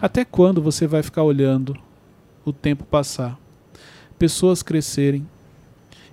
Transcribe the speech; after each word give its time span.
Até 0.00 0.24
quando 0.24 0.60
você 0.62 0.86
vai 0.86 1.02
ficar 1.02 1.22
olhando 1.22 1.76
o 2.44 2.52
tempo 2.52 2.84
passar, 2.84 3.38
pessoas 4.18 4.62
crescerem 4.62 5.26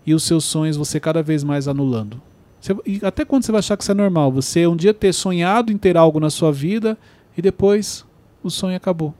e 0.05 0.13
os 0.13 0.23
seus 0.23 0.45
sonhos 0.45 0.77
você 0.77 0.99
cada 0.99 1.21
vez 1.21 1.43
mais 1.43 1.67
anulando? 1.67 2.21
Você- 2.59 2.75
e 2.85 2.99
até 3.03 3.23
quando 3.25 3.43
você 3.43 3.51
vai 3.51 3.59
achar 3.59 3.77
que 3.77 3.83
isso 3.83 3.91
é 3.91 3.95
normal? 3.95 4.31
Você 4.31 4.65
um 4.67 4.75
dia 4.75 4.93
ter 4.93 5.13
sonhado 5.13 5.71
em 5.71 5.77
ter 5.77 5.97
algo 5.97 6.19
na 6.19 6.29
sua 6.29 6.51
vida 6.51 6.97
e 7.37 7.41
depois 7.41 8.05
o 8.43 8.49
sonho 8.49 8.75
acabou. 8.75 9.13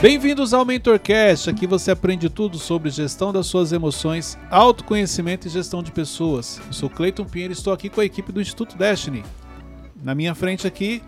Bem-vindos 0.00 0.54
ao 0.54 0.64
MentorCast. 0.64 1.50
Aqui 1.50 1.66
você 1.66 1.90
aprende 1.90 2.30
tudo 2.30 2.58
sobre 2.58 2.88
gestão 2.88 3.32
das 3.32 3.46
suas 3.46 3.70
emoções, 3.70 4.38
autoconhecimento 4.50 5.46
e 5.46 5.50
gestão 5.50 5.82
de 5.82 5.92
pessoas. 5.92 6.58
Eu 6.66 6.72
sou 6.72 6.88
Cleiton 6.88 7.24
Pinheiro 7.26 7.52
e 7.52 7.56
estou 7.56 7.70
aqui 7.72 7.90
com 7.90 8.00
a 8.00 8.04
equipe 8.04 8.32
do 8.32 8.40
Instituto 8.40 8.78
Destiny. 8.78 9.22
Na 10.02 10.14
minha 10.14 10.34
frente 10.34 10.66
aqui, 10.66 11.02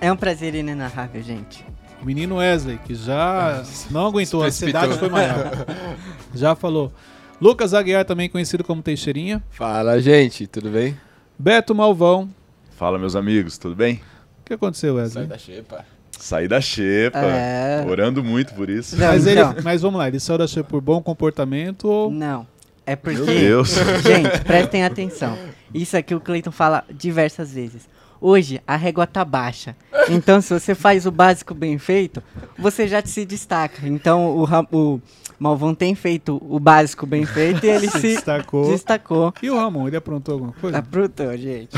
É 0.00 0.10
um 0.10 0.16
prazer 0.16 0.54
inenarrável, 0.54 1.22
gente. 1.22 1.64
o 2.02 2.06
menino 2.06 2.36
Wesley, 2.36 2.78
que 2.86 2.94
já 2.94 3.62
não 3.90 4.06
aguentou, 4.06 4.42
a 4.42 4.46
ansiedade 4.46 4.96
foi 4.98 5.08
maior. 5.08 5.50
Já 6.34 6.54
falou. 6.54 6.92
Lucas 7.40 7.74
Aguiar, 7.74 8.04
também 8.04 8.28
conhecido 8.28 8.62
como 8.62 8.80
Teixeirinha. 8.82 9.42
Fala, 9.50 10.00
gente, 10.00 10.46
tudo 10.46 10.70
bem? 10.70 10.96
Beto 11.38 11.74
Malvão. 11.74 12.28
Fala, 12.76 12.98
meus 12.98 13.16
amigos, 13.16 13.58
tudo 13.58 13.74
bem? 13.74 14.00
O 14.40 14.44
que 14.44 14.54
aconteceu, 14.54 14.94
Wesley? 14.94 15.26
Sai 15.26 15.26
da 15.26 15.38
xepa. 15.38 15.84
Saí 16.18 16.48
da 16.48 16.60
xepa, 16.60 17.18
É. 17.18 17.84
orando 17.88 18.22
muito 18.22 18.54
por 18.54 18.68
isso. 18.70 18.96
Não, 18.96 19.06
Mas, 19.08 19.26
ele, 19.26 19.40
mas 19.62 19.80
vamos 19.82 19.98
lá, 19.98 20.06
ele 20.08 20.20
saiu 20.20 20.36
da 20.38 20.46
Xepa 20.46 20.68
por 20.68 20.80
bom 20.82 21.02
comportamento 21.02 21.86
ou. 21.88 22.10
não. 22.10 22.46
É 22.86 22.94
porque. 22.96 23.16
Meu 23.20 23.26
Deus. 23.26 23.74
Gente, 24.04 24.40
prestem 24.44 24.84
atenção. 24.84 25.36
Isso 25.72 25.96
aqui 25.96 26.14
o 26.14 26.20
Cleiton 26.20 26.50
fala 26.50 26.84
diversas 26.90 27.52
vezes. 27.52 27.88
Hoje 28.20 28.60
a 28.66 28.76
régua 28.76 29.06
tá 29.06 29.24
baixa. 29.24 29.74
Então, 30.10 30.40
se 30.42 30.52
você 30.52 30.74
faz 30.74 31.06
o 31.06 31.10
básico 31.10 31.54
bem 31.54 31.78
feito, 31.78 32.22
você 32.58 32.86
já 32.86 33.00
se 33.04 33.24
destaca. 33.24 33.86
Então, 33.88 34.36
o, 34.36 34.44
Ra- 34.44 34.66
o 34.70 35.00
Malvão 35.38 35.74
tem 35.74 35.94
feito 35.94 36.38
o 36.46 36.60
básico 36.60 37.06
bem 37.06 37.24
feito 37.24 37.64
e 37.64 37.68
ele 37.70 37.88
se 37.88 37.98
se 37.98 38.14
destacou. 38.14 38.70
destacou. 38.70 39.34
E 39.42 39.48
o 39.48 39.56
Ramon, 39.56 39.88
ele 39.88 39.96
aprontou 39.96 40.34
alguma 40.34 40.52
coisa? 40.52 40.76
Aprontou, 40.78 41.34
gente. 41.38 41.70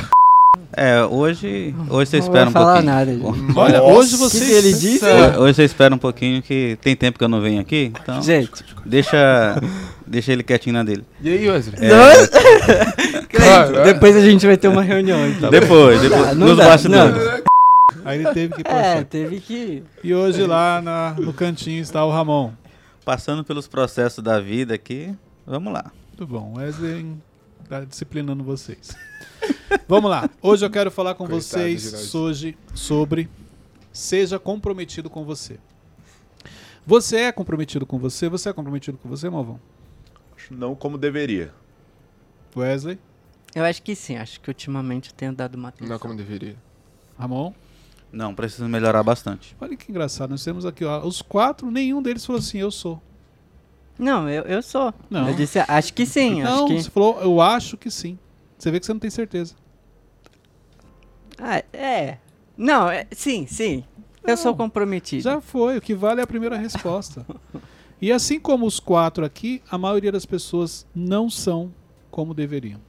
É, 0.77 1.03
hoje, 1.05 1.75
hoje 1.89 2.11
você 2.11 2.19
Não 2.19 2.25
espera 2.27 2.45
vou 2.45 2.51
um 2.51 2.53
falar 2.53 2.83
pouquinho. 2.83 2.93
nada. 2.95 3.61
Olha, 3.61 3.79
Nossa, 3.79 3.93
hoje 3.99 4.17
você. 4.17 4.39
que 4.45 4.51
ele 4.53 4.73
disse? 4.73 5.05
Hoje, 5.05 5.39
hoje 5.39 5.55
você 5.55 5.65
espera 5.65 5.95
um 5.95 5.99
pouquinho 5.99 6.43
que 6.43 6.77
tem 6.83 6.95
tempo 6.95 7.19
que 7.19 7.25
eu 7.25 7.29
não 7.29 7.41
venho 7.41 7.61
aqui, 7.61 7.91
então 8.03 8.21
Gente, 8.23 8.63
deixa, 8.85 9.61
deixa 10.07 10.31
ele 10.33 10.43
quietinho 10.43 10.75
na 10.75 10.83
dele. 10.83 11.05
E 11.23 11.31
aí, 11.31 11.49
Wesley? 11.51 11.77
Cleiton, 13.31 13.83
depois 13.85 14.15
a 14.17 14.21
gente 14.21 14.47
vai 14.47 14.57
ter 14.59 14.69
uma 14.69 14.83
reunião. 14.83 15.27
Então. 15.27 15.51
Depois, 15.51 16.01
depois 16.03 16.21
Não, 16.29 16.35
não 16.35 16.47
nos 16.49 16.57
dá, 16.59 16.69
bastidores. 16.69 17.43
Aí 18.05 18.21
ele 18.21 18.33
teve 18.35 18.55
que 18.55 18.61
É, 18.61 18.65
passar. 18.65 19.05
teve 19.05 19.41
que. 19.41 19.83
E 20.05 20.15
hoje 20.15 20.43
lá 20.47 20.83
na- 20.83 21.15
no 21.19 21.33
cantinho 21.33 21.81
está 21.81 22.05
o 22.05 22.11
Ramon. 22.11 22.51
Passando 23.07 23.43
pelos 23.43 23.67
processos 23.67 24.23
da 24.23 24.39
vida 24.39 24.75
aqui, 24.75 25.15
vamos 25.47 25.73
lá. 25.73 25.91
Muito 26.11 26.27
bom, 26.31 26.55
Wesley 26.59 27.07
tá 27.69 27.81
disciplinando 27.81 28.45
vocês. 28.45 28.95
Vamos 29.89 30.11
lá. 30.11 30.29
Hoje 30.41 30.65
eu 30.65 30.71
quero 30.71 30.91
falar 30.91 31.15
com 31.15 31.27
Coitado 31.27 31.43
vocês 31.43 32.15
hoje 32.15 32.57
sobre 32.75 33.29
seja 33.93 34.39
comprometido 34.39 35.09
com 35.09 35.25
você. 35.25 35.59
Você 36.87 37.17
é 37.17 37.33
comprometido 37.33 37.87
com 37.87 37.99
você? 37.99 38.29
Você 38.29 38.49
é 38.49 38.53
comprometido 38.53 38.99
com 38.99 39.09
você, 39.09 39.31
Malvão? 39.31 39.61
Acho 40.37 40.53
Não 40.55 40.75
como 40.75 40.99
deveria. 40.99 41.53
Wesley, 42.55 42.99
Eu 43.55 43.65
acho 43.65 43.83
que 43.83 43.95
sim, 43.95 44.17
acho 44.17 44.39
que 44.41 44.51
ultimamente 44.51 45.11
eu 45.11 45.17
tenho 45.17 45.33
dado 45.33 45.55
uma 45.55 45.69
atenção. 45.69 45.89
Não 45.89 45.99
como 45.99 46.15
deveria. 46.15 46.57
Ramon. 47.19 47.53
Não, 48.13 48.35
precisa 48.35 48.69
melhorar 48.69 49.03
bastante. 49.03 49.57
Olha 49.59 49.75
que 49.75 49.91
engraçado, 49.91 50.31
nós 50.31 50.45
temos 50.45 50.67
aqui, 50.67 50.85
ó, 50.85 51.03
os 51.07 51.23
quatro, 51.23 51.71
nenhum 51.71 52.03
deles 52.03 52.27
falou 52.27 52.41
assim, 52.41 52.59
eu 52.59 52.71
sou. 52.71 53.01
Não, 53.99 54.29
eu, 54.29 54.43
eu 54.43 54.63
sou. 54.63 54.93
Não. 55.09 55.29
Eu 55.29 55.35
disse, 55.35 55.59
acho 55.61 55.95
que 55.95 56.05
sim, 56.05 56.43
não, 56.43 56.67
acho 56.67 56.67
que... 56.67 56.83
você 56.83 56.91
falou, 56.91 57.23
eu 57.23 57.41
acho 57.41 57.79
que 57.79 57.91
sim. 57.91 58.19
Você 58.59 58.71
vê 58.71 58.79
que 58.79 58.85
você 58.85 58.93
não 58.93 59.01
tem 59.01 59.11
certeza. 59.11 59.55
Ah, 61.45 61.65
é. 61.73 62.19
Não, 62.57 62.89
é, 62.89 63.05
sim, 63.11 63.47
sim. 63.49 63.83
Eu 64.23 64.37
sou 64.37 64.55
comprometido. 64.55 65.23
Já 65.25 65.41
foi, 65.41 65.77
o 65.77 65.81
que 65.81 65.93
vale 65.93 66.21
é 66.21 66.25
a 66.25 66.27
primeira 66.27 66.57
resposta. 66.57 67.27
E 68.01 68.13
assim 68.13 68.39
como 68.39 68.65
os 68.65 68.79
quatro 68.79 69.25
aqui, 69.25 69.61
a 69.69 69.77
maioria 69.77 70.13
das 70.13 70.25
pessoas 70.25 70.87
não 70.95 71.29
são 71.29 71.73
como 72.13 72.33
deveriam. 72.33 72.81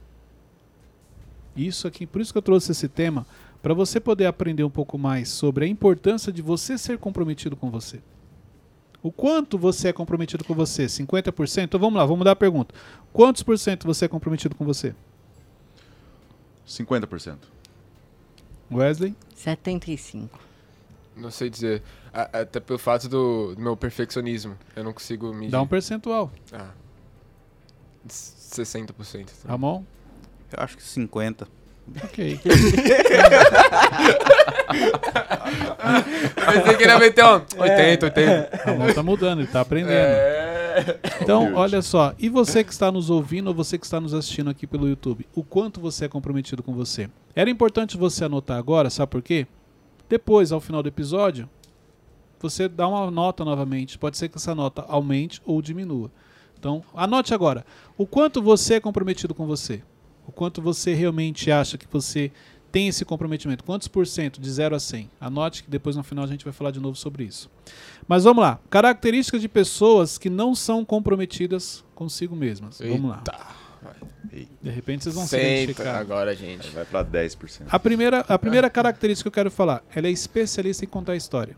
Isso 1.56 1.88
aqui, 1.88 2.06
por 2.06 2.20
isso 2.20 2.32
que 2.32 2.38
eu 2.38 2.42
trouxe 2.42 2.70
esse 2.70 2.88
tema, 2.88 3.26
para 3.60 3.74
você 3.74 3.98
poder 3.98 4.26
aprender 4.26 4.62
um 4.62 4.70
pouco 4.70 4.96
mais 4.96 5.28
sobre 5.30 5.64
a 5.64 5.68
importância 5.68 6.32
de 6.32 6.40
você 6.40 6.78
ser 6.78 6.98
comprometido 6.98 7.56
com 7.56 7.70
você. 7.70 8.00
O 9.02 9.10
quanto 9.10 9.58
você 9.58 9.88
é 9.88 9.92
comprometido 9.92 10.44
com 10.44 10.54
você? 10.54 10.86
50%? 10.86 11.64
Então 11.64 11.80
vamos 11.80 11.96
lá, 11.96 12.04
vamos 12.04 12.18
mudar 12.18 12.32
a 12.32 12.36
pergunta. 12.36 12.74
Quantos 13.12 13.42
por 13.42 13.58
cento 13.58 13.84
você 13.84 14.04
é 14.04 14.08
comprometido 14.08 14.54
com 14.54 14.64
você? 14.64 14.94
50%. 16.66 17.53
Wesley? 18.72 19.14
75. 19.36 20.38
Não 21.16 21.30
sei 21.30 21.48
dizer. 21.50 21.82
A- 22.12 22.40
Até 22.40 22.60
pelo 22.60 22.78
fato 22.78 23.08
do, 23.08 23.54
do 23.54 23.60
meu 23.60 23.76
perfeccionismo. 23.76 24.56
Eu 24.74 24.82
não 24.84 24.92
consigo 24.92 25.32
medir. 25.32 25.50
Dá 25.50 25.60
um 25.62 25.66
percentual. 25.66 26.30
Ah. 26.52 26.70
60%. 28.08 28.86
também. 28.86 29.26
Ramon? 29.46 29.82
Eu 30.52 30.62
acho 30.62 30.76
que 30.76 30.82
50. 30.82 31.46
Ok. 32.04 32.40
Eu 36.46 36.52
pensei 36.52 36.76
que 36.76 36.82
ele 36.82 36.92
ia 36.92 36.98
meter 36.98 37.24
um 37.24 37.42
80, 37.58 38.06
80. 38.06 38.56
Ramon 38.64 38.92
tá 38.92 39.02
mudando, 39.02 39.40
ele 39.40 39.48
tá 39.48 39.60
aprendendo. 39.60 39.92
É. 39.92 40.43
Então, 41.22 41.54
olha 41.54 41.80
só, 41.80 42.14
e 42.18 42.28
você 42.28 42.62
que 42.64 42.72
está 42.72 42.90
nos 42.90 43.10
ouvindo 43.10 43.48
ou 43.48 43.54
você 43.54 43.78
que 43.78 43.86
está 43.86 44.00
nos 44.00 44.14
assistindo 44.14 44.50
aqui 44.50 44.66
pelo 44.66 44.88
YouTube, 44.88 45.26
o 45.34 45.42
quanto 45.42 45.80
você 45.80 46.06
é 46.06 46.08
comprometido 46.08 46.62
com 46.62 46.74
você? 46.74 47.08
Era 47.34 47.50
importante 47.50 47.96
você 47.96 48.24
anotar 48.24 48.58
agora, 48.58 48.90
sabe 48.90 49.10
por 49.10 49.22
quê? 49.22 49.46
Depois, 50.08 50.52
ao 50.52 50.60
final 50.60 50.82
do 50.82 50.88
episódio, 50.88 51.48
você 52.40 52.68
dá 52.68 52.86
uma 52.86 53.10
nota 53.10 53.44
novamente. 53.44 53.98
Pode 53.98 54.18
ser 54.18 54.28
que 54.28 54.36
essa 54.36 54.54
nota 54.54 54.84
aumente 54.88 55.40
ou 55.46 55.62
diminua. 55.62 56.10
Então, 56.58 56.82
anote 56.94 57.32
agora. 57.32 57.64
O 57.96 58.06
quanto 58.06 58.42
você 58.42 58.74
é 58.74 58.80
comprometido 58.80 59.34
com 59.34 59.46
você? 59.46 59.82
O 60.26 60.32
quanto 60.32 60.60
você 60.60 60.94
realmente 60.94 61.50
acha 61.50 61.76
que 61.78 61.86
você 61.90 62.30
tem 62.74 62.88
esse 62.88 63.04
comprometimento? 63.04 63.62
Quantos 63.62 63.86
por 63.86 64.04
cento 64.04 64.40
de 64.40 64.50
0 64.50 64.74
a 64.74 64.80
100? 64.80 65.08
Anote 65.20 65.62
que 65.62 65.70
depois 65.70 65.94
no 65.94 66.02
final 66.02 66.24
a 66.24 66.26
gente 66.26 66.44
vai 66.44 66.52
falar 66.52 66.72
de 66.72 66.80
novo 66.80 66.96
sobre 66.96 67.22
isso. 67.22 67.48
Mas 68.08 68.24
vamos 68.24 68.42
lá. 68.42 68.58
Características 68.68 69.40
de 69.40 69.48
pessoas 69.48 70.18
que 70.18 70.28
não 70.28 70.56
são 70.56 70.84
comprometidas 70.84 71.84
consigo 71.94 72.34
mesmas. 72.34 72.80
Vamos 72.80 73.12
lá. 73.12 73.22
De 74.60 74.70
repente 74.70 75.04
vocês 75.04 75.14
vão 75.14 75.22
se 75.22 75.30
Sempre 75.30 75.62
identificar. 75.62 75.98
agora, 76.00 76.34
gente. 76.34 76.68
Vai 76.70 76.84
pra 76.84 77.04
10%. 77.04 77.66
A 77.70 77.78
primeira, 77.78 78.24
a 78.26 78.36
primeira 78.36 78.68
característica 78.68 79.30
que 79.30 79.38
eu 79.38 79.44
quero 79.44 79.52
falar, 79.52 79.84
ela 79.94 80.08
é 80.08 80.10
especialista 80.10 80.84
em 80.84 80.88
contar 80.88 81.14
história. 81.14 81.56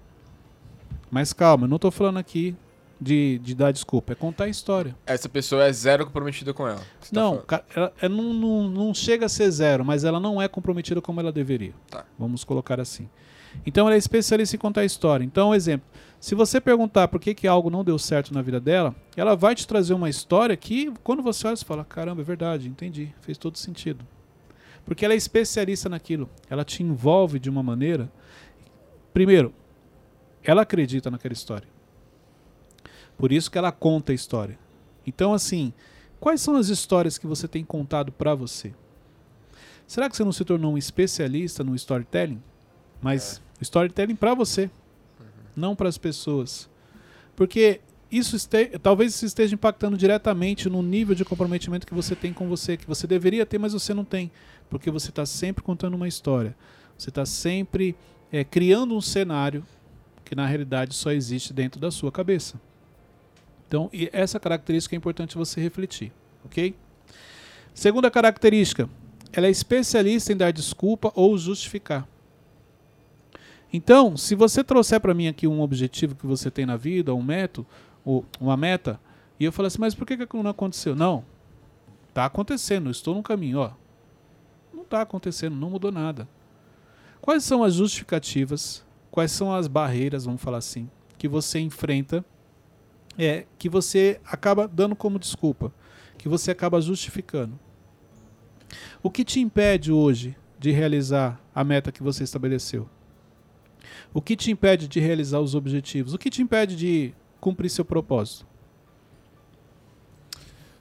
Mas 1.11 1.33
calma, 1.33 1.65
eu 1.65 1.69
não 1.71 1.79
tô 1.79 1.91
falando 1.91 2.19
aqui 2.19 2.55
de, 3.01 3.39
de 3.39 3.55
dar 3.55 3.73
desculpa, 3.73 4.13
é 4.13 4.17
contar 4.17 4.45
a 4.45 4.49
história. 4.49 4.97
Essa 5.07 5.29
pessoa 5.29 5.65
é 5.65 5.73
zero 5.73 6.07
comprometida 6.07 6.55
com 6.55 6.67
ela. 6.67 6.79
Tá 6.79 6.85
não, 7.13 7.39
ca- 7.39 7.65
ela, 7.75 7.93
ela 8.01 8.15
não, 8.15 8.33
não, 8.33 8.69
não 8.69 8.95
chega 8.95 9.27
a 9.27 9.29
ser 9.29 9.51
zero, 9.51 9.85
mas 9.85 10.05
ela 10.05 10.19
não 10.19 10.41
é 10.41 10.49
comprometida 10.49 11.01
como 11.01 11.21
ela 11.21 11.31
deveria. 11.33 11.75
Tá. 11.91 12.05
Vamos 12.19 12.45
colocar 12.45 12.81
assim. 12.81 13.09
Então 13.65 13.87
ela 13.87 13.95
é 13.95 13.99
especialista 13.99 14.57
em 14.57 14.59
contar 14.59 14.85
história. 14.85 15.25
Então, 15.25 15.55
exemplo. 15.55 15.87
Se 16.19 16.35
você 16.35 16.61
perguntar 16.61 17.09
por 17.09 17.21
que, 17.21 17.35
que 17.35 17.47
algo 17.47 17.69
não 17.69 17.85
deu 17.85 17.99
certo 17.99 18.33
na 18.33 18.41
vida 18.41 18.59
dela, 18.59 18.95
ela 19.17 19.37
vai 19.37 19.55
te 19.55 19.67
trazer 19.67 19.93
uma 19.93 20.09
história 20.09 20.57
que, 20.57 20.91
quando 21.05 21.23
você 21.23 21.47
olha, 21.47 21.57
você 21.57 21.65
fala: 21.65 21.85
caramba, 21.85 22.23
é 22.23 22.25
verdade, 22.25 22.69
entendi, 22.69 23.15
fez 23.21 23.37
todo 23.37 23.59
sentido. 23.59 24.05
Porque 24.85 25.05
ela 25.05 25.13
é 25.15 25.17
especialista 25.17 25.89
naquilo. 25.89 26.29
Ela 26.49 26.65
te 26.65 26.83
envolve 26.83 27.39
de 27.39 27.51
uma 27.51 27.63
maneira. 27.63 28.11
Primeiro, 29.13 29.53
ela 30.43 30.63
acredita 30.63 31.11
naquela 31.11 31.33
história. 31.35 31.69
Por 33.17 33.33
isso 33.33 33.51
que 33.51 33.59
ela 33.59 33.73
conta 33.73 34.13
a 34.13 34.15
história. 34.15 34.59
Então, 35.07 35.33
assim, 35.33 35.73
quais 36.21 36.41
são 36.41 36.57
as 36.57 36.69
histórias 36.69 37.17
que 37.19 37.27
você 37.27 37.47
tem 37.49 37.65
contado 37.65 38.13
para 38.13 38.35
você? 38.35 38.75
Será 39.87 40.11
que 40.11 40.17
você 40.17 40.25
não 40.25 40.33
se 40.33 40.45
tornou 40.45 40.75
um 40.75 40.79
especialista 40.79 41.63
no 41.63 41.75
storytelling? 41.75 42.43
Mas 43.01 43.41
storytelling 43.61 44.17
para 44.17 44.35
você, 44.35 44.69
não 45.55 45.77
para 45.77 45.89
as 45.89 45.97
pessoas. 45.97 46.69
Porque 47.37 47.81
isso 48.11 48.37
este- 48.37 48.79
talvez 48.81 49.15
isso 49.15 49.25
esteja 49.27 49.55
impactando 49.55 49.97
diretamente 49.97 50.69
no 50.69 50.83
nível 50.83 51.15
de 51.15 51.25
comprometimento 51.25 51.87
que 51.87 51.95
você 51.95 52.15
tem 52.17 52.33
com 52.33 52.49
você, 52.49 52.77
que 52.77 52.87
você 52.87 53.07
deveria 53.07 53.47
ter, 53.47 53.59
mas 53.59 53.73
você 53.73 53.95
não 53.95 54.05
tem. 54.05 54.31
Porque 54.69 54.91
você 54.91 55.11
está 55.11 55.25
sempre 55.25 55.63
contando 55.63 55.95
uma 55.95 56.09
história. 56.09 56.57
Você 56.99 57.11
está 57.11 57.25
sempre 57.25 57.95
eh, 58.33 58.43
criando 58.45 58.95
um 58.97 59.01
cenário 59.01 59.65
que 60.25 60.35
na 60.35 60.47
realidade 60.47 60.95
só 60.95 61.13
existe 61.13 61.53
dentro 61.53 61.81
da 61.81 61.91
sua 61.91 62.11
cabeça. 62.11 62.61
Então, 63.67 63.91
essa 64.13 64.39
característica 64.39 64.95
é 64.95 64.99
importante 64.99 65.37
você 65.37 65.61
refletir, 65.61 66.13
ok? 66.45 66.75
Segunda 67.75 68.11
característica, 68.11 68.89
ela 69.33 69.47
é 69.47 69.51
especialista 69.51 70.33
em 70.33 70.37
dar 70.37 70.53
desculpa 70.53 71.13
ou 71.15 71.37
justificar. 71.37 72.07
Então, 73.73 74.17
se 74.17 74.35
você 74.35 74.63
trouxer 74.63 75.01
para 75.01 75.13
mim 75.13 75.27
aqui 75.27 75.47
um 75.47 75.61
objetivo 75.61 76.15
que 76.15 76.27
você 76.27 76.51
tem 76.51 76.65
na 76.65 76.77
vida, 76.77 77.15
um 77.15 77.23
método, 77.23 77.67
ou 78.05 78.25
uma 78.41 78.57
meta, 78.57 79.01
e 79.39 79.45
eu 79.45 79.53
falar 79.53 79.67
assim, 79.67 79.81
mas 79.81 79.95
por 79.95 80.07
que, 80.07 80.17
que 80.17 80.37
não 80.37 80.49
aconteceu? 80.49 80.95
Não, 80.95 81.25
tá 82.15 82.25
acontecendo, 82.25 82.89
estou 82.89 83.15
no 83.15 83.23
caminho, 83.23 83.59
ó. 83.59 83.73
Não 84.73 84.83
está 84.83 85.03
acontecendo, 85.03 85.57
não 85.57 85.71
mudou 85.71 85.93
nada. 85.93 86.29
Quais 87.21 87.45
são 87.45 87.63
as 87.65 87.75
justificativas, 87.75 88.85
quais 89.11 89.33
são 89.33 89.53
as 89.53 89.67
barreiras, 89.67 90.25
vamos 90.25 90.41
falar 90.41 90.59
assim, 90.59 90.89
que 91.19 91.27
você 91.27 91.59
enfrenta, 91.59 92.25
é 93.19 93.47
que 93.59 93.69
você 93.69 94.21
acaba 94.25 94.69
dando 94.69 94.95
como 94.95 95.19
desculpa, 95.19 95.73
que 96.19 96.29
você 96.29 96.51
acaba 96.51 96.81
justificando? 96.81 97.59
O 99.03 99.11
que 99.11 99.25
te 99.25 99.41
impede 99.41 99.93
hoje 99.93 100.37
de 100.59 100.71
realizar 100.71 101.41
a 101.55 101.63
meta 101.63 101.93
que 101.93 102.03
você 102.03 102.25
estabeleceu? 102.25 102.89
O 104.13 104.21
que 104.21 104.37
te 104.37 104.51
impede 104.51 104.89
de 104.89 105.01
realizar 105.01 105.41
os 105.41 105.55
objetivos? 105.55 106.15
O 106.15 106.19
que 106.19 106.31
te 106.31 106.43
impede 106.43 106.77
de 106.77 107.15
cumprir 107.41 107.71
seu 107.71 107.85
propósito? 107.85 108.47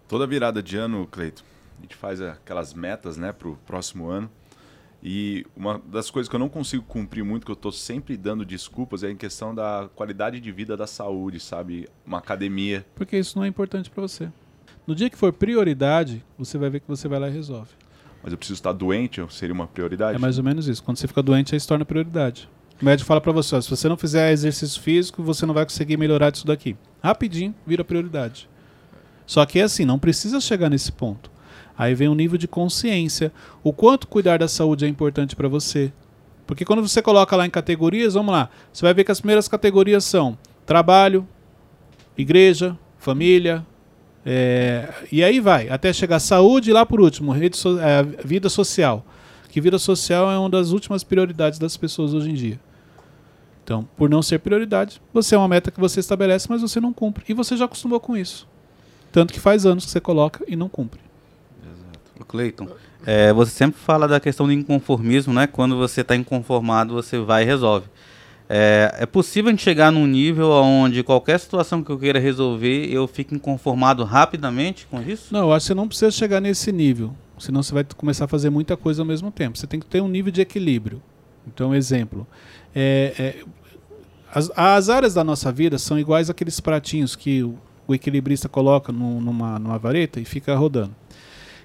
Toda 0.07 0.27
virada 0.27 0.61
de 0.61 0.77
ano, 0.77 1.07
Cleito, 1.07 1.43
a 1.77 1.81
gente 1.81 1.95
faz 1.95 2.21
aquelas 2.21 2.73
metas 2.73 3.17
né, 3.17 3.31
para 3.31 3.49
o 3.49 3.55
próximo 3.57 4.07
ano. 4.07 4.29
E 5.03 5.45
uma 5.55 5.79
das 5.85 6.09
coisas 6.09 6.27
que 6.27 6.35
eu 6.35 6.39
não 6.39 6.49
consigo 6.49 6.83
cumprir 6.83 7.23
muito, 7.23 7.45
que 7.45 7.51
eu 7.51 7.55
estou 7.55 7.71
sempre 7.71 8.17
dando 8.17 8.43
desculpas, 8.43 9.03
é 9.03 9.11
em 9.11 9.15
questão 9.15 9.53
da 9.53 9.89
qualidade 9.95 10.39
de 10.39 10.51
vida 10.51 10.75
da 10.75 10.87
saúde, 10.87 11.39
sabe? 11.39 11.87
Uma 12.05 12.17
academia. 12.17 12.85
Porque 12.95 13.17
isso 13.17 13.37
não 13.37 13.45
é 13.45 13.47
importante 13.47 13.89
para 13.89 14.01
você. 14.01 14.31
No 14.87 14.95
dia 14.95 15.09
que 15.09 15.17
for 15.17 15.31
prioridade, 15.31 16.23
você 16.37 16.57
vai 16.57 16.69
ver 16.69 16.79
que 16.79 16.87
você 16.87 17.07
vai 17.07 17.19
lá 17.19 17.27
e 17.27 17.31
resolve. 17.31 17.69
Mas 18.23 18.31
eu 18.31 18.37
preciso 18.37 18.57
estar 18.57 18.73
doente, 18.73 19.23
seria 19.29 19.53
uma 19.53 19.67
prioridade? 19.67 20.15
É 20.15 20.19
mais 20.19 20.39
ou 20.39 20.43
menos 20.43 20.67
isso. 20.67 20.83
Quando 20.83 20.97
você 20.97 21.07
fica 21.07 21.21
doente, 21.21 21.53
aí 21.53 21.59
se 21.59 21.67
torna 21.67 21.85
prioridade. 21.85 22.49
O 22.81 22.83
médico 22.83 23.07
fala 23.07 23.21
para 23.21 23.31
você, 23.31 23.55
ó, 23.55 23.61
se 23.61 23.69
você 23.69 23.87
não 23.87 23.95
fizer 23.95 24.31
exercício 24.31 24.81
físico, 24.81 25.23
você 25.23 25.45
não 25.45 25.53
vai 25.53 25.63
conseguir 25.63 25.95
melhorar 25.97 26.29
disso 26.29 26.45
daqui. 26.45 26.75
Rapidinho, 27.01 27.53
vira 27.65 27.83
prioridade. 27.83 28.49
Só 29.25 29.45
que 29.45 29.59
é 29.59 29.63
assim, 29.63 29.85
não 29.85 29.97
precisa 29.97 30.41
chegar 30.41 30.69
nesse 30.69 30.91
ponto. 30.91 31.31
Aí 31.77 31.93
vem 31.93 32.07
um 32.07 32.15
nível 32.15 32.37
de 32.37 32.47
consciência. 32.47 33.31
O 33.63 33.73
quanto 33.73 34.07
cuidar 34.07 34.39
da 34.39 34.47
saúde 34.47 34.85
é 34.85 34.87
importante 34.87 35.35
para 35.35 35.47
você. 35.47 35.91
Porque 36.47 36.63
quando 36.63 36.81
você 36.81 37.01
coloca 37.01 37.35
lá 37.35 37.45
em 37.45 37.49
categorias, 37.49 38.13
vamos 38.13 38.31
lá, 38.31 38.49
você 38.71 38.83
vai 38.83 38.93
ver 38.93 39.03
que 39.03 39.11
as 39.11 39.19
primeiras 39.19 39.47
categorias 39.47 40.05
são 40.05 40.37
trabalho, 40.65 41.27
igreja, 42.17 42.77
família, 42.97 43.65
é, 44.25 44.91
e 45.11 45.23
aí 45.23 45.39
vai, 45.39 45.69
até 45.69 45.93
chegar 45.93 46.19
saúde 46.19 46.71
e 46.71 46.73
lá 46.73 46.83
por 46.85 46.99
último, 46.99 47.31
rede 47.31 47.57
so, 47.57 47.79
é, 47.79 48.03
vida 48.03 48.49
social. 48.49 49.05
Que 49.49 49.61
vida 49.61 49.77
social 49.77 50.31
é 50.31 50.37
uma 50.37 50.49
das 50.49 50.71
últimas 50.71 51.03
prioridades 51.03 51.59
das 51.59 51.77
pessoas 51.77 52.13
hoje 52.13 52.31
em 52.31 52.33
dia. 52.33 52.59
Então, 53.63 53.87
por 53.95 54.09
não 54.09 54.21
ser 54.21 54.39
prioridade, 54.39 55.01
você 55.13 55.33
é 55.33 55.37
uma 55.37 55.47
meta 55.47 55.71
que 55.71 55.79
você 55.79 55.99
estabelece, 55.99 56.47
mas 56.49 56.61
você 56.61 56.79
não 56.79 56.91
cumpre. 56.91 57.23
E 57.29 57.33
você 57.33 57.55
já 57.55 57.65
acostumou 57.65 57.99
com 57.99 58.17
isso. 58.17 58.47
Tanto 59.11 59.33
que 59.33 59.39
faz 59.39 59.65
anos 59.65 59.85
que 59.85 59.91
você 59.91 60.01
coloca 60.01 60.43
e 60.47 60.55
não 60.55 60.67
cumpre. 60.67 61.04
Cleiton, 62.23 62.67
é, 63.05 63.33
você 63.33 63.51
sempre 63.51 63.79
fala 63.79 64.07
da 64.07 64.19
questão 64.19 64.45
do 64.45 64.53
inconformismo, 64.53 65.33
né? 65.33 65.47
Quando 65.47 65.75
você 65.75 66.01
está 66.01 66.15
inconformado, 66.15 66.93
você 66.93 67.19
vai 67.19 67.43
e 67.43 67.45
resolve. 67.45 67.87
É, 68.47 68.95
é, 68.99 69.05
possível 69.05 69.49
a 69.49 69.51
gente 69.51 69.63
chegar 69.63 69.91
num 69.91 70.05
nível 70.05 70.51
onde 70.51 71.01
qualquer 71.01 71.39
situação 71.39 71.83
que 71.83 71.91
eu 71.91 71.97
queira 71.97 72.19
resolver, 72.19 72.87
eu 72.91 73.07
fique 73.07 73.33
inconformado 73.33 74.03
rapidamente 74.03 74.85
com 74.85 75.01
isso? 75.01 75.33
Não, 75.33 75.41
eu 75.41 75.53
acho 75.53 75.63
que 75.63 75.67
você 75.67 75.73
não 75.73 75.87
precisa 75.87 76.11
chegar 76.11 76.39
nesse 76.39 76.71
nível. 76.71 77.15
Senão 77.39 77.63
você 77.63 77.73
vai 77.73 77.83
começar 77.97 78.25
a 78.25 78.27
fazer 78.27 78.49
muita 78.49 78.77
coisa 78.77 79.01
ao 79.01 79.05
mesmo 79.05 79.31
tempo. 79.31 79.57
Você 79.57 79.67
tem 79.67 79.79
que 79.79 79.85
ter 79.85 80.01
um 80.01 80.07
nível 80.07 80.31
de 80.31 80.41
equilíbrio. 80.41 81.01
Então, 81.47 81.73
exemplo. 81.73 82.25
É, 82.73 83.13
é, 83.17 83.43
as, 84.31 84.51
as, 84.55 84.89
áreas 84.89 85.13
da 85.13 85.23
nossa 85.23 85.51
vida 85.51 85.77
são 85.77 85.97
iguais 85.97 86.29
àqueles 86.29 86.59
pratinhos 86.59 87.15
que 87.15 87.43
o, 87.43 87.57
o 87.87 87.95
equilibrista 87.95 88.47
coloca 88.47 88.91
no, 88.91 89.19
numa, 89.19 89.57
numa 89.59 89.77
vareta 89.77 90.19
e 90.19 90.25
fica 90.25 90.55
rodando. 90.55 90.95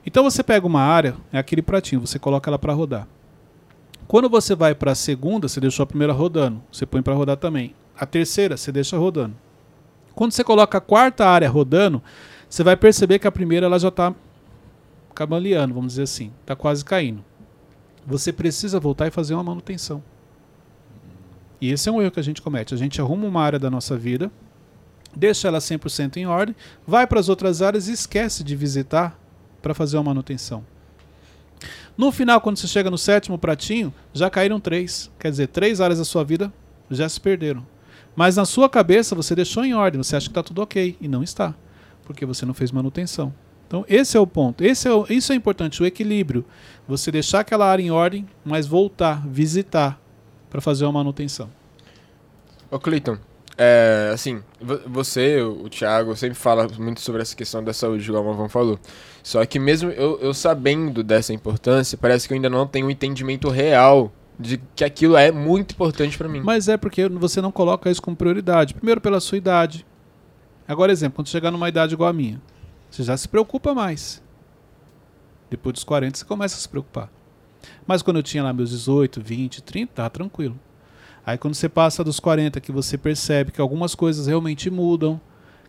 Então 0.04 0.24
você 0.24 0.42
pega 0.42 0.66
uma 0.66 0.80
área, 0.80 1.16
é 1.32 1.38
aquele 1.38 1.62
pratinho, 1.62 2.00
você 2.00 2.18
coloca 2.18 2.48
ela 2.48 2.58
para 2.58 2.72
rodar. 2.72 3.06
Quando 4.06 4.28
você 4.28 4.54
vai 4.54 4.74
para 4.74 4.92
a 4.92 4.94
segunda, 4.94 5.46
você 5.46 5.60
deixou 5.60 5.84
a 5.84 5.86
primeira 5.86 6.12
rodando, 6.12 6.62
você 6.72 6.84
põe 6.84 7.02
para 7.02 7.14
rodar 7.14 7.36
também. 7.36 7.74
A 7.96 8.06
terceira, 8.06 8.56
você 8.56 8.72
deixa 8.72 8.98
rodando. 8.98 9.36
Quando 10.14 10.32
você 10.32 10.42
coloca 10.42 10.78
a 10.78 10.80
quarta 10.80 11.26
área 11.26 11.48
rodando, 11.48 12.02
você 12.48 12.64
vai 12.64 12.76
perceber 12.76 13.18
que 13.18 13.28
a 13.28 13.32
primeira 13.32 13.66
ela 13.66 13.78
já 13.78 13.88
está 13.88 14.14
cambaleando, 15.14 15.74
vamos 15.74 15.92
dizer 15.92 16.02
assim, 16.02 16.32
está 16.40 16.56
quase 16.56 16.84
caindo. 16.84 17.24
Você 18.06 18.32
precisa 18.32 18.80
voltar 18.80 19.06
e 19.06 19.10
fazer 19.10 19.34
uma 19.34 19.44
manutenção. 19.44 20.02
E 21.60 21.70
esse 21.70 21.88
é 21.88 21.92
um 21.92 22.00
erro 22.00 22.10
que 22.10 22.20
a 22.20 22.24
gente 22.24 22.40
comete. 22.40 22.74
A 22.74 22.76
gente 22.76 23.00
arruma 23.00 23.26
uma 23.26 23.42
área 23.42 23.58
da 23.58 23.70
nossa 23.70 23.96
vida, 23.96 24.32
deixa 25.14 25.46
ela 25.46 25.58
100% 25.58 26.16
em 26.16 26.26
ordem, 26.26 26.56
vai 26.86 27.06
para 27.06 27.20
as 27.20 27.28
outras 27.28 27.60
áreas 27.60 27.86
e 27.86 27.92
esquece 27.92 28.42
de 28.42 28.56
visitar 28.56 29.18
para 29.60 29.74
fazer 29.74 29.96
uma 29.96 30.04
manutenção. 30.04 30.64
No 31.96 32.10
final, 32.10 32.40
quando 32.40 32.56
você 32.56 32.66
chega 32.66 32.90
no 32.90 32.96
sétimo 32.96 33.38
pratinho, 33.38 33.92
já 34.12 34.30
caíram 34.30 34.58
três. 34.58 35.10
Quer 35.18 35.30
dizer, 35.30 35.48
três 35.48 35.80
áreas 35.80 35.98
da 35.98 36.04
sua 36.04 36.24
vida 36.24 36.52
já 36.90 37.08
se 37.08 37.20
perderam. 37.20 37.66
Mas 38.16 38.36
na 38.36 38.44
sua 38.44 38.68
cabeça 38.68 39.14
você 39.14 39.34
deixou 39.34 39.64
em 39.64 39.74
ordem, 39.74 40.02
você 40.02 40.16
acha 40.16 40.26
que 40.26 40.30
está 40.30 40.42
tudo 40.42 40.62
ok. 40.62 40.96
E 41.00 41.08
não 41.08 41.22
está. 41.22 41.54
Porque 42.04 42.24
você 42.24 42.46
não 42.46 42.54
fez 42.54 42.72
manutenção. 42.72 43.32
Então, 43.66 43.84
esse 43.88 44.16
é 44.16 44.20
o 44.20 44.26
ponto. 44.26 44.64
Esse 44.64 44.88
é 44.88 44.92
o, 44.92 45.06
isso 45.08 45.32
é 45.32 45.36
importante, 45.36 45.82
o 45.82 45.86
equilíbrio. 45.86 46.44
Você 46.88 47.12
deixar 47.12 47.40
aquela 47.40 47.66
área 47.66 47.82
em 47.82 47.90
ordem, 47.90 48.26
mas 48.44 48.66
voltar, 48.66 49.24
visitar, 49.28 50.00
para 50.48 50.60
fazer 50.60 50.84
uma 50.86 50.92
manutenção. 50.92 51.48
Ô, 52.68 52.80
Cleiton, 52.80 53.16
é, 53.56 54.10
assim, 54.12 54.42
você, 54.86 55.40
o 55.42 55.68
Thiago, 55.68 56.16
sempre 56.16 56.34
fala 56.34 56.66
muito 56.78 57.00
sobre 57.00 57.22
essa 57.22 57.36
questão 57.36 57.62
da 57.62 57.72
saúde, 57.72 58.08
igual 58.08 58.24
o 58.24 58.26
Mavão 58.26 58.48
falou. 58.48 58.78
Só 59.22 59.44
que 59.44 59.58
mesmo 59.58 59.90
eu, 59.90 60.18
eu 60.20 60.32
sabendo 60.32 61.02
dessa 61.02 61.32
importância, 61.32 61.98
parece 61.98 62.26
que 62.26 62.32
eu 62.32 62.36
ainda 62.36 62.50
não 62.50 62.66
tenho 62.66 62.86
um 62.86 62.90
entendimento 62.90 63.48
real 63.48 64.12
de 64.38 64.58
que 64.74 64.84
aquilo 64.84 65.16
é 65.16 65.30
muito 65.30 65.72
importante 65.72 66.16
para 66.16 66.28
mim. 66.28 66.40
Mas 66.40 66.68
é 66.68 66.76
porque 66.76 67.08
você 67.08 67.40
não 67.40 67.52
coloca 67.52 67.90
isso 67.90 68.00
como 68.00 68.16
prioridade. 68.16 68.74
Primeiro 68.74 69.00
pela 69.00 69.20
sua 69.20 69.36
idade. 69.36 69.84
Agora, 70.66 70.92
exemplo, 70.92 71.16
quando 71.16 71.28
chegar 71.28 71.50
numa 71.50 71.68
idade 71.68 71.94
igual 71.94 72.08
a 72.08 72.12
minha, 72.12 72.40
você 72.90 73.02
já 73.02 73.16
se 73.16 73.28
preocupa 73.28 73.74
mais. 73.74 74.22
Depois 75.50 75.74
dos 75.74 75.84
40 75.84 76.16
você 76.16 76.24
começa 76.24 76.56
a 76.56 76.58
se 76.58 76.68
preocupar. 76.68 77.10
Mas 77.86 78.02
quando 78.02 78.18
eu 78.18 78.22
tinha 78.22 78.42
lá 78.42 78.52
meus 78.52 78.70
18, 78.70 79.20
20, 79.20 79.62
30, 79.62 79.92
tá 79.92 80.08
tranquilo. 80.08 80.58
Aí 81.26 81.36
quando 81.36 81.54
você 81.54 81.68
passa 81.68 82.02
dos 82.02 82.18
40, 82.18 82.60
que 82.60 82.72
você 82.72 82.96
percebe 82.96 83.50
que 83.50 83.60
algumas 83.60 83.94
coisas 83.94 84.26
realmente 84.26 84.70
mudam, 84.70 85.20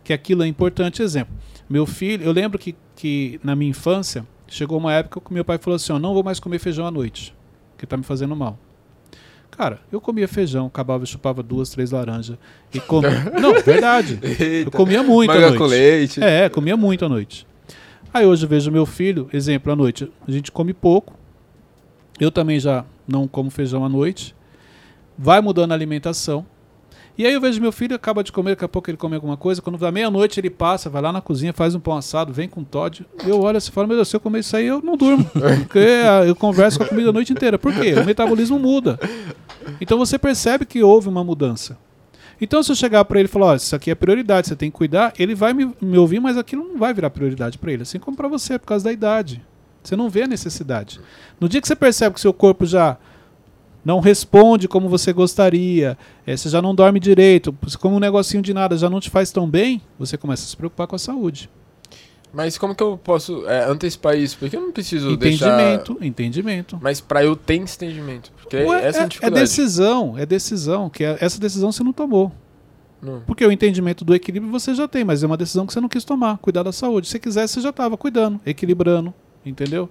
que 0.02 0.12
aquilo 0.12 0.42
é 0.42 0.46
importante. 0.46 1.02
Exemplo, 1.02 1.34
meu 1.68 1.84
filho, 1.84 2.24
eu 2.24 2.32
lembro 2.32 2.58
que, 2.58 2.74
que 3.02 3.40
na 3.42 3.56
minha 3.56 3.68
infância, 3.68 4.24
chegou 4.46 4.78
uma 4.78 4.92
época 4.92 5.20
que 5.20 5.34
meu 5.34 5.44
pai 5.44 5.58
falou 5.58 5.74
assim: 5.74 5.92
ó, 5.92 5.98
não 5.98 6.14
vou 6.14 6.22
mais 6.22 6.38
comer 6.38 6.60
feijão 6.60 6.86
à 6.86 6.90
noite, 6.90 7.34
que 7.76 7.84
tá 7.84 7.96
me 7.96 8.04
fazendo 8.04 8.36
mal. 8.36 8.56
Cara, 9.50 9.80
eu 9.90 10.00
comia 10.00 10.28
feijão, 10.28 10.66
acabava, 10.66 11.04
chupava 11.04 11.42
duas, 11.42 11.68
três 11.70 11.90
laranjas. 11.90 12.38
E 12.72 12.78
comia. 12.78 13.24
não, 13.42 13.54
verdade. 13.60 14.20
Eita, 14.22 14.68
eu 14.68 14.70
comia 14.70 15.02
muito 15.02 15.32
à 15.32 15.40
noite. 15.40 15.58
com 15.58 15.64
leite. 15.64 16.22
É, 16.22 16.48
comia 16.48 16.76
muito 16.76 17.04
à 17.04 17.08
noite. 17.08 17.44
Aí 18.14 18.24
hoje 18.24 18.44
eu 18.44 18.48
vejo 18.48 18.70
meu 18.70 18.86
filho, 18.86 19.28
exemplo, 19.32 19.72
à 19.72 19.74
noite, 19.74 20.08
a 20.26 20.30
gente 20.30 20.52
come 20.52 20.72
pouco. 20.72 21.18
Eu 22.20 22.30
também 22.30 22.60
já 22.60 22.84
não 23.08 23.26
como 23.26 23.50
feijão 23.50 23.84
à 23.84 23.88
noite 23.88 24.32
vai 25.18 25.40
mudando 25.40 25.72
a 25.72 25.74
alimentação. 25.74 26.46
E 27.16 27.26
aí 27.26 27.32
eu 27.32 27.40
vejo 27.40 27.60
meu 27.60 27.72
filho 27.72 27.94
acaba 27.94 28.24
de 28.24 28.32
comer, 28.32 28.52
daqui 28.52 28.64
a 28.64 28.68
pouco 28.68 28.88
ele 28.88 28.96
come 28.96 29.14
alguma 29.14 29.36
coisa. 29.36 29.60
Quando 29.60 29.78
dá 29.78 29.92
meia-noite, 29.92 30.40
ele 30.40 30.48
passa, 30.48 30.88
vai 30.88 31.02
lá 31.02 31.12
na 31.12 31.20
cozinha, 31.20 31.52
faz 31.52 31.74
um 31.74 31.80
pão 31.80 31.96
assado, 31.96 32.32
vem 32.32 32.48
com 32.48 32.64
Todd. 32.64 33.06
Eu 33.26 33.40
olho 33.40 33.58
assim 33.58 33.70
e 33.70 33.72
falo, 33.72 33.86
meu 33.86 33.96
Deus, 33.96 34.08
se 34.08 34.16
eu 34.16 34.20
comer 34.20 34.40
isso 34.40 34.56
aí, 34.56 34.66
eu 34.66 34.80
não 34.82 34.96
durmo. 34.96 35.24
Porque 35.60 35.78
ah, 35.78 36.24
eu 36.26 36.34
converso 36.34 36.78
com 36.78 36.84
a 36.84 36.88
comida 36.88 37.10
a 37.10 37.12
noite 37.12 37.32
inteira. 37.32 37.58
Por 37.58 37.74
quê? 37.74 37.94
O 37.94 38.04
metabolismo 38.04 38.58
muda. 38.58 38.98
Então 39.80 39.98
você 39.98 40.18
percebe 40.18 40.64
que 40.64 40.82
houve 40.82 41.08
uma 41.08 41.22
mudança. 41.22 41.76
Então, 42.40 42.60
se 42.60 42.72
eu 42.72 42.74
chegar 42.74 43.04
para 43.04 43.20
ele 43.20 43.28
e 43.28 43.30
falar, 43.30 43.52
oh, 43.52 43.54
isso 43.54 43.76
aqui 43.76 43.88
é 43.88 43.94
prioridade, 43.94 44.48
você 44.48 44.56
tem 44.56 44.68
que 44.68 44.76
cuidar, 44.76 45.12
ele 45.16 45.32
vai 45.32 45.54
me, 45.54 45.72
me 45.80 45.96
ouvir, 45.96 46.18
mas 46.18 46.36
aquilo 46.36 46.66
não 46.66 46.76
vai 46.76 46.92
virar 46.92 47.08
prioridade 47.08 47.56
para 47.56 47.70
ele. 47.70 47.84
Assim 47.84 48.00
como 48.00 48.16
para 48.16 48.26
você, 48.26 48.58
por 48.58 48.66
causa 48.66 48.84
da 48.84 48.92
idade. 48.92 49.40
Você 49.80 49.94
não 49.94 50.10
vê 50.10 50.22
a 50.22 50.26
necessidade. 50.26 51.00
No 51.40 51.48
dia 51.48 51.60
que 51.60 51.68
você 51.68 51.76
percebe 51.76 52.14
que 52.14 52.20
seu 52.20 52.32
corpo 52.32 52.66
já 52.66 52.96
não 53.84 54.00
responde 54.00 54.68
como 54.68 54.88
você 54.88 55.12
gostaria, 55.12 55.98
é, 56.26 56.36
você 56.36 56.48
já 56.48 56.62
não 56.62 56.74
dorme 56.74 57.00
direito, 57.00 57.54
como 57.80 57.96
um 57.96 58.00
negocinho 58.00 58.42
de 58.42 58.54
nada 58.54 58.76
já 58.76 58.88
não 58.88 59.00
te 59.00 59.10
faz 59.10 59.30
tão 59.30 59.48
bem, 59.48 59.82
você 59.98 60.16
começa 60.16 60.44
a 60.44 60.46
se 60.46 60.56
preocupar 60.56 60.86
com 60.86 60.96
a 60.96 60.98
saúde. 60.98 61.50
Mas 62.32 62.56
como 62.56 62.74
que 62.74 62.82
eu 62.82 62.96
posso 62.96 63.46
é, 63.46 63.64
antecipar 63.68 64.16
isso? 64.16 64.38
Porque 64.38 64.56
eu 64.56 64.60
não 64.60 64.72
preciso 64.72 65.10
entendimento, 65.10 65.92
deixar... 65.94 66.06
Entendimento, 66.06 66.78
Mas 66.80 66.98
para 66.98 67.22
eu 67.22 67.36
ter 67.36 67.60
esse 67.60 67.76
entendimento. 67.76 68.32
Porque 68.40 68.56
Ué, 68.56 68.86
essa 68.86 69.00
é, 69.00 69.04
é 69.04 69.06
dificuldade. 69.06 69.40
decisão, 69.40 70.18
é 70.18 70.24
decisão, 70.24 70.88
que 70.88 71.04
é, 71.04 71.18
essa 71.20 71.38
decisão 71.38 71.70
você 71.70 71.84
não 71.84 71.92
tomou. 71.92 72.32
Não. 73.02 73.20
Porque 73.26 73.44
o 73.44 73.52
entendimento 73.52 74.04
do 74.04 74.14
equilíbrio 74.14 74.50
você 74.50 74.74
já 74.74 74.88
tem, 74.88 75.04
mas 75.04 75.22
é 75.22 75.26
uma 75.26 75.36
decisão 75.36 75.66
que 75.66 75.72
você 75.72 75.80
não 75.80 75.88
quis 75.88 76.04
tomar, 76.04 76.38
cuidar 76.38 76.62
da 76.62 76.72
saúde. 76.72 77.08
Se 77.08 77.18
quisesse, 77.18 77.54
você 77.54 77.60
já 77.60 77.70
estava 77.70 77.98
cuidando, 77.98 78.40
equilibrando, 78.46 79.12
entendeu? 79.44 79.90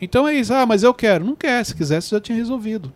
Então 0.00 0.26
é 0.26 0.34
isso, 0.34 0.52
ah, 0.52 0.64
mas 0.66 0.82
eu 0.82 0.94
quero. 0.94 1.24
Não 1.24 1.36
quer, 1.36 1.64
se 1.64 1.76
quisesse, 1.76 2.10
já 2.10 2.20
tinha 2.20 2.36
resolvido. 2.36 2.92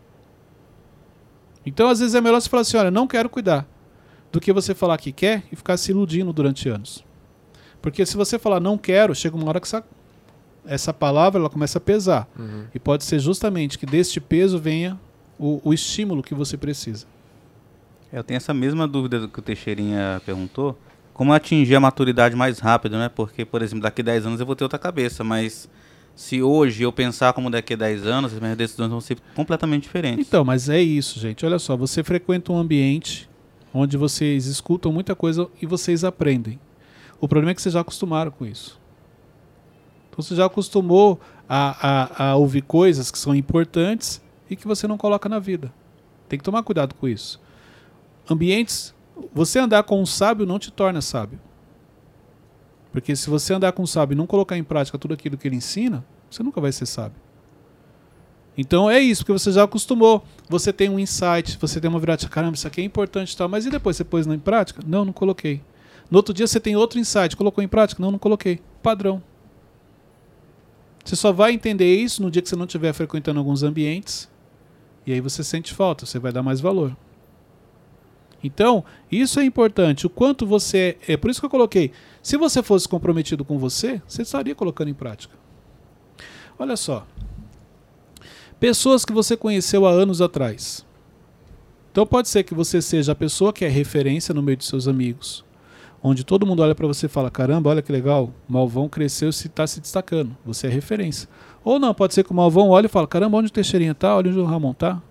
Então, 1.66 1.88
às 1.88 2.00
vezes, 2.00 2.14
é 2.14 2.20
melhor 2.20 2.40
você 2.40 2.48
falar 2.48 2.62
assim: 2.62 2.76
olha, 2.76 2.90
não 2.90 3.06
quero 3.06 3.28
cuidar, 3.28 3.66
do 4.30 4.40
que 4.40 4.52
você 4.52 4.74
falar 4.74 4.98
que 4.98 5.12
quer 5.12 5.44
e 5.50 5.56
ficar 5.56 5.76
se 5.76 5.90
iludindo 5.90 6.32
durante 6.32 6.68
anos. 6.68 7.04
Porque 7.80 8.04
se 8.06 8.16
você 8.16 8.38
falar 8.38 8.60
não 8.60 8.78
quero, 8.78 9.14
chega 9.14 9.36
uma 9.36 9.46
hora 9.48 9.60
que 9.60 9.66
essa, 9.66 9.84
essa 10.64 10.92
palavra 10.92 11.38
ela 11.38 11.50
começa 11.50 11.78
a 11.78 11.80
pesar. 11.80 12.26
Uhum. 12.38 12.64
E 12.74 12.78
pode 12.78 13.04
ser 13.04 13.18
justamente 13.18 13.78
que 13.78 13.84
deste 13.84 14.20
peso 14.20 14.58
venha 14.58 14.98
o, 15.38 15.60
o 15.62 15.74
estímulo 15.74 16.22
que 16.22 16.34
você 16.34 16.56
precisa. 16.56 17.06
Eu 18.12 18.24
tenho 18.24 18.36
essa 18.36 18.54
mesma 18.54 18.88
dúvida 18.88 19.28
que 19.28 19.38
o 19.38 19.42
Teixeirinha 19.42 20.22
perguntou. 20.24 20.78
Como 21.12 21.32
atingir 21.32 21.76
a 21.76 21.80
maturidade 21.80 22.34
mais 22.34 22.58
rápido, 22.58 22.96
né? 22.96 23.08
Porque, 23.08 23.44
por 23.44 23.60
exemplo, 23.60 23.82
daqui 23.82 24.00
a 24.00 24.04
10 24.04 24.26
anos 24.26 24.40
eu 24.40 24.46
vou 24.46 24.56
ter 24.56 24.64
outra 24.64 24.78
cabeça, 24.78 25.22
mas 25.22 25.68
se 26.14 26.40
hoje 26.42 26.82
eu 26.82 26.92
pensar 26.92 27.32
como 27.32 27.50
daqui 27.50 27.74
a 27.74 27.76
10 27.76 28.06
anos, 28.06 28.32
as 28.32 28.40
minhas 28.40 28.56
decisões 28.56 28.90
vão 28.90 29.00
ser 29.00 29.18
completamente 29.34 29.82
diferentes. 29.82 30.26
Então, 30.26 30.44
mas 30.44 30.68
é 30.68 30.80
isso, 30.80 31.18
gente. 31.18 31.44
Olha 31.44 31.58
só, 31.58 31.76
você 31.76 32.04
frequenta 32.04 32.52
um 32.52 32.58
ambiente 32.58 33.28
onde 33.72 33.96
vocês 33.96 34.46
escutam 34.46 34.92
muita 34.92 35.16
coisa 35.16 35.48
e 35.60 35.66
vocês 35.66 36.04
aprendem. 36.04 36.60
O 37.20 37.26
problema 37.26 37.50
é 37.50 37.54
que 37.54 37.62
vocês 37.62 37.72
já 37.72 37.80
acostumaram 37.80 38.30
com 38.30 38.46
isso. 38.46 38.80
Então 40.08 40.22
você 40.22 40.36
já 40.36 40.46
acostumou 40.46 41.20
a, 41.48 42.22
a, 42.22 42.30
a 42.30 42.36
ouvir 42.36 42.62
coisas 42.62 43.10
que 43.10 43.18
são 43.18 43.34
importantes 43.34 44.22
e 44.48 44.54
que 44.54 44.66
você 44.66 44.86
não 44.86 44.96
coloca 44.96 45.28
na 45.28 45.40
vida. 45.40 45.72
Tem 46.28 46.38
que 46.38 46.44
tomar 46.44 46.62
cuidado 46.62 46.94
com 46.94 47.08
isso. 47.08 47.40
Ambientes. 48.30 48.94
Você 49.32 49.58
andar 49.58 49.82
com 49.84 50.00
um 50.00 50.06
sábio 50.06 50.46
não 50.46 50.58
te 50.58 50.70
torna 50.70 51.00
sábio. 51.00 51.40
Porque 52.94 53.16
se 53.16 53.28
você 53.28 53.52
andar 53.52 53.72
com 53.72 53.82
um 53.82 53.86
sábio 53.88 54.14
e 54.14 54.16
não 54.16 54.24
colocar 54.24 54.56
em 54.56 54.62
prática 54.62 54.96
tudo 54.96 55.14
aquilo 55.14 55.36
que 55.36 55.48
ele 55.48 55.56
ensina, 55.56 56.06
você 56.30 56.44
nunca 56.44 56.60
vai 56.60 56.70
ser 56.70 56.86
sábio. 56.86 57.20
Então 58.56 58.88
é 58.88 59.00
isso, 59.00 59.22
porque 59.22 59.32
você 59.32 59.50
já 59.50 59.64
acostumou. 59.64 60.24
Você 60.48 60.72
tem 60.72 60.88
um 60.88 60.96
insight, 60.96 61.58
você 61.60 61.80
tem 61.80 61.90
uma 61.90 61.98
virada, 61.98 62.28
caramba, 62.28 62.54
isso 62.54 62.68
aqui 62.68 62.80
é 62.80 62.84
importante 62.84 63.32
e 63.32 63.36
tal, 63.36 63.48
mas 63.48 63.66
e 63.66 63.70
depois 63.70 63.96
você 63.96 64.04
pôs 64.04 64.28
em 64.28 64.38
prática? 64.38 64.80
Não, 64.86 65.04
não 65.04 65.12
coloquei. 65.12 65.60
No 66.08 66.18
outro 66.18 66.32
dia 66.32 66.46
você 66.46 66.60
tem 66.60 66.76
outro 66.76 67.00
insight, 67.00 67.36
colocou 67.36 67.64
em 67.64 67.66
prática? 67.66 68.00
Não, 68.00 68.12
não 68.12 68.18
coloquei. 68.18 68.60
Padrão. 68.80 69.20
Você 71.04 71.16
só 71.16 71.32
vai 71.32 71.50
entender 71.50 71.96
isso 71.96 72.22
no 72.22 72.30
dia 72.30 72.42
que 72.42 72.48
você 72.48 72.54
não 72.54 72.64
estiver 72.64 72.92
frequentando 72.92 73.40
alguns 73.40 73.64
ambientes. 73.64 74.30
E 75.04 75.12
aí 75.12 75.20
você 75.20 75.42
sente 75.42 75.74
falta, 75.74 76.06
você 76.06 76.20
vai 76.20 76.30
dar 76.30 76.44
mais 76.44 76.60
valor. 76.60 76.96
Então, 78.44 78.84
isso 79.10 79.40
é 79.40 79.44
importante. 79.44 80.06
O 80.06 80.10
quanto 80.10 80.46
você. 80.46 80.98
É 81.08 81.16
por 81.16 81.30
isso 81.30 81.40
que 81.40 81.46
eu 81.46 81.50
coloquei. 81.50 81.90
Se 82.22 82.36
você 82.36 82.62
fosse 82.62 82.86
comprometido 82.86 83.42
com 83.42 83.58
você, 83.58 84.02
você 84.06 84.20
estaria 84.20 84.54
colocando 84.54 84.88
em 84.88 84.94
prática. 84.94 85.34
Olha 86.58 86.76
só. 86.76 87.06
Pessoas 88.60 89.04
que 89.04 89.12
você 89.12 89.34
conheceu 89.34 89.86
há 89.86 89.90
anos 89.90 90.20
atrás. 90.20 90.86
Então 91.90 92.06
pode 92.06 92.28
ser 92.28 92.42
que 92.42 92.54
você 92.54 92.82
seja 92.82 93.12
a 93.12 93.14
pessoa 93.14 93.52
que 93.52 93.64
é 93.64 93.68
referência 93.68 94.34
no 94.34 94.42
meio 94.42 94.58
de 94.58 94.64
seus 94.64 94.86
amigos. 94.86 95.42
Onde 96.02 96.22
todo 96.22 96.46
mundo 96.46 96.60
olha 96.60 96.74
para 96.74 96.86
você 96.86 97.06
e 97.06 97.08
fala: 97.08 97.30
caramba, 97.30 97.70
olha 97.70 97.80
que 97.80 97.90
legal, 97.90 98.30
Malvão 98.46 98.90
cresceu 98.90 99.28
e 99.28 99.30
está 99.30 99.66
se 99.66 99.80
destacando. 99.80 100.36
Você 100.44 100.66
é 100.66 100.70
referência. 100.70 101.28
Ou 101.64 101.78
não, 101.78 101.94
pode 101.94 102.12
ser 102.12 102.24
que 102.24 102.30
o 102.30 102.34
Malvão 102.34 102.68
olhe 102.68 102.86
e 102.86 102.90
fale: 102.90 103.06
caramba, 103.06 103.38
onde 103.38 103.48
o 103.48 103.52
Teixeirinha 103.52 103.92
está? 103.92 104.14
Olha 104.14 104.28
onde 104.28 104.38
o 104.38 104.44
Ramon 104.44 104.72
está. 104.72 105.02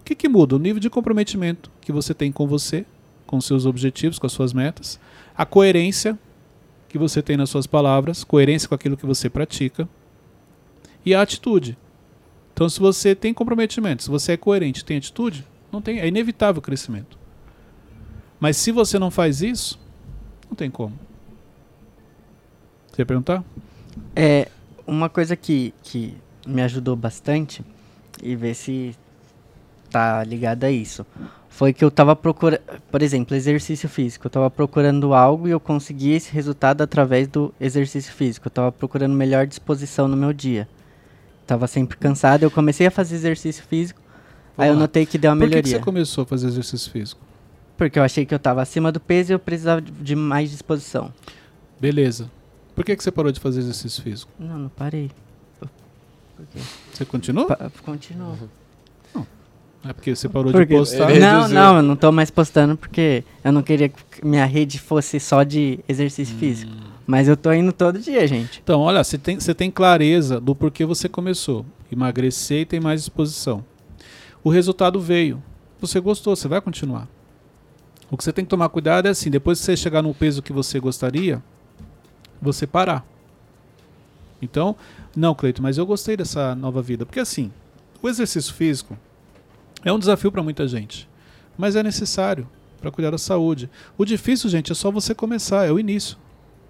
O 0.00 0.04
que, 0.04 0.14
que 0.14 0.28
muda? 0.28 0.56
O 0.56 0.58
nível 0.58 0.80
de 0.80 0.88
comprometimento 0.88 1.70
que 1.86 1.92
você 1.92 2.12
tem 2.12 2.32
com 2.32 2.48
você, 2.48 2.84
com 3.28 3.40
seus 3.40 3.64
objetivos, 3.64 4.18
com 4.18 4.26
as 4.26 4.32
suas 4.32 4.52
metas, 4.52 4.98
a 5.36 5.46
coerência 5.46 6.18
que 6.88 6.98
você 6.98 7.22
tem 7.22 7.36
nas 7.36 7.48
suas 7.48 7.64
palavras, 7.64 8.24
coerência 8.24 8.68
com 8.68 8.74
aquilo 8.74 8.96
que 8.96 9.06
você 9.06 9.30
pratica 9.30 9.88
e 11.04 11.14
a 11.14 11.22
atitude. 11.22 11.78
Então, 12.52 12.68
se 12.68 12.80
você 12.80 13.14
tem 13.14 13.32
comprometimento, 13.32 14.02
se 14.02 14.10
você 14.10 14.32
é 14.32 14.36
coerente, 14.36 14.84
tem 14.84 14.96
atitude, 14.96 15.46
não 15.70 15.80
tem, 15.80 16.00
é 16.00 16.08
inevitável 16.08 16.58
o 16.58 16.62
crescimento. 16.62 17.16
Mas 18.40 18.56
se 18.56 18.72
você 18.72 18.98
não 18.98 19.12
faz 19.12 19.40
isso, 19.40 19.78
não 20.48 20.56
tem 20.56 20.68
como. 20.68 20.98
Você 22.90 23.02
ia 23.02 23.06
perguntar? 23.06 23.44
É, 24.16 24.48
uma 24.84 25.08
coisa 25.08 25.36
que, 25.36 25.72
que 25.84 26.16
me 26.44 26.62
ajudou 26.62 26.96
bastante, 26.96 27.64
e 28.20 28.34
ver 28.34 28.54
se 28.54 28.96
tá 29.88 30.24
ligada 30.24 30.66
a 30.66 30.70
isso, 30.70 31.06
foi 31.56 31.72
que 31.72 31.82
eu 31.82 31.90
tava 31.90 32.14
procurando, 32.14 32.60
por 32.90 33.00
exemplo, 33.00 33.34
exercício 33.34 33.88
físico. 33.88 34.26
Eu 34.26 34.30
tava 34.30 34.50
procurando 34.50 35.14
algo 35.14 35.48
e 35.48 35.50
eu 35.52 35.58
consegui 35.58 36.10
esse 36.12 36.30
resultado 36.30 36.82
através 36.82 37.26
do 37.28 37.52
exercício 37.58 38.12
físico. 38.12 38.46
Eu 38.46 38.50
tava 38.50 38.70
procurando 38.70 39.14
melhor 39.14 39.46
disposição 39.46 40.06
no 40.06 40.16
meu 40.16 40.34
dia. 40.34 40.68
Tava 41.46 41.66
sempre 41.66 41.96
cansado, 41.96 42.42
eu 42.42 42.50
comecei 42.50 42.86
a 42.86 42.90
fazer 42.90 43.14
exercício 43.14 43.64
físico, 43.64 44.00
aí 44.58 44.68
eu 44.68 44.74
lá. 44.74 44.80
notei 44.80 45.06
que 45.06 45.16
deu 45.16 45.30
uma 45.30 45.36
Por 45.36 45.44
que, 45.44 45.48
que 45.50 45.56
melhoria. 45.56 45.78
você 45.78 45.82
começou 45.84 46.24
a 46.24 46.26
fazer 46.26 46.48
exercício 46.48 46.90
físico? 46.90 47.20
Porque 47.76 47.98
eu 47.98 48.02
achei 48.02 48.26
que 48.26 48.34
eu 48.34 48.38
tava 48.38 48.60
acima 48.60 48.90
do 48.92 48.98
peso 49.00 49.32
e 49.32 49.34
eu 49.34 49.38
precisava 49.38 49.80
de- 49.80 50.16
mais 50.16 50.50
disposição. 50.50 51.10
Beleza. 51.80 52.30
Por 52.74 52.84
que, 52.84 52.94
que 52.96 53.02
você 53.02 53.10
parou 53.10 53.32
de 53.32 53.40
fazer 53.40 53.60
exercício 53.60 54.02
físico? 54.02 54.30
Não, 54.38 54.58
não 54.58 54.68
parei. 54.68 55.10
Por 55.60 56.46
quê? 56.52 56.58
Você 56.92 57.04
continuou? 57.06 57.46
Pa 57.46 57.70
continua. 57.82 58.36
É 59.84 59.92
porque 59.92 60.14
você 60.14 60.28
parou 60.28 60.50
Por 60.50 60.66
de 60.66 60.74
postar. 60.74 61.14
Não, 61.18 61.48
não, 61.48 61.76
eu 61.76 61.82
não 61.82 61.96
tô 61.96 62.10
mais 62.10 62.30
postando 62.30 62.76
porque 62.76 63.22
eu 63.44 63.52
não 63.52 63.62
queria 63.62 63.88
que 63.88 64.24
minha 64.24 64.44
rede 64.44 64.78
fosse 64.78 65.20
só 65.20 65.42
de 65.42 65.78
exercício 65.88 66.36
físico. 66.36 66.72
Mas 67.06 67.28
eu 67.28 67.36
tô 67.36 67.52
indo 67.52 67.72
todo 67.72 68.00
dia, 68.00 68.26
gente. 68.26 68.60
Então, 68.62 68.80
olha, 68.80 69.02
você 69.04 69.16
tem, 69.16 69.38
você 69.38 69.54
tem 69.54 69.70
clareza 69.70 70.40
do 70.40 70.54
porquê 70.56 70.84
você 70.84 71.08
começou. 71.08 71.64
Emagrecer 71.90 72.62
e 72.62 72.66
tem 72.66 72.80
mais 72.80 73.02
disposição. 73.02 73.64
O 74.42 74.50
resultado 74.50 75.00
veio. 75.00 75.40
Você 75.80 76.00
gostou, 76.00 76.34
você 76.34 76.48
vai 76.48 76.60
continuar. 76.60 77.06
O 78.10 78.16
que 78.16 78.24
você 78.24 78.32
tem 78.32 78.44
que 78.44 78.50
tomar 78.50 78.68
cuidado 78.68 79.06
é 79.06 79.10
assim, 79.10 79.30
depois 79.30 79.58
que 79.58 79.64
você 79.64 79.76
chegar 79.76 80.02
no 80.02 80.14
peso 80.14 80.42
que 80.42 80.52
você 80.52 80.80
gostaria, 80.80 81.42
você 82.40 82.66
parar. 82.66 83.06
Então, 84.40 84.76
não, 85.14 85.34
Cleito, 85.34 85.62
mas 85.62 85.78
eu 85.78 85.86
gostei 85.86 86.16
dessa 86.16 86.54
nova 86.54 86.82
vida. 86.82 87.06
Porque 87.06 87.20
assim, 87.20 87.52
o 88.02 88.08
exercício 88.08 88.52
físico 88.52 88.96
é 89.86 89.92
um 89.92 89.98
desafio 89.98 90.32
para 90.32 90.42
muita 90.42 90.66
gente. 90.66 91.08
Mas 91.56 91.76
é 91.76 91.82
necessário 91.82 92.48
para 92.80 92.90
cuidar 92.90 93.12
da 93.12 93.18
saúde. 93.18 93.70
O 93.96 94.04
difícil, 94.04 94.50
gente, 94.50 94.72
é 94.72 94.74
só 94.74 94.90
você 94.90 95.14
começar, 95.14 95.64
é 95.64 95.70
o 95.70 95.78
início. 95.78 96.16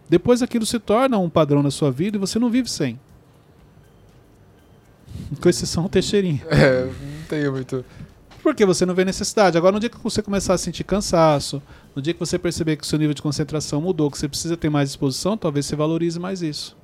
Depois 0.08 0.42
aquilo 0.42 0.66
se 0.66 0.78
torna 0.78 1.18
um 1.18 1.28
padrão 1.28 1.62
na 1.62 1.70
sua 1.70 1.90
vida 1.90 2.16
e 2.16 2.20
você 2.20 2.38
não 2.38 2.50
vive 2.50 2.70
sem. 2.70 3.00
Com 5.40 5.48
exceção 5.48 5.84
do 5.84 5.88
Teixeirinha. 5.88 6.44
É, 6.48 6.84
não 6.84 7.26
tenho 7.28 7.52
muito. 7.52 7.84
Porque 8.42 8.66
você 8.66 8.84
não 8.84 8.94
vê 8.94 9.04
necessidade. 9.04 9.56
Agora, 9.56 9.72
no 9.72 9.80
dia 9.80 9.88
que 9.88 9.98
você 9.98 10.22
começar 10.22 10.52
a 10.52 10.58
sentir 10.58 10.84
cansaço, 10.84 11.60
no 11.96 12.02
dia 12.02 12.12
que 12.12 12.20
você 12.20 12.38
perceber 12.38 12.76
que 12.76 12.84
o 12.84 12.86
seu 12.86 12.98
nível 12.98 13.14
de 13.14 13.22
concentração 13.22 13.80
mudou, 13.80 14.10
que 14.10 14.18
você 14.18 14.28
precisa 14.28 14.56
ter 14.58 14.68
mais 14.68 14.90
disposição, 14.90 15.36
talvez 15.36 15.66
você 15.66 15.74
valorize 15.74 16.20
mais 16.20 16.42
isso. 16.42 16.76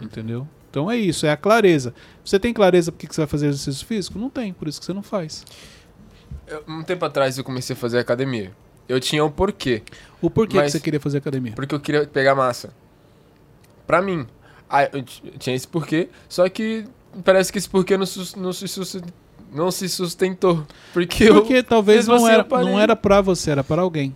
Entendeu? 0.00 0.48
Então 0.70 0.90
é 0.90 0.96
isso, 0.96 1.24
é 1.26 1.30
a 1.30 1.36
clareza. 1.36 1.94
Você 2.24 2.38
tem 2.38 2.52
clareza 2.52 2.92
por 2.92 2.98
que 2.98 3.06
você 3.14 3.20
vai 3.22 3.26
fazer 3.28 3.46
exercício 3.48 3.86
físico? 3.86 4.18
Não 4.18 4.28
tem, 4.28 4.52
por 4.52 4.68
isso 4.68 4.78
que 4.78 4.84
você 4.86 4.92
não 4.92 5.02
faz. 5.02 5.44
Eu- 6.46 6.62
um 6.68 6.82
tempo 6.82 7.04
atrás 7.04 7.38
eu 7.38 7.44
comecei 7.44 7.74
a 7.74 7.76
fazer 7.76 7.98
academia. 7.98 8.52
Eu 8.88 9.00
tinha 9.00 9.24
um 9.24 9.30
porquê. 9.30 9.82
O 10.20 10.30
porquê 10.30 10.60
que 10.62 10.70
você 10.70 10.80
queria 10.80 11.00
fazer 11.00 11.18
academia? 11.18 11.52
Porque 11.54 11.74
eu 11.74 11.80
queria 11.80 12.06
pegar 12.06 12.34
massa. 12.34 12.70
Pra 13.86 14.00
mim. 14.02 14.26
Ah, 14.68 14.84
eu 14.84 14.98
eu 14.98 15.02
tinha 15.38 15.56
esse 15.56 15.66
porquê, 15.66 16.08
só 16.28 16.46
que 16.48 16.84
parece 17.24 17.50
que 17.50 17.58
esse 17.58 17.68
porquê 17.68 17.96
não, 17.96 18.04
não 18.36 18.52
se, 18.52 18.68
sus- 18.68 19.02
não 19.52 19.70
se 19.70 19.88
sustentou. 19.88 20.66
Porque, 20.92 21.24
eu. 21.24 21.34
Porque 21.40 21.62
talvez 21.62 22.06
mesmo 22.06 22.14
não 22.16 22.24
assim 22.26 22.34
era, 22.34 22.46
eu 22.50 22.64
não 22.66 22.78
era 22.78 22.94
pra 22.94 23.20
você, 23.22 23.50
era 23.50 23.64
para 23.64 23.80
alguém. 23.82 24.14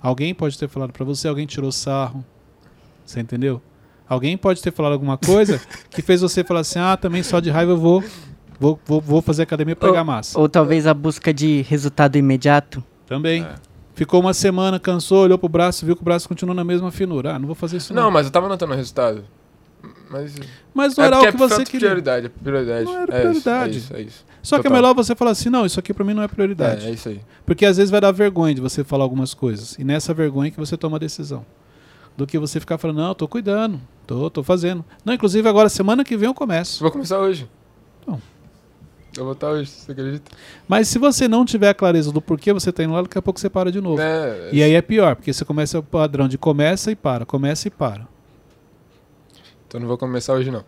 Alguém 0.00 0.32
pode 0.32 0.56
ter 0.56 0.68
falado 0.68 0.92
pra 0.92 1.04
você, 1.04 1.26
alguém 1.26 1.46
tirou 1.46 1.72
sarro. 1.72 2.24
Você 3.04 3.18
entendeu? 3.20 3.60
Alguém 4.08 4.36
pode 4.36 4.62
ter 4.62 4.72
falado 4.72 4.92
alguma 4.92 5.18
coisa 5.18 5.60
que 5.90 6.00
fez 6.02 6.20
você 6.20 6.42
falar 6.42 6.60
assim: 6.60 6.78
ah, 6.78 6.96
também 6.96 7.22
só 7.22 7.40
de 7.40 7.50
raiva 7.50 7.72
eu 7.72 7.76
vou, 7.76 8.02
vou, 8.58 8.78
vou, 8.86 9.00
vou 9.00 9.22
fazer 9.22 9.42
academia 9.42 9.76
pra 9.76 9.88
pegar 9.90 10.04
massa. 10.04 10.38
Ou 10.38 10.48
talvez 10.48 10.86
a 10.86 10.94
busca 10.94 11.32
de 11.32 11.62
resultado 11.62 12.16
imediato. 12.16 12.82
Também. 13.06 13.42
É. 13.42 13.54
Ficou 13.94 14.20
uma 14.20 14.32
semana, 14.32 14.78
cansou, 14.78 15.24
olhou 15.24 15.36
pro 15.36 15.48
braço, 15.48 15.84
viu 15.84 15.96
que 15.96 16.02
o 16.02 16.04
braço 16.04 16.28
continuou 16.28 16.54
na 16.54 16.62
mesma 16.62 16.92
finura. 16.92 17.34
Ah, 17.34 17.38
não 17.38 17.46
vou 17.46 17.54
fazer 17.56 17.78
isso 17.78 17.92
não. 17.92 18.04
Não, 18.04 18.10
mas 18.12 18.26
eu 18.26 18.32
tava 18.32 18.48
notando 18.48 18.72
o 18.72 18.76
resultado. 18.76 19.24
Mas. 20.10 20.34
Mas 20.72 20.96
não 20.96 21.04
é 21.04 21.06
era 21.08 21.18
o 21.18 21.20
que 21.20 21.26
é 21.26 21.32
você 21.32 21.38
falta 21.48 21.64
de 21.64 21.70
queria. 21.70 21.88
prioridade, 21.88 22.28
prioridade. 22.28 22.84
Não 22.84 22.96
era 22.96 23.02
É 23.02 23.04
isso, 23.04 23.42
prioridade. 23.42 23.74
É 23.74 23.76
isso, 23.78 23.96
é 23.96 24.00
isso. 24.02 24.24
Só 24.42 24.56
que 24.56 24.60
é 24.60 24.62
Total. 24.70 24.76
melhor 24.76 24.94
você 24.94 25.14
falar 25.14 25.32
assim: 25.32 25.50
não, 25.50 25.66
isso 25.66 25.78
aqui 25.78 25.92
pra 25.92 26.04
mim 26.04 26.14
não 26.14 26.22
é 26.22 26.28
prioridade. 26.28 26.86
É, 26.86 26.90
é 26.90 26.92
isso 26.92 27.08
aí. 27.08 27.20
Porque 27.44 27.66
às 27.66 27.76
vezes 27.76 27.90
vai 27.90 28.00
dar 28.00 28.12
vergonha 28.12 28.54
de 28.54 28.60
você 28.60 28.82
falar 28.84 29.04
algumas 29.04 29.34
coisas. 29.34 29.76
E 29.78 29.84
nessa 29.84 30.14
vergonha 30.14 30.50
que 30.50 30.58
você 30.58 30.76
toma 30.76 30.96
a 30.96 31.00
decisão. 31.00 31.44
Do 32.16 32.26
que 32.26 32.38
você 32.38 32.58
ficar 32.58 32.78
falando, 32.78 32.96
não, 32.98 33.08
eu 33.08 33.14
tô 33.14 33.28
cuidando, 33.28 33.80
tô, 34.08 34.30
tô 34.30 34.42
fazendo. 34.42 34.82
Não, 35.04 35.12
inclusive 35.12 35.46
agora, 35.46 35.68
semana 35.68 36.02
que 36.02 36.16
vem 36.16 36.26
eu 36.26 36.34
começo. 36.34 36.82
Vou 36.82 36.90
começar 36.90 37.18
hoje. 37.18 37.46
Bom. 38.06 38.18
Eu 39.14 39.24
vou 39.24 39.34
estar 39.34 39.50
hoje, 39.50 39.70
você 39.70 39.92
acredita? 39.92 40.30
Mas 40.66 40.88
se 40.88 40.98
você 40.98 41.28
não 41.28 41.44
tiver 41.44 41.68
a 41.68 41.74
clareza 41.74 42.10
do 42.10 42.20
porquê 42.22 42.52
você 42.52 42.72
tá 42.72 42.82
indo 42.82 42.94
lá, 42.94 43.02
daqui 43.02 43.18
a 43.18 43.22
pouco 43.22 43.38
você 43.38 43.50
para 43.50 43.70
de 43.70 43.80
novo. 43.80 44.00
É, 44.00 44.48
E 44.50 44.62
aí 44.62 44.72
é 44.72 44.80
pior, 44.80 45.14
porque 45.14 45.32
você 45.32 45.44
começa 45.44 45.78
o 45.78 45.82
padrão 45.82 46.26
de 46.26 46.38
começa 46.38 46.90
e 46.90 46.96
para, 46.96 47.26
começa 47.26 47.68
e 47.68 47.70
para. 47.70 48.08
Então 49.66 49.78
não 49.78 49.86
vou 49.86 49.98
começar 49.98 50.32
hoje 50.32 50.50
não. 50.50 50.64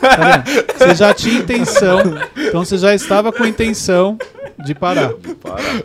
Tá? 0.00 0.44
Você 0.76 0.94
já 0.94 1.14
tinha 1.14 1.38
intenção, 1.38 2.00
então 2.36 2.64
você 2.64 2.78
já 2.78 2.94
estava 2.94 3.32
com 3.32 3.44
intenção 3.44 4.18
de 4.64 4.74
parar. 4.74 5.12
Para. 5.40 5.84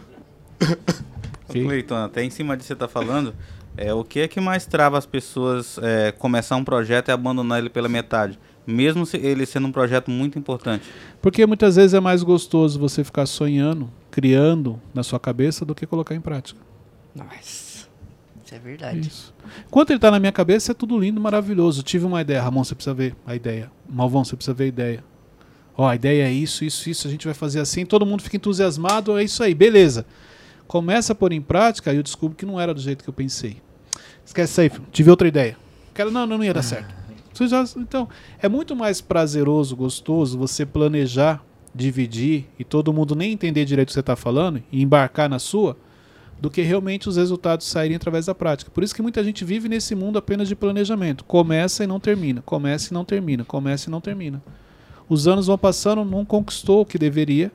Ok? 1.47 1.63
Cleiton, 1.63 1.95
até 1.95 2.23
em 2.23 2.29
cima 2.29 2.55
de 2.55 2.63
você 2.63 2.75
tá 2.75 2.87
falando, 2.87 3.33
é, 3.77 3.93
o 3.93 4.03
que 4.03 4.19
é 4.19 4.27
que 4.27 4.39
mais 4.39 4.65
trava 4.65 4.97
as 4.97 5.05
pessoas 5.05 5.77
é, 5.81 6.11
começar 6.11 6.55
um 6.55 6.63
projeto 6.63 7.09
e 7.09 7.11
abandonar 7.11 7.59
ele 7.59 7.69
pela 7.69 7.87
metade? 7.89 8.37
Mesmo 8.65 9.05
se 9.05 9.17
ele 9.17 9.45
sendo 9.45 9.67
um 9.67 9.71
projeto 9.71 10.11
muito 10.11 10.37
importante. 10.37 10.85
Porque 11.21 11.45
muitas 11.45 11.75
vezes 11.75 11.93
é 11.93 11.99
mais 11.99 12.21
gostoso 12.21 12.79
você 12.79 13.03
ficar 13.03 13.25
sonhando, 13.25 13.89
criando 14.11 14.79
na 14.93 15.03
sua 15.03 15.19
cabeça 15.19 15.65
do 15.65 15.73
que 15.73 15.85
colocar 15.85 16.13
em 16.13 16.21
prática. 16.21 16.59
Nossa. 17.15 17.89
Isso 18.51 18.55
é 18.55 18.59
verdade. 18.59 19.07
Isso. 19.07 19.33
Enquanto 19.67 19.91
ele 19.91 19.99
tá 19.99 20.11
na 20.11 20.19
minha 20.19 20.31
cabeça, 20.31 20.73
é 20.73 20.75
tudo 20.75 20.99
lindo, 20.99 21.19
maravilhoso. 21.19 21.81
Tive 21.81 22.05
uma 22.05 22.21
ideia. 22.21 22.41
Ramon, 22.41 22.63
você 22.63 22.75
precisa 22.75 22.93
ver 22.93 23.15
a 23.25 23.35
ideia. 23.35 23.71
Malvão, 23.89 24.23
você 24.23 24.35
precisa 24.35 24.53
ver 24.53 24.65
a 24.65 24.67
ideia. 24.67 25.03
Ó, 25.77 25.87
a 25.87 25.95
ideia 25.95 26.27
é 26.27 26.31
isso, 26.31 26.65
isso, 26.65 26.89
isso. 26.89 27.07
A 27.07 27.11
gente 27.11 27.25
vai 27.25 27.33
fazer 27.33 27.61
assim. 27.61 27.85
Todo 27.85 28.05
mundo 28.05 28.21
fica 28.21 28.35
entusiasmado. 28.35 29.17
É 29.17 29.23
isso 29.23 29.41
aí, 29.41 29.55
beleza. 29.55 30.05
Começa 30.71 31.11
a 31.11 31.15
pôr 31.15 31.33
em 31.33 31.41
prática 31.41 31.91
e 31.91 31.97
eu 31.97 32.01
descubro 32.01 32.33
que 32.33 32.45
não 32.45 32.57
era 32.57 32.73
do 32.73 32.79
jeito 32.79 33.03
que 33.03 33.09
eu 33.09 33.13
pensei. 33.13 33.57
Esquece 34.25 34.53
isso 34.53 34.61
aí, 34.61 34.69
filho. 34.69 34.85
tive 34.89 35.09
outra 35.09 35.27
ideia. 35.27 35.57
Quero, 35.93 36.09
não, 36.09 36.25
não, 36.25 36.37
não 36.37 36.45
ia 36.45 36.53
dar 36.53 36.63
certo. 36.63 36.95
Então, 37.75 38.07
é 38.41 38.47
muito 38.47 38.73
mais 38.73 39.01
prazeroso, 39.01 39.75
gostoso 39.75 40.37
você 40.37 40.65
planejar, 40.65 41.43
dividir 41.75 42.45
e 42.57 42.63
todo 42.63 42.93
mundo 42.93 43.15
nem 43.15 43.33
entender 43.33 43.65
direito 43.65 43.89
o 43.89 43.91
que 43.91 43.93
você 43.95 43.99
está 43.99 44.15
falando 44.15 44.63
e 44.71 44.81
embarcar 44.81 45.29
na 45.29 45.39
sua, 45.39 45.75
do 46.39 46.49
que 46.49 46.61
realmente 46.61 47.09
os 47.09 47.17
resultados 47.17 47.67
saírem 47.67 47.97
através 47.97 48.27
da 48.27 48.33
prática. 48.33 48.71
Por 48.71 48.81
isso 48.81 48.95
que 48.95 49.01
muita 49.01 49.21
gente 49.25 49.43
vive 49.43 49.67
nesse 49.67 49.93
mundo 49.93 50.17
apenas 50.17 50.47
de 50.47 50.55
planejamento. 50.55 51.25
Começa 51.25 51.83
e 51.83 51.87
não 51.87 51.99
termina, 51.99 52.41
começa 52.43 52.91
e 52.91 52.93
não 52.93 53.03
termina, 53.03 53.43
começa 53.43 53.89
e 53.89 53.91
não 53.91 53.99
termina. 53.99 54.41
Os 55.09 55.27
anos 55.27 55.47
vão 55.47 55.57
passando, 55.57 56.05
não 56.05 56.23
conquistou 56.23 56.83
o 56.83 56.85
que 56.85 56.97
deveria, 56.97 57.51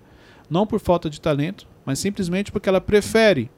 não 0.51 0.67
por 0.67 0.81
falta 0.81 1.09
de 1.09 1.19
talento, 1.19 1.67
mas 1.87 1.99
simplesmente 1.99 2.53
porque 2.53 2.69
ela 2.69 2.81
prefere 2.81 3.49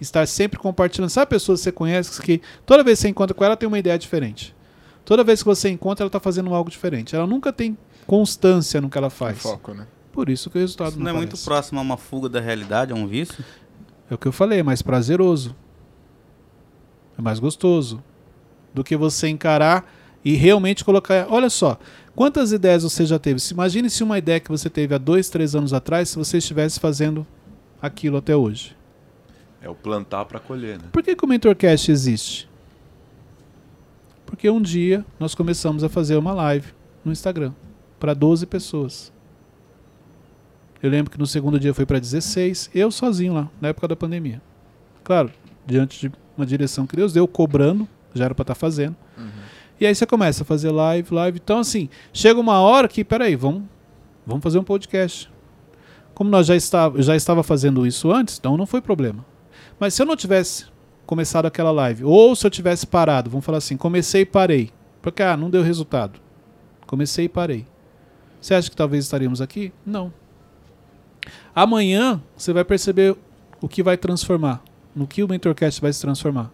estar 0.00 0.26
sempre 0.26 0.58
compartilhando. 0.58 1.10
Sabe 1.10 1.28
pessoas 1.28 1.60
que 1.60 1.64
você 1.64 1.72
conhece 1.72 2.20
que 2.20 2.40
toda 2.66 2.82
vez 2.82 2.98
que 2.98 3.02
você 3.02 3.08
encontra 3.10 3.34
com 3.34 3.44
ela 3.44 3.56
tem 3.56 3.68
uma 3.68 3.78
ideia 3.78 3.96
diferente. 3.98 4.52
Toda 5.04 5.22
vez 5.22 5.40
que 5.42 5.46
você 5.46 5.68
encontra 5.68 6.02
ela 6.02 6.08
está 6.08 6.18
fazendo 6.18 6.52
algo 6.54 6.70
diferente. 6.70 7.14
Ela 7.14 7.26
nunca 7.26 7.52
tem 7.52 7.76
constância 8.06 8.80
no 8.80 8.88
que 8.90 8.96
ela 8.98 9.10
faz. 9.10 9.38
Foco, 9.38 9.74
né? 9.74 9.86
Por 10.10 10.28
isso 10.28 10.50
que 10.50 10.58
o 10.58 10.60
resultado 10.60 10.88
Isso 10.90 10.98
não, 10.98 11.04
não 11.04 11.10
é 11.10 11.14
muito 11.14 11.36
próximo 11.38 11.78
a 11.78 11.82
uma 11.82 11.96
fuga 11.96 12.28
da 12.28 12.40
realidade, 12.40 12.92
a 12.92 12.96
um 12.96 13.06
vício? 13.06 13.44
É 14.10 14.14
o 14.14 14.18
que 14.18 14.26
eu 14.26 14.32
falei, 14.32 14.58
é 14.60 14.62
mais 14.62 14.82
prazeroso. 14.82 15.54
É 17.18 17.22
mais 17.22 17.38
gostoso. 17.38 18.02
Do 18.74 18.82
que 18.82 18.96
você 18.96 19.28
encarar 19.28 19.90
e 20.24 20.34
realmente 20.34 20.84
colocar. 20.84 21.26
Olha 21.30 21.50
só, 21.50 21.78
quantas 22.14 22.52
ideias 22.52 22.82
você 22.82 23.04
já 23.04 23.18
teve? 23.18 23.38
Se- 23.40 23.52
Imagine 23.54 23.90
se 23.90 24.02
uma 24.02 24.18
ideia 24.18 24.40
que 24.40 24.50
você 24.50 24.70
teve 24.70 24.94
há 24.94 24.98
dois, 24.98 25.28
três 25.28 25.54
anos 25.54 25.72
atrás, 25.72 26.08
se 26.10 26.16
você 26.16 26.38
estivesse 26.38 26.78
fazendo 26.80 27.26
aquilo 27.82 28.16
até 28.16 28.34
hoje. 28.36 28.76
É 29.60 29.68
o 29.68 29.74
plantar 29.74 30.24
para 30.24 30.38
colher, 30.38 30.78
né? 30.78 30.84
Por 30.92 31.02
que, 31.02 31.14
que 31.16 31.24
o 31.24 31.28
Mentorcast 31.28 31.90
existe? 31.90 32.48
Porque 34.24 34.48
um 34.48 34.62
dia 34.62 35.04
nós 35.20 35.34
começamos 35.34 35.84
a 35.84 35.88
fazer 35.88 36.16
uma 36.16 36.32
live 36.32 36.72
no 37.04 37.12
Instagram 37.12 37.52
para 37.98 38.14
12 38.14 38.46
pessoas. 38.46 39.12
Eu 40.82 40.90
lembro 40.90 41.10
que 41.10 41.18
no 41.18 41.26
segundo 41.26 41.60
dia 41.60 41.74
foi 41.74 41.84
para 41.84 41.98
16, 41.98 42.70
eu 42.74 42.90
sozinho 42.90 43.34
lá, 43.34 43.50
na 43.60 43.68
época 43.68 43.86
da 43.86 43.94
pandemia. 43.94 44.40
Claro, 45.04 45.30
diante 45.66 46.08
de 46.08 46.14
uma 46.36 46.46
direção 46.46 46.86
que 46.86 46.96
Deus 46.96 47.12
deu, 47.12 47.28
cobrando, 47.28 47.86
já 48.14 48.24
era 48.24 48.34
para 48.34 48.42
estar 48.42 48.54
fazendo. 48.54 48.96
E 49.80 49.86
aí 49.86 49.94
você 49.94 50.06
começa 50.06 50.42
a 50.42 50.46
fazer 50.46 50.70
live, 50.70 51.12
live. 51.12 51.40
Então, 51.42 51.58
assim, 51.58 51.88
chega 52.12 52.38
uma 52.38 52.60
hora 52.60 52.86
que, 52.86 53.04
peraí, 53.04 53.34
vamos, 53.34 53.62
vamos 54.26 54.42
fazer 54.42 54.58
um 54.58 54.64
podcast. 54.64 55.28
Como 56.14 56.30
nós 56.30 56.46
já 56.46 56.54
estava, 56.56 57.00
já 57.02 57.16
estava 57.16 57.42
fazendo 57.42 57.86
isso 57.86 58.10
antes, 58.12 58.38
então 58.38 58.56
não 58.56 58.66
foi 58.66 58.80
problema. 58.80 59.24
Mas 59.78 59.94
se 59.94 60.02
eu 60.02 60.06
não 60.06 60.16
tivesse 60.16 60.66
começado 61.06 61.46
aquela 61.46 61.70
live, 61.70 62.04
ou 62.04 62.34
se 62.36 62.46
eu 62.46 62.50
tivesse 62.50 62.86
parado, 62.86 63.30
vamos 63.30 63.44
falar 63.44 63.58
assim, 63.58 63.76
comecei 63.76 64.22
e 64.22 64.26
parei, 64.26 64.70
porque 65.00 65.22
ah, 65.22 65.36
não 65.36 65.50
deu 65.50 65.62
resultado. 65.62 66.20
Comecei 66.86 67.24
e 67.24 67.28
parei. 67.28 67.66
Você 68.40 68.54
acha 68.54 68.68
que 68.70 68.76
talvez 68.76 69.04
estaríamos 69.04 69.40
aqui? 69.40 69.72
Não. 69.86 70.12
Amanhã 71.54 72.20
você 72.36 72.52
vai 72.52 72.64
perceber 72.64 73.16
o 73.60 73.68
que 73.68 73.82
vai 73.82 73.96
transformar, 73.96 74.62
no 74.94 75.06
que 75.06 75.22
o 75.22 75.28
Mentorcast 75.28 75.80
vai 75.80 75.92
se 75.92 76.00
transformar. 76.00 76.50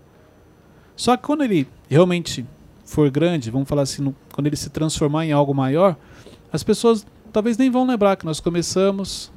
Só 0.97 1.17
que 1.17 1.23
quando 1.25 1.43
ele 1.45 1.67
realmente 1.89 2.45
for 2.85 3.11
grande, 3.11 3.51
vamos 3.51 3.69
falar 3.69 3.83
assim, 3.83 4.03
no- 4.03 4.17
quando 4.33 4.47
ele 4.47 4.57
se 4.57 4.71
transformar 4.71 5.25
em 5.27 5.33
algo 5.33 5.55
maior, 5.55 5.97
as 6.53 6.63
pessoas 6.63 7.07
talvez 7.33 7.57
nem 7.57 7.71
vão 7.71 7.87
lembrar 7.87 8.17
que 8.17 8.25
nós 8.27 8.41
começamos 8.41 9.33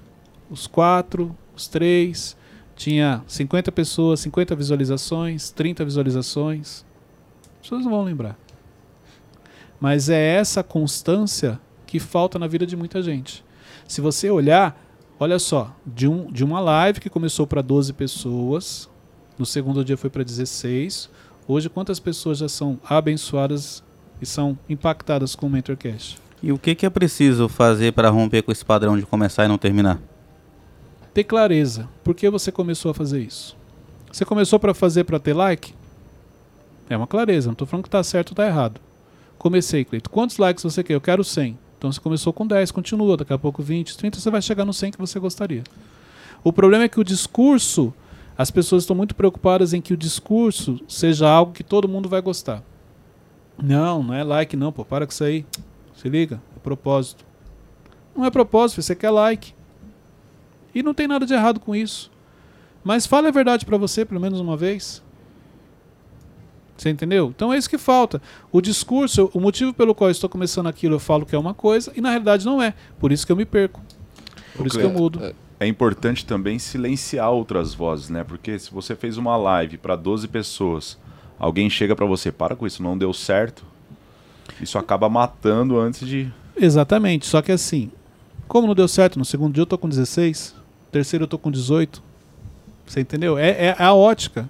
os 0.52 0.68
quatro, 0.68 1.36
os 1.56 1.68
três, 1.70 2.36
tinha 2.76 3.24
50 3.26 3.72
pessoas, 3.72 4.20
50 4.20 4.56
visualizações, 4.56 5.50
30 5.52 5.86
visualizações. 5.86 6.86
As 7.56 7.62
pessoas 7.62 7.84
não 7.86 7.92
vão 7.92 8.04
lembrar. 8.04 8.38
Mas 9.80 10.10
é 10.10 10.36
essa 10.36 10.62
constância 10.62 11.60
que 11.88 12.00
falta 12.00 12.38
na 12.38 12.48
vida 12.48 12.66
de 12.66 12.76
muita 12.76 13.02
gente. 13.02 13.44
Se 13.88 14.02
você 14.02 14.30
olhar, 14.30 14.80
olha 15.20 15.40
só, 15.40 15.76
de, 15.86 16.08
um, 16.08 16.32
de 16.32 16.44
uma 16.44 16.60
live 16.60 17.00
que 17.00 17.10
começou 17.10 17.48
para 17.48 17.62
12 17.62 17.94
pessoas, 17.94 18.90
no 19.38 19.46
segundo 19.46 19.84
dia 19.86 19.98
foi 19.98 20.10
para 20.10 20.24
16, 20.24 21.10
hoje 21.48 21.70
quantas 21.70 22.00
pessoas 22.00 22.40
já 22.40 22.50
são 22.50 22.80
abençoadas 22.84 23.84
e 24.22 24.26
são 24.26 24.58
impactadas 24.70 25.36
com 25.36 25.48
o 25.48 25.50
MentorCast? 25.50 26.20
E 26.44 26.52
o 26.52 26.58
que, 26.58 26.74
que 26.74 26.86
é 26.86 26.90
preciso 26.90 27.48
fazer 27.48 27.94
para 27.94 28.10
romper 28.10 28.42
com 28.42 28.52
esse 28.52 28.66
padrão 28.66 28.98
de 28.98 29.06
começar 29.06 29.46
e 29.46 29.48
não 29.48 29.58
terminar? 29.58 30.02
Ter 31.13 31.24
clareza. 31.24 31.89
Por 32.04 32.15
que 32.15 32.30
você 32.30 32.52
começou 32.52 32.91
a 32.91 32.93
fazer 32.93 33.21
isso? 33.21 33.56
Você 34.12 34.26
começou 34.26 34.60
para 34.60 34.74
fazer 34.74 35.04
para 35.04 35.19
ter 35.19 35.34
like? 35.34 35.74
É 36.89 36.97
uma 36.97 37.08
clareza, 37.08 37.47
não 37.47 37.54
estou 37.54 37.67
falando 37.67 37.84
que 37.84 37.88
está 37.88 38.04
certo 38.04 38.30
ou 38.30 38.34
está 38.34 38.45
errado. 38.45 38.82
Comecei, 39.38 39.86
Cleito. 39.86 40.10
Quantos 40.10 40.38
likes 40.38 40.63
você 40.63 40.84
quer? 40.84 40.93
Eu 40.93 41.02
quero 41.02 41.24
100. 41.24 41.58
Então 41.78 41.91
você 41.91 42.00
começou 42.00 42.32
com 42.32 42.45
10, 42.45 42.69
continua, 42.71 43.17
daqui 43.17 43.34
a 43.34 43.38
pouco 43.39 43.63
20, 43.63 43.97
30, 43.97 44.19
você 44.19 44.30
vai 44.30 44.41
chegar 44.41 44.65
no 44.65 44.74
100 44.74 44.91
que 44.91 44.97
você 45.00 45.19
gostaria. 45.19 45.63
O 46.43 46.54
problema 46.54 46.84
é 46.84 46.89
que 46.89 47.00
o 47.00 47.04
discurso, 47.04 47.93
as 48.38 48.52
pessoas 48.52 48.84
estão 48.84 48.95
muito 48.95 49.15
preocupadas 49.15 49.74
em 49.74 49.82
que 49.82 49.93
o 49.93 49.97
discurso 49.97 50.80
seja 50.88 51.28
algo 51.28 51.54
que 51.54 51.63
todo 51.63 51.88
mundo 51.88 52.08
vai 52.08 52.21
gostar. 52.21 52.62
Não, 53.62 54.04
não 54.04 54.13
é 54.13 54.24
like 54.24 54.56
não, 54.56 54.71
pô, 54.71 54.86
para 54.86 55.06
com 55.06 55.12
isso 55.12 55.24
aí. 55.24 55.45
Se 55.95 56.10
liga, 56.10 56.41
é 56.56 56.60
propósito. 56.60 57.26
Não 58.15 58.26
é 58.26 58.30
propósito, 58.30 58.82
você 58.82 58.95
quer 58.95 59.10
like. 59.10 59.54
E 60.74 60.82
não 60.82 60.94
tem 60.94 61.08
nada 61.08 61.26
de 61.26 61.34
errado 61.34 61.60
com 61.60 61.76
isso. 61.76 62.12
Mas 62.84 63.06
fale 63.06 63.28
a 63.28 63.32
verdade 63.32 63.66
pra 63.66 63.78
você 63.78 64.06
pelo 64.06 64.20
menos 64.20 64.40
uma 64.40 64.58
vez. 64.58 65.04
Você 66.78 66.90
entendeu? 66.90 67.32
Então 67.36 67.54
é 67.54 67.58
isso 67.58 67.70
que 67.70 67.78
falta. 67.78 68.22
O 68.52 68.60
discurso, 68.60 69.30
o 69.34 69.40
motivo 69.40 69.72
pelo 69.74 69.94
qual 69.94 70.10
eu 70.10 70.12
estou 70.12 70.30
começando 70.30 70.68
aquilo, 70.68 70.96
eu 70.96 71.00
falo 71.00 71.26
que 71.26 71.36
é 71.36 71.40
uma 71.40 71.54
coisa 71.54 71.92
e 71.96 72.02
na 72.02 72.10
realidade 72.10 72.46
não 72.46 72.62
é. 72.62 72.74
Por 73.00 73.12
isso 73.12 73.26
que 73.26 73.32
eu 73.32 73.36
me 73.36 73.46
perco. 73.46 73.80
Por 74.56 74.64
Ô, 74.64 74.68
isso 74.68 74.80
que 74.80 74.86
eu 74.86 74.90
mudo. 74.90 75.34
É 75.60 75.68
importante 75.68 76.26
também 76.26 76.58
silenciar 76.58 77.30
outras 77.30 77.76
vozes, 77.76 78.10
né? 78.10 78.24
Porque 78.24 78.58
se 78.58 78.72
você 78.72 78.96
fez 78.96 79.16
uma 79.16 79.38
live 79.38 79.78
para 79.78 79.96
12 79.96 80.28
pessoas, 80.28 80.98
alguém 81.38 81.70
chega 81.70 81.96
para 81.96 82.08
você, 82.08 82.32
para 82.32 82.56
com 82.56 82.66
isso, 82.66 82.82
não 82.82 82.98
deu 82.98 83.14
certo. 83.14 83.64
Isso 84.60 84.80
acaba 84.80 85.08
matando 85.08 85.80
antes 85.80 86.08
de 86.08 86.32
Exatamente. 86.56 87.26
Só 87.26 87.42
que 87.42 87.52
assim, 87.52 87.92
como 88.48 88.68
não 88.68 88.76
deu 88.76 88.88
certo, 88.88 89.18
no 89.18 89.26
segundo 89.26 89.54
dia 89.54 89.62
eu 89.62 89.68
tô 89.68 89.78
com 89.78 89.88
16, 89.88 90.56
no 90.56 90.61
terceiro 90.91 91.23
eu 91.23 91.27
tô 91.27 91.38
com 91.38 91.49
18. 91.51 92.04
Você 92.86 93.01
entendeu? 93.01 93.38
É, 93.38 93.67
é 93.67 93.75
a 93.77 93.93
ótica. 93.93 94.49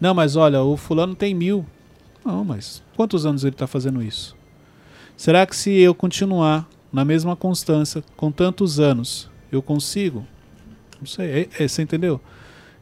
Não, 0.00 0.14
mas 0.14 0.36
olha, 0.36 0.62
o 0.62 0.76
fulano 0.76 1.14
tem 1.14 1.34
mil. 1.34 1.64
Não, 2.24 2.44
mas 2.44 2.82
quantos 2.96 3.24
anos 3.24 3.44
ele 3.44 3.54
está 3.54 3.66
fazendo 3.66 4.02
isso? 4.02 4.36
Será 5.16 5.46
que 5.46 5.56
se 5.56 5.70
eu 5.78 5.94
continuar 5.94 6.68
na 6.92 7.04
mesma 7.04 7.36
constância, 7.36 8.02
com 8.16 8.30
tantos 8.30 8.78
anos, 8.80 9.30
eu 9.50 9.62
consigo? 9.62 10.26
Não 10.98 11.06
sei. 11.06 11.48
É, 11.58 11.64
é- 11.64 11.68
você 11.68 11.82
entendeu? 11.82 12.20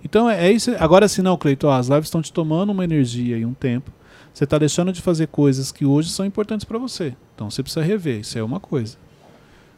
Então 0.03 0.29
é, 0.29 0.49
é 0.49 0.53
isso. 0.53 0.75
Agora 0.79 1.07
sim, 1.09 1.23
não, 1.23 1.37
Cleiton, 1.37 1.71
as 1.71 1.89
lives 1.89 2.07
estão 2.07 2.23
te 2.23 2.33
tomando 2.33 2.71
uma 2.71 2.85
energia 2.85 3.37
e 3.37 3.45
um 3.45 3.55
tempo. 3.55 3.93
Você 4.33 4.45
está 4.45 4.59
deixando 4.59 4.93
de 4.93 5.01
fazer 5.01 5.29
coisas 5.29 5.71
que 5.71 5.85
hoje 5.85 6.11
são 6.11 6.27
importantes 6.27 6.65
para 6.65 6.79
você. 6.79 7.15
Então 7.35 7.51
você 7.51 7.63
precisa 7.63 7.85
rever. 7.85 8.21
Isso 8.21 8.37
é 8.39 8.43
uma 8.43 8.59
coisa. 8.59 8.97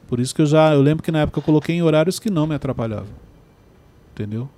Por 0.09 0.21
isso 0.21 0.35
que 0.35 0.43
eu 0.43 0.47
já. 0.47 0.73
Eu 0.73 0.83
lembro 0.83 1.03
que 1.03 1.11
na 1.11 1.21
época 1.21 1.39
eu 1.39 1.43
coloquei 1.43 1.75
em 1.77 1.83
horários 1.83 2.19
que 2.19 2.31
não 2.31 2.47
me 2.47 2.55
atrapalhavam. 2.55 3.09
Entendeu? 4.13 4.49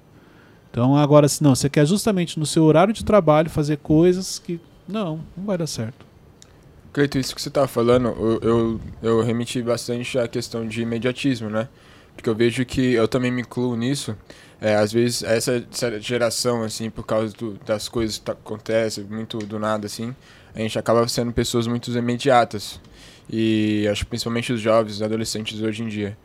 Então 0.71 0.97
agora, 0.97 1.27
se 1.29 1.43
não, 1.43 1.55
você 1.55 1.69
quer 1.69 1.87
justamente 1.87 2.39
no 2.39 2.47
seu 2.47 2.65
horário 2.65 2.93
de 2.93 3.05
trabalho 3.05 3.49
fazer 3.51 3.79
coisas 3.79 4.39
que. 4.39 4.61
Não, 4.87 5.21
não 5.37 5.45
vai 5.45 5.59
dar 5.59 5.67
certo. 5.67 6.07
Cleito, 6.93 7.19
isso 7.19 7.35
que 7.35 7.43
você 7.43 7.51
tava 7.51 7.69
falando, 7.69 8.09
eu, 8.09 8.41
eu, 8.43 8.81
eu 9.03 9.23
remeti 9.23 9.63
bastante 9.63 10.19
à 10.19 10.27
questão 10.27 10.67
de 10.67 10.83
imediatismo, 10.83 11.51
né? 11.51 11.69
Porque 12.15 12.29
eu 12.29 12.35
vejo 12.35 12.65
que 12.65 12.95
eu 12.95 13.07
também 13.07 13.31
me 13.31 13.43
incluo 13.43 13.77
nisso. 13.77 14.17
É, 14.61 14.75
às 14.75 14.91
vezes, 14.93 15.23
essa 15.23 15.65
essa 15.71 16.01
geração, 16.01 16.63
assim, 16.65 16.91
por 16.91 17.05
causa 17.05 17.33
do- 17.37 17.55
das 17.65 17.89
coisas 17.89 18.19
que 18.19 18.25
tá- 18.25 18.33
acontecem 18.33 19.05
muito 19.05 19.39
do 19.39 19.59
nada, 19.59 19.87
assim, 19.87 20.15
a 20.55 20.59
gente 20.59 20.79
acaba 20.79 21.07
sendo 21.07 21.31
pessoas 21.33 21.67
muito 21.67 21.91
imediatas. 21.97 22.81
E 23.31 23.87
acho 23.91 24.05
que 24.05 24.11
principalmente 24.11 24.53
os 24.53 24.61
jovens, 24.61 24.95
os 24.97 25.03
adolescentes 25.03 25.61
hoje 25.61 25.83
em 25.83 25.89
dia. 25.89 26.17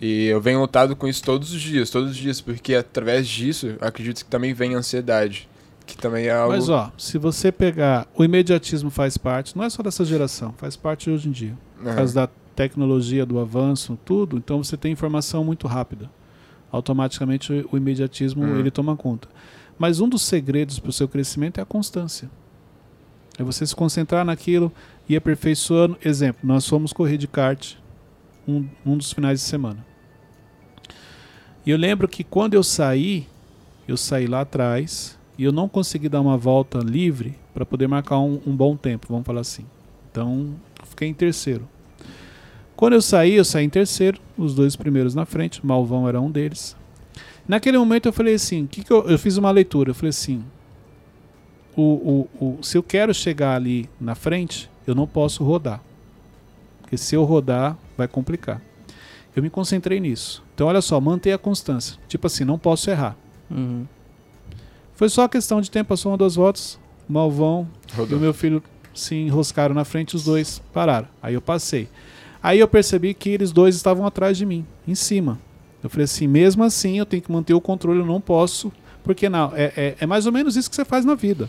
E 0.00 0.26
eu 0.26 0.40
venho 0.40 0.60
lutado 0.60 0.94
com 0.94 1.06
isso 1.08 1.22
todos 1.22 1.52
os 1.52 1.60
dias, 1.60 1.90
todos 1.90 2.10
os 2.12 2.16
dias, 2.16 2.40
porque 2.40 2.74
através 2.74 3.26
disso, 3.28 3.74
acredito 3.80 4.24
que 4.24 4.30
também 4.30 4.52
vem 4.54 4.74
a 4.74 4.78
ansiedade, 4.78 5.48
que 5.86 5.96
também 5.96 6.26
é 6.26 6.30
algo... 6.32 6.52
Mas 6.54 6.68
ó, 6.68 6.92
se 6.96 7.18
você 7.18 7.50
pegar, 7.50 8.06
o 8.14 8.24
imediatismo 8.24 8.90
faz 8.90 9.16
parte, 9.18 9.56
não 9.56 9.64
é 9.64 9.70
só 9.70 9.82
dessa 9.82 10.04
geração, 10.04 10.52
faz 10.56 10.76
parte 10.76 11.10
hoje 11.10 11.28
em 11.28 11.32
dia. 11.32 11.56
Por 11.78 11.88
Aham. 11.88 11.96
causa 11.96 12.14
da 12.14 12.28
tecnologia, 12.54 13.24
do 13.26 13.38
avanço, 13.38 13.98
tudo, 14.04 14.36
então 14.36 14.62
você 14.62 14.76
tem 14.76 14.92
informação 14.92 15.42
muito 15.44 15.66
rápida. 15.66 16.08
Automaticamente 16.70 17.52
o- 17.52 17.68
o 17.72 17.76
imediatismo 17.76 18.42
Uhum. 18.44 18.56
ele 18.58 18.70
toma 18.70 18.96
conta. 18.96 19.28
Mas 19.78 20.00
um 20.00 20.08
dos 20.08 20.22
segredos 20.22 20.78
para 20.78 20.90
o 20.90 20.92
seu 20.92 21.08
crescimento 21.08 21.58
é 21.58 21.62
a 21.62 21.66
constância. 21.66 22.28
É 23.38 23.42
você 23.42 23.64
se 23.66 23.74
concentrar 23.74 24.24
naquilo 24.24 24.72
e 25.08 25.16
aperfeiçoando. 25.16 25.96
Exemplo, 26.04 26.46
nós 26.46 26.66
fomos 26.66 26.92
correr 26.92 27.16
de 27.16 27.26
kart 27.26 27.74
um, 28.46 28.66
um 28.84 28.96
dos 28.96 29.12
finais 29.12 29.40
de 29.40 29.46
semana. 29.46 29.84
E 31.64 31.70
eu 31.70 31.76
lembro 31.76 32.08
que 32.08 32.24
quando 32.24 32.54
eu 32.54 32.62
saí, 32.62 33.26
eu 33.86 33.96
saí 33.96 34.26
lá 34.26 34.40
atrás 34.40 35.18
e 35.36 35.44
eu 35.44 35.52
não 35.52 35.68
consegui 35.68 36.08
dar 36.08 36.20
uma 36.20 36.36
volta 36.36 36.78
livre 36.78 37.36
para 37.52 37.64
poder 37.66 37.86
marcar 37.86 38.18
um, 38.18 38.40
um 38.46 38.56
bom 38.56 38.76
tempo, 38.76 39.06
vamos 39.08 39.26
falar 39.26 39.40
assim. 39.40 39.64
Então, 40.10 40.54
fiquei 40.84 41.08
em 41.08 41.14
terceiro. 41.14 41.68
Quando 42.74 42.92
eu 42.94 43.02
saí, 43.02 43.34
eu 43.34 43.44
saí 43.44 43.64
em 43.64 43.68
terceiro, 43.68 44.20
os 44.36 44.54
dois 44.54 44.76
primeiros 44.76 45.14
na 45.14 45.26
frente, 45.26 45.64
Malvão 45.66 46.08
era 46.08 46.20
um 46.20 46.30
deles. 46.30 46.76
Naquele 47.46 47.76
momento 47.78 48.06
eu 48.06 48.12
falei 48.12 48.34
assim, 48.34 48.66
que 48.66 48.84
que 48.84 48.92
eu, 48.92 49.08
eu 49.08 49.18
fiz 49.18 49.36
uma 49.36 49.50
leitura, 49.50 49.90
eu 49.90 49.94
falei 49.94 50.10
assim, 50.10 50.44
o, 51.76 51.82
o, 52.40 52.44
o, 52.44 52.62
se 52.62 52.76
eu 52.76 52.82
quero 52.82 53.12
chegar 53.14 53.56
ali 53.56 53.88
na 54.00 54.14
frente, 54.14 54.70
eu 54.90 54.94
não 54.94 55.06
posso 55.06 55.44
rodar. 55.44 55.80
Porque 56.80 56.96
se 56.96 57.14
eu 57.14 57.24
rodar, 57.24 57.76
vai 57.96 58.08
complicar. 58.08 58.60
Eu 59.36 59.42
me 59.42 59.50
concentrei 59.50 60.00
nisso. 60.00 60.42
Então, 60.54 60.66
olha 60.66 60.80
só, 60.80 61.00
manter 61.00 61.32
a 61.32 61.38
constância. 61.38 61.98
Tipo 62.08 62.26
assim, 62.26 62.44
não 62.44 62.58
posso 62.58 62.90
errar. 62.90 63.16
Uhum. 63.50 63.86
Foi 64.94 65.08
só 65.08 65.28
questão 65.28 65.60
de 65.60 65.70
tempo, 65.70 65.90
passou 65.90 66.10
uma 66.10 66.18
duas 66.18 66.34
voltas, 66.34 66.78
o 67.08 67.12
Malvão 67.12 67.68
e 67.92 67.96
Rodou. 67.96 68.18
o 68.18 68.20
meu 68.20 68.34
filho 68.34 68.62
se 68.92 69.14
enroscaram 69.14 69.74
na 69.74 69.84
frente, 69.84 70.16
os 70.16 70.24
dois 70.24 70.60
pararam. 70.72 71.06
Aí 71.22 71.34
eu 71.34 71.40
passei. 71.40 71.88
Aí 72.42 72.58
eu 72.58 72.66
percebi 72.66 73.14
que 73.14 73.28
eles 73.28 73.52
dois 73.52 73.76
estavam 73.76 74.06
atrás 74.06 74.36
de 74.36 74.44
mim, 74.44 74.66
em 74.86 74.94
cima. 74.94 75.38
Eu 75.82 75.90
falei 75.90 76.04
assim, 76.04 76.26
mesmo 76.26 76.64
assim 76.64 76.98
eu 76.98 77.06
tenho 77.06 77.22
que 77.22 77.30
manter 77.30 77.54
o 77.54 77.60
controle, 77.60 78.00
eu 78.00 78.06
não 78.06 78.20
posso, 78.20 78.72
porque 79.04 79.28
não, 79.28 79.52
é, 79.54 79.72
é, 79.76 79.96
é 80.00 80.06
mais 80.06 80.26
ou 80.26 80.32
menos 80.32 80.56
isso 80.56 80.68
que 80.68 80.74
você 80.74 80.84
faz 80.84 81.04
na 81.04 81.14
vida. 81.14 81.48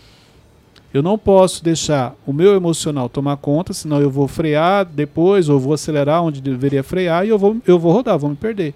Eu 0.94 1.04
não 1.04 1.18
posso 1.18 1.64
deixar 1.64 2.16
o 2.26 2.34
meu 2.34 2.56
emocional 2.56 3.08
tomar 3.08 3.38
conta, 3.38 3.74
senão 3.74 4.02
eu 4.02 4.10
vou 4.10 4.28
frear 4.28 4.86
depois, 4.86 5.48
ou 5.48 5.60
vou 5.60 5.74
acelerar 5.74 6.24
onde 6.24 6.42
deveria 6.42 6.84
frear 6.84 7.26
e 7.26 7.30
eu 7.30 7.38
vou, 7.38 7.58
eu 7.68 7.78
vou 7.78 7.92
rodar, 7.92 8.18
vou 8.18 8.30
me 8.30 8.36
perder. 8.36 8.74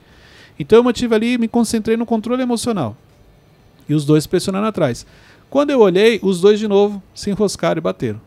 Então 0.60 0.78
eu 0.78 0.84
mantive 0.84 1.16
ali 1.16 1.38
me 1.38 1.48
concentrei 1.48 1.98
no 1.98 2.06
controle 2.06 2.44
emocional. 2.44 2.96
E 3.90 3.94
os 3.96 4.06
dois 4.06 4.28
pressionando 4.28 4.68
atrás. 4.68 5.06
Quando 5.50 5.72
eu 5.72 5.80
olhei, 5.80 6.20
os 6.22 6.40
dois 6.40 6.60
de 6.60 6.68
novo 6.68 7.02
se 7.14 7.30
enroscaram 7.30 7.80
e 7.80 7.82
bateram. 7.82 8.22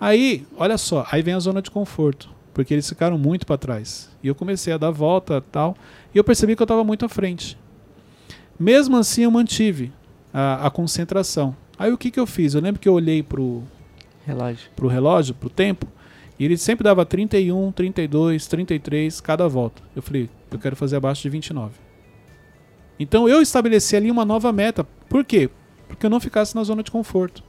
Aí, 0.00 0.44
olha 0.56 0.76
só, 0.76 1.06
aí 1.12 1.22
vem 1.22 1.34
a 1.34 1.38
zona 1.38 1.62
de 1.62 1.70
conforto, 1.70 2.28
porque 2.52 2.74
eles 2.74 2.88
ficaram 2.88 3.16
muito 3.16 3.46
para 3.46 3.56
trás. 3.56 4.10
E 4.22 4.26
eu 4.26 4.34
comecei 4.34 4.72
a 4.72 4.76
dar 4.76 4.90
volta 4.90 5.40
tal, 5.52 5.76
e 6.14 6.18
eu 6.18 6.24
percebi 6.24 6.56
que 6.56 6.62
eu 6.62 6.64
estava 6.64 6.82
muito 6.82 7.04
à 7.04 7.08
frente. 7.08 7.56
Mesmo 8.58 8.96
assim, 8.96 9.22
eu 9.22 9.30
mantive 9.30 9.92
a, 10.34 10.66
a 10.66 10.70
concentração. 10.70 11.54
Aí 11.82 11.92
o 11.92 11.98
que, 11.98 12.12
que 12.12 12.20
eu 12.20 12.28
fiz? 12.28 12.54
Eu 12.54 12.60
lembro 12.60 12.80
que 12.80 12.88
eu 12.88 12.92
olhei 12.92 13.24
pro, 13.24 13.60
Relógio. 14.24 14.70
pro 14.76 14.86
relógio, 14.86 15.34
pro 15.34 15.50
tempo, 15.50 15.84
e 16.38 16.44
ele 16.44 16.56
sempre 16.56 16.84
dava 16.84 17.04
31, 17.04 17.72
32, 17.72 18.46
33 18.46 19.20
cada 19.20 19.48
volta. 19.48 19.82
Eu 19.96 20.00
falei, 20.00 20.30
eu 20.48 20.60
quero 20.60 20.76
fazer 20.76 20.94
abaixo 20.94 21.22
de 21.22 21.28
29. 21.28 21.72
Então 23.00 23.28
eu 23.28 23.42
estabeleci 23.42 23.96
ali 23.96 24.12
uma 24.12 24.24
nova 24.24 24.52
meta. 24.52 24.84
Por 25.08 25.24
quê? 25.24 25.50
Porque 25.88 26.06
eu 26.06 26.10
não 26.10 26.20
ficasse 26.20 26.54
na 26.54 26.62
zona 26.62 26.84
de 26.84 26.90
conforto. 26.92 27.42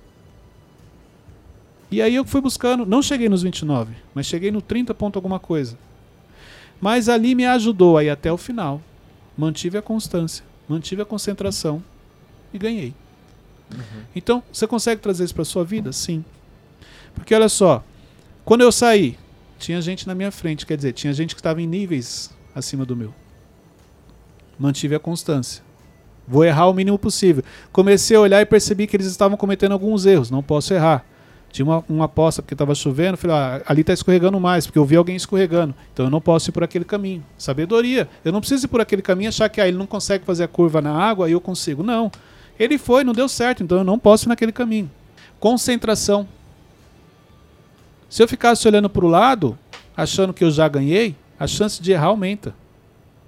E 1.91 2.01
aí 2.01 2.15
eu 2.15 2.25
fui 2.25 2.41
buscando, 2.41 2.87
não 2.87 3.03
cheguei 3.03 3.29
nos 3.29 3.43
29, 3.43 3.93
mas 4.15 4.25
cheguei 4.25 4.49
no 4.49 4.63
30 4.63 4.95
ponto 4.95 5.15
alguma 5.15 5.39
coisa. 5.39 5.77
Mas 6.81 7.07
ali 7.07 7.35
me 7.35 7.45
ajudou 7.45 7.99
aí 7.99 8.09
até 8.09 8.31
o 8.31 8.37
final. 8.37 8.81
Mantive 9.37 9.77
a 9.77 9.81
constância, 9.83 10.43
mantive 10.67 11.03
a 11.03 11.05
concentração 11.05 11.83
e 12.51 12.57
ganhei. 12.57 12.95
Então, 14.15 14.43
você 14.51 14.67
consegue 14.67 15.01
trazer 15.01 15.23
isso 15.23 15.35
para 15.35 15.45
sua 15.45 15.63
vida? 15.63 15.91
Sim. 15.91 16.23
Porque 17.13 17.33
olha 17.33 17.49
só, 17.49 17.83
quando 18.45 18.61
eu 18.61 18.71
saí, 18.71 19.17
tinha 19.59 19.81
gente 19.81 20.07
na 20.07 20.15
minha 20.15 20.31
frente, 20.31 20.65
quer 20.65 20.75
dizer, 20.75 20.93
tinha 20.93 21.13
gente 21.13 21.35
que 21.35 21.39
estava 21.39 21.61
em 21.61 21.67
níveis 21.67 22.29
acima 22.53 22.85
do 22.85 22.95
meu. 22.95 23.13
Mantive 24.59 24.95
a 24.95 24.99
constância. 24.99 25.63
Vou 26.27 26.43
errar 26.43 26.67
o 26.67 26.73
mínimo 26.73 26.97
possível. 26.97 27.43
Comecei 27.71 28.15
a 28.15 28.19
olhar 28.19 28.41
e 28.41 28.45
percebi 28.45 28.87
que 28.87 28.95
eles 28.95 29.07
estavam 29.07 29.37
cometendo 29.37 29.73
alguns 29.73 30.05
erros. 30.05 30.31
Não 30.31 30.41
posso 30.41 30.73
errar. 30.73 31.05
Tinha 31.51 31.65
uma, 31.65 31.83
uma 31.87 32.05
aposta 32.05 32.41
porque 32.41 32.53
estava 32.53 32.73
chovendo. 32.73 33.17
Falei, 33.17 33.35
ah, 33.35 33.61
ali 33.65 33.81
está 33.81 33.93
escorregando 33.93 34.39
mais, 34.39 34.65
porque 34.65 34.79
eu 34.79 34.85
vi 34.85 34.95
alguém 34.95 35.15
escorregando. 35.15 35.75
Então 35.93 36.05
eu 36.05 36.09
não 36.09 36.21
posso 36.21 36.49
ir 36.49 36.53
por 36.53 36.63
aquele 36.63 36.85
caminho. 36.85 37.23
Sabedoria. 37.37 38.09
Eu 38.23 38.31
não 38.31 38.39
preciso 38.39 38.65
ir 38.65 38.69
por 38.69 38.81
aquele 38.81 39.01
caminho 39.01 39.29
achar 39.29 39.49
que 39.49 39.59
ah, 39.59 39.67
ele 39.67 39.77
não 39.77 39.85
consegue 39.85 40.25
fazer 40.25 40.43
a 40.45 40.47
curva 40.47 40.81
na 40.81 40.93
água 40.93 41.29
e 41.29 41.33
eu 41.33 41.41
consigo. 41.41 41.83
Não. 41.83 42.11
Ele 42.59 42.77
foi, 42.77 43.03
não 43.03 43.13
deu 43.13 43.27
certo, 43.27 43.63
então 43.63 43.77
eu 43.77 43.83
não 43.83 43.97
posso 43.97 44.27
ir 44.27 44.29
naquele 44.29 44.51
caminho. 44.51 44.89
Concentração. 45.39 46.27
Se 48.09 48.21
eu 48.21 48.27
ficasse 48.27 48.67
olhando 48.67 48.89
para 48.89 49.05
o 49.05 49.09
lado, 49.09 49.57
achando 49.97 50.33
que 50.33 50.43
eu 50.43 50.51
já 50.51 50.67
ganhei, 50.67 51.15
a 51.39 51.47
chance 51.47 51.81
de 51.81 51.91
errar 51.91 52.07
aumenta. 52.07 52.55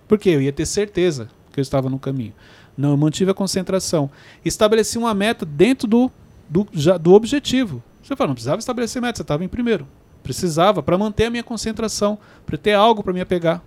Porque 0.08 0.30
eu 0.30 0.42
ia 0.42 0.54
ter 0.54 0.66
certeza 0.66 1.30
que 1.52 1.60
eu 1.60 1.62
estava 1.62 1.90
no 1.90 1.98
caminho. 1.98 2.34
Não, 2.78 2.92
eu 2.92 2.98
mantive 2.98 3.32
a 3.32 3.34
concentração. 3.34 4.10
Estabeleci 4.44 4.98
uma 4.98 5.14
meta 5.14 5.46
dentro 5.46 5.88
do, 5.88 6.12
do, 6.48 6.68
já, 6.72 6.98
do 6.98 7.14
objetivo. 7.14 7.82
Você 8.04 8.16
fala, 8.16 8.28
não 8.28 8.36
precisava 8.36 8.60
estabelecer 8.60 9.02
meta, 9.02 9.18
você 9.18 9.22
estava 9.24 9.44
em 9.44 9.48
primeiro. 9.48 9.88
Precisava 10.22 10.84
para 10.84 10.98
manter 10.98 11.26
a 11.26 11.30
minha 11.30 11.44
concentração, 11.44 12.18
para 12.46 12.58
ter 12.58 12.74
algo 12.74 13.04
para 13.04 13.14
me 13.14 13.22
apegar. 13.22 13.64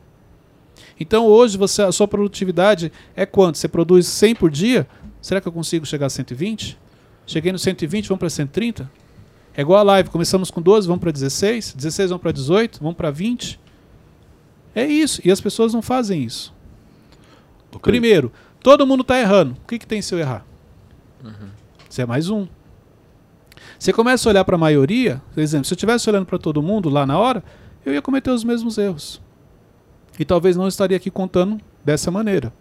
Então 1.01 1.27
hoje 1.27 1.57
você, 1.57 1.83
a 1.83 1.93
sua 1.93 2.07
produtividade 2.07 2.93
é 3.17 3.27
quanto? 3.27 3.59
Você 3.59 3.69
produz 3.69 4.07
100 4.07 4.35
por 4.35 4.51
dia? 4.51 4.87
Será 5.21 5.41
que 5.41 5.49
eu 5.49 5.53
consigo 5.53 5.85
chegar 5.85 6.07
a 6.07 6.11
120? 6.11 6.79
Cheguei 7.27 7.53
no 7.53 7.59
120, 7.59 8.09
vamos 8.09 8.19
para 8.21 8.31
130? 8.31 8.91
É 9.55 9.61
igual 9.61 9.81
a 9.81 9.83
live, 9.83 10.09
começamos 10.09 10.51
com 10.51 10.63
12, 10.63 10.87
vamos 10.87 11.01
para 11.01 11.11
16, 11.11 11.75
16 11.75 12.11
vamos 12.11 12.23
para 12.23 12.33
18, 12.33 12.79
vamos 12.81 12.97
para 12.97 13.11
20. 13.11 13.59
É 14.75 14.87
isso, 14.87 15.21
e 15.25 15.31
as 15.31 15.41
pessoas 15.41 15.75
não 15.75 15.83
fazem 15.83 16.23
isso. 16.23 16.55
Cleiton, 17.71 17.81
Primeiro, 17.81 18.33
todo 18.63 18.87
mundo 18.87 19.03
está 19.03 19.19
errando. 19.19 19.57
O 19.63 19.67
que, 19.67 19.79
que 19.79 19.87
tem 19.87 20.01
se 20.01 20.15
eu 20.15 20.19
errar? 20.19 20.47
Você 21.89 22.03
é 22.03 22.07
mais 22.07 22.31
um. 22.31 22.47
Você 23.79 23.93
começa 23.93 24.29
a 24.29 24.31
olhar 24.31 24.45
para 24.45 24.57
a 24.57 24.59
maioria, 24.59 25.21
por 25.35 25.41
exemplo, 25.41 25.65
se 25.65 25.73
eu 25.73 25.77
estivesse 25.77 26.09
olhando 26.09 26.27
para 26.27 26.39
todo 26.39 26.63
mundo 26.63 26.89
lá 26.89 27.05
na 27.05 27.19
hora, 27.19 27.43
eu 27.85 27.93
ia 27.93 28.03
cometer 28.03 28.31
os 28.31 28.45
mesmos 28.45 28.79
erros. 28.79 29.21
E 30.19 30.25
talvez 30.25 30.57
não 30.57 30.67
estaria 30.67 30.97
aqui 30.97 31.11
contando 31.11 31.61
dessa 31.85 32.11
maneira. 32.11 32.53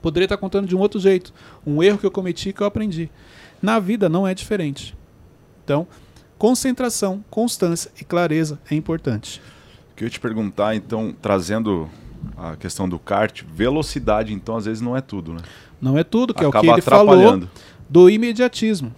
Poderia 0.00 0.24
estar 0.24 0.36
contando 0.36 0.66
de 0.66 0.74
um 0.74 0.78
outro 0.78 0.98
jeito. 0.98 1.32
Um 1.66 1.82
erro 1.82 1.98
que 1.98 2.06
eu 2.06 2.10
cometi 2.10 2.52
que 2.52 2.60
eu 2.60 2.66
aprendi. 2.66 3.10
Na 3.60 3.78
vida 3.78 4.08
não 4.08 4.26
é 4.26 4.34
diferente. 4.34 4.96
Então, 5.64 5.86
concentração, 6.38 7.24
constância 7.30 7.90
e 8.00 8.04
clareza 8.04 8.58
é 8.70 8.74
importante. 8.74 9.42
O 9.92 9.96
que 9.96 10.04
eu 10.04 10.06
ia 10.06 10.10
te 10.10 10.20
perguntar, 10.20 10.74
então, 10.74 11.14
trazendo 11.20 11.88
a 12.36 12.56
questão 12.56 12.88
do 12.88 12.98
kart, 12.98 13.42
velocidade, 13.44 14.32
então, 14.32 14.56
às 14.56 14.64
vezes 14.64 14.80
não 14.80 14.96
é 14.96 15.00
tudo, 15.00 15.32
né? 15.32 15.40
Não 15.80 15.98
é 15.98 16.04
tudo, 16.04 16.34
que 16.34 16.42
é 16.42 16.46
o 16.46 16.50
Acaba 16.50 16.64
que 16.64 16.72
ele 16.72 16.82
falou 16.82 17.42
do 17.88 18.08
imediatismo. 18.08 18.94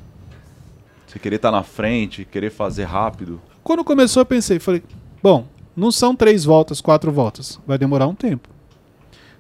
Você 1.06 1.18
querer 1.18 1.36
estar 1.36 1.50
na 1.50 1.62
frente, 1.62 2.24
querer 2.24 2.50
fazer 2.50 2.84
rápido. 2.84 3.40
Quando 3.62 3.84
começou, 3.84 4.22
eu 4.22 4.26
pensei, 4.26 4.58
falei, 4.58 4.82
bom, 5.22 5.46
não 5.76 5.92
são 5.92 6.16
três 6.16 6.44
voltas, 6.44 6.80
quatro 6.80 7.12
voltas, 7.12 7.60
vai 7.66 7.78
demorar 7.78 8.06
um 8.06 8.14
tempo. 8.14 8.48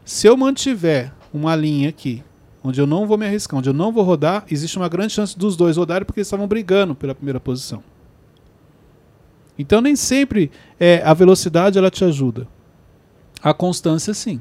Se 0.04 0.26
eu 0.26 0.36
mantiver 0.36 1.12
uma 1.32 1.56
linha 1.56 1.88
aqui, 1.88 2.22
onde 2.62 2.80
eu 2.80 2.86
não 2.86 3.06
vou 3.06 3.16
me 3.16 3.26
arriscar, 3.26 3.58
onde 3.58 3.68
eu 3.68 3.74
não 3.74 3.92
vou 3.92 4.04
rodar, 4.04 4.44
existe 4.50 4.76
uma 4.76 4.88
grande 4.88 5.12
chance 5.12 5.38
dos 5.38 5.56
dois 5.56 5.76
rodarem 5.76 6.04
porque 6.04 6.20
eles 6.20 6.28
estavam 6.28 6.46
brigando 6.46 6.94
pela 6.94 7.14
primeira 7.14 7.40
posição. 7.40 7.82
Então 9.58 9.80
nem 9.80 9.96
sempre 9.96 10.50
é, 10.78 11.02
a 11.04 11.14
velocidade 11.14 11.78
ela 11.78 11.90
te 11.90 12.04
ajuda. 12.04 12.46
A 13.42 13.52
constância 13.52 14.14
sim. 14.14 14.40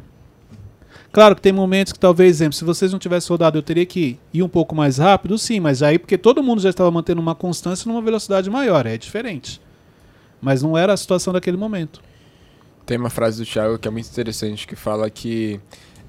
Claro 1.11 1.35
que 1.35 1.41
tem 1.41 1.51
momentos 1.51 1.91
que 1.91 1.99
talvez, 1.99 2.37
exemplo, 2.37 2.53
se 2.53 2.63
vocês 2.63 2.91
não 2.91 2.99
tivessem 2.99 3.29
rodado, 3.29 3.57
eu 3.57 3.63
teria 3.63 3.85
que 3.85 4.17
ir 4.33 4.43
um 4.43 4.47
pouco 4.47 4.73
mais 4.73 4.97
rápido, 4.97 5.37
sim, 5.37 5.59
mas 5.59 5.83
aí 5.83 5.99
porque 5.99 6.17
todo 6.17 6.41
mundo 6.41 6.61
já 6.61 6.69
estava 6.69 6.89
mantendo 6.89 7.19
uma 7.19 7.35
constância 7.35 7.89
numa 7.91 8.01
velocidade 8.01 8.49
maior, 8.49 8.85
é 8.85 8.97
diferente. 8.97 9.59
Mas 10.41 10.63
não 10.63 10.77
era 10.77 10.93
a 10.93 10.97
situação 10.97 11.33
daquele 11.33 11.57
momento. 11.57 12.01
Tem 12.85 12.97
uma 12.97 13.09
frase 13.09 13.43
do 13.43 13.45
Thiago 13.45 13.77
que 13.77 13.87
é 13.87 13.91
muito 13.91 14.09
interessante, 14.09 14.65
que 14.65 14.75
fala 14.75 15.09
que 15.09 15.59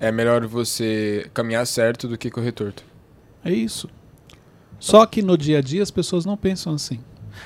é 0.02 0.10
melhor 0.10 0.44
você 0.48 1.30
caminhar 1.32 1.64
certo 1.64 2.08
do 2.08 2.18
que 2.18 2.28
correr 2.28 2.50
torto. 2.50 2.84
É 3.44 3.52
isso. 3.52 3.88
Só 4.80 5.06
que 5.06 5.22
no 5.22 5.38
dia 5.38 5.58
a 5.58 5.60
dia 5.60 5.80
as 5.80 5.92
pessoas 5.92 6.26
não 6.26 6.36
pensam 6.36 6.74
assim. 6.74 6.98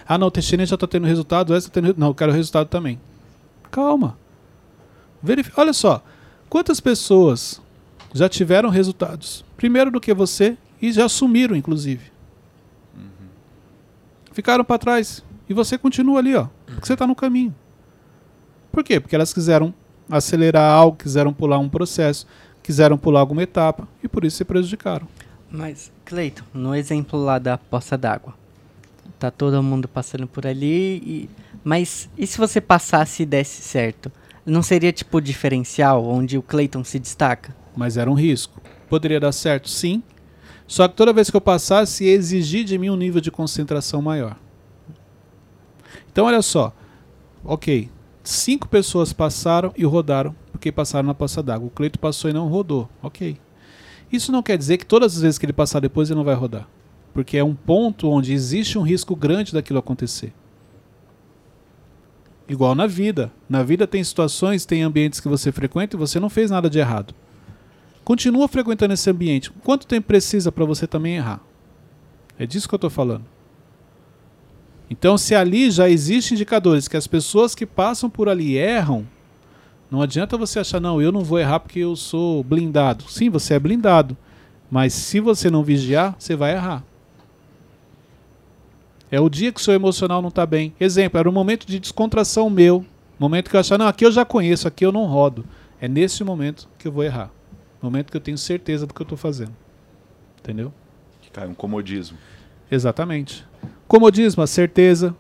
Ah, 0.09 0.17
não, 0.17 0.29
o 0.29 0.31
Teixeira 0.31 0.65
já 0.65 0.75
está 0.75 0.87
tendo 0.87 1.07
resultado, 1.07 1.55
essa 1.55 1.69
tá 1.69 1.75
tendo. 1.83 1.95
Não, 1.99 2.07
eu 2.09 2.15
quero 2.15 2.33
resultado 2.33 2.67
também. 2.67 2.99
Calma. 3.71 4.17
Verif... 5.23 5.53
Olha 5.55 5.75
só. 5.75 6.03
Quantas 6.49 6.81
pessoas 6.81 7.61
já 8.15 8.27
tiveram 8.27 8.71
resultados? 8.71 9.45
Primeiro 9.59 9.91
do 9.91 10.01
que 10.01 10.15
você 10.15 10.57
e 10.81 10.91
já 10.91 11.11
sumiram, 11.11 11.55
inclusive. 11.55 12.11
Ficaram 14.33 14.65
para 14.65 14.79
trás. 14.79 15.23
E 15.47 15.53
você 15.53 15.77
continua 15.77 16.21
ali, 16.21 16.35
ó. 16.35 16.49
Porque 16.65 16.87
você 16.87 16.95
está 16.95 17.07
no 17.07 17.15
caminho. 17.15 17.55
Por 18.73 18.83
quê? 18.83 18.99
Porque 18.99 19.15
elas 19.15 19.35
quiseram 19.35 19.75
acelerar 20.11 20.73
algo, 20.73 20.97
quiseram 20.97 21.33
pular 21.33 21.59
um 21.59 21.69
processo, 21.69 22.27
quiseram 22.67 22.99
pular 22.99 23.21
alguma 23.21 23.45
etapa 23.45 23.87
e 24.03 24.09
por 24.09 24.25
isso 24.25 24.39
se 24.39 24.45
prejudicaram. 24.45 25.07
Mas, 25.49 25.93
Cleiton, 26.05 26.43
no 26.53 26.75
exemplo 26.75 27.23
lá 27.23 27.39
da 27.39 27.57
poça 27.57 27.97
d'água, 27.97 28.35
tá 29.21 29.31
todo 29.31 29.63
mundo 29.63 29.87
passando 29.87 30.27
por 30.27 30.45
ali, 30.45 30.97
e... 30.97 31.31
mas 31.63 32.11
e 32.19 32.27
se 32.27 32.37
você 32.37 32.61
passasse 32.61 33.23
e 33.23 33.27
desse 33.27 33.63
certo? 33.63 34.11
Não 34.45 34.65
seria 34.65 34.93
tipo 34.93 35.21
diferencial, 35.21 36.05
onde 36.05 36.37
o 36.37 36.43
Cleiton 36.43 36.83
se 36.83 36.99
destaca? 36.99 37.55
Mas 37.77 37.97
era 37.97 38.11
um 38.11 38.15
risco. 38.15 38.61
Poderia 38.89 39.21
dar 39.21 39.33
certo? 39.33 39.69
Sim. 39.69 40.03
Só 40.67 40.89
que 40.89 40.97
toda 40.97 41.13
vez 41.13 41.31
que 41.31 41.37
eu 41.37 41.41
passasse, 41.41 42.05
ia 42.05 42.13
exigir 42.13 42.65
de 42.65 42.77
mim 42.77 42.91
um 42.91 42.97
nível 42.97 43.21
de 43.21 43.31
concentração 43.31 44.03
maior. 44.03 44.37
Então, 46.11 46.27
olha 46.27 46.43
só. 46.43 46.75
Ok. 47.45 47.89
Cinco 48.25 48.69
pessoas 48.69 49.13
passaram 49.13 49.73
e 49.77 49.85
rodaram 49.85 50.35
porque 50.57 50.73
passaram 50.73 51.07
na 51.07 51.15
poça 51.15 51.43
d'água. 51.43 51.69
O 51.69 51.71
Cleito 51.71 51.99
passou 51.99 52.31
e 52.31 52.33
não 52.33 52.49
rodou. 52.49 52.89
Ok. 53.03 53.37
Isso 54.11 54.33
não 54.33 54.43
quer 54.43 54.57
dizer 54.57 54.79
que 54.79 54.87
todas 54.87 55.15
as 55.15 55.21
vezes 55.21 55.39
que 55.39 55.45
ele 55.45 55.53
passar 55.53 55.81
depois 55.81 56.09
ele 56.09 56.17
não 56.17 56.25
vai 56.25 56.35
rodar. 56.35 56.67
Porque 57.13 57.37
é 57.37 57.45
um 57.45 57.55
ponto 57.55 58.09
onde 58.09 58.33
existe 58.33 58.79
um 58.79 58.83
risco 58.83 59.15
grande 59.15 59.53
daquilo 59.53 59.79
acontecer. 59.79 60.33
Igual 62.49 62.75
na 62.75 62.87
vida. 62.87 63.31
Na 63.47 63.63
vida 63.63 63.87
tem 63.87 64.03
situações, 64.03 64.65
tem 64.65 64.83
ambientes 64.83 65.21
que 65.21 65.29
você 65.29 65.53
frequenta 65.53 65.95
e 65.95 65.99
você 65.99 66.19
não 66.19 66.31
fez 66.31 66.51
nada 66.51 66.71
de 66.71 66.79
errado. 66.79 67.15
Continua 68.03 68.49
frequentando 68.49 68.95
esse 68.95 69.11
ambiente. 69.11 69.51
Quanto 69.63 69.87
tempo 69.87 70.07
precisa 70.07 70.51
para 70.51 70.65
você 70.65 70.87
também 70.87 71.17
errar? 71.17 71.43
É 72.39 72.47
disso 72.47 72.67
que 72.67 72.75
eu 72.75 72.79
estou 72.79 72.91
falando. 72.91 73.27
Então, 74.89 75.19
se 75.19 75.35
ali 75.35 75.71
já 75.71 75.91
existem 75.91 76.35
indicadores 76.35 76.89
que 76.89 76.97
as 76.97 77.07
pessoas 77.07 77.55
que 77.55 77.67
passam 77.67 78.09
por 78.09 78.29
ali 78.29 78.57
erram, 78.57 79.07
não 79.91 80.03
adianta 80.03 80.37
você 80.37 80.59
achar, 80.59 80.81
não, 80.81 81.01
eu 81.01 81.13
não 81.13 81.23
vou 81.23 81.39
errar 81.39 81.61
porque 81.61 81.79
eu 81.81 81.95
sou 81.95 82.43
blindado. 82.43 83.05
Sim, 83.09 83.31
você 83.31 83.55
é 83.55 83.59
blindado. 83.59 84.17
Mas 84.71 84.93
se 84.93 85.21
você 85.21 85.49
não 85.49 85.63
vigiar, 85.63 86.17
você 86.19 86.35
vai 86.35 86.55
errar. 86.55 86.83
É 89.11 89.21
o 89.21 89.29
dia 89.29 89.53
que 89.53 89.61
o 89.61 89.63
seu 89.63 89.75
emocional 89.75 90.21
não 90.21 90.29
está 90.29 90.45
bem. 90.45 90.75
Exemplo, 90.81 91.19
era 91.19 91.29
um 91.29 91.33
momento 91.33 91.67
de 91.67 91.79
descontração 91.79 92.51
meu. 92.51 92.85
Momento 93.19 93.49
que 93.49 93.57
eu 93.57 93.61
achava, 93.61 93.79
não, 93.79 93.87
aqui 93.87 94.05
eu 94.05 94.11
já 94.11 94.25
conheço, 94.25 94.67
aqui 94.67 94.85
eu 94.85 94.91
não 94.91 95.05
rodo. 95.05 95.47
É 95.81 95.87
nesse 95.87 96.25
momento 96.25 96.69
que 96.79 96.89
eu 96.89 96.93
vou 96.93 97.05
errar. 97.05 97.31
Momento 97.81 98.11
que 98.11 98.17
eu 98.17 98.21
tenho 98.21 98.37
certeza 98.37 98.87
do 98.87 98.93
que 98.93 99.01
eu 99.01 99.05
estou 99.05 99.17
fazendo. 99.17 99.55
Entendeu? 100.41 100.73
Que 101.23 101.31
cai 101.31 101.47
um 101.47 101.55
comodismo. 101.55 102.19
Exatamente. 102.71 103.47
Comodismo, 103.87 104.43
a 104.43 104.47
certeza, 104.47 105.15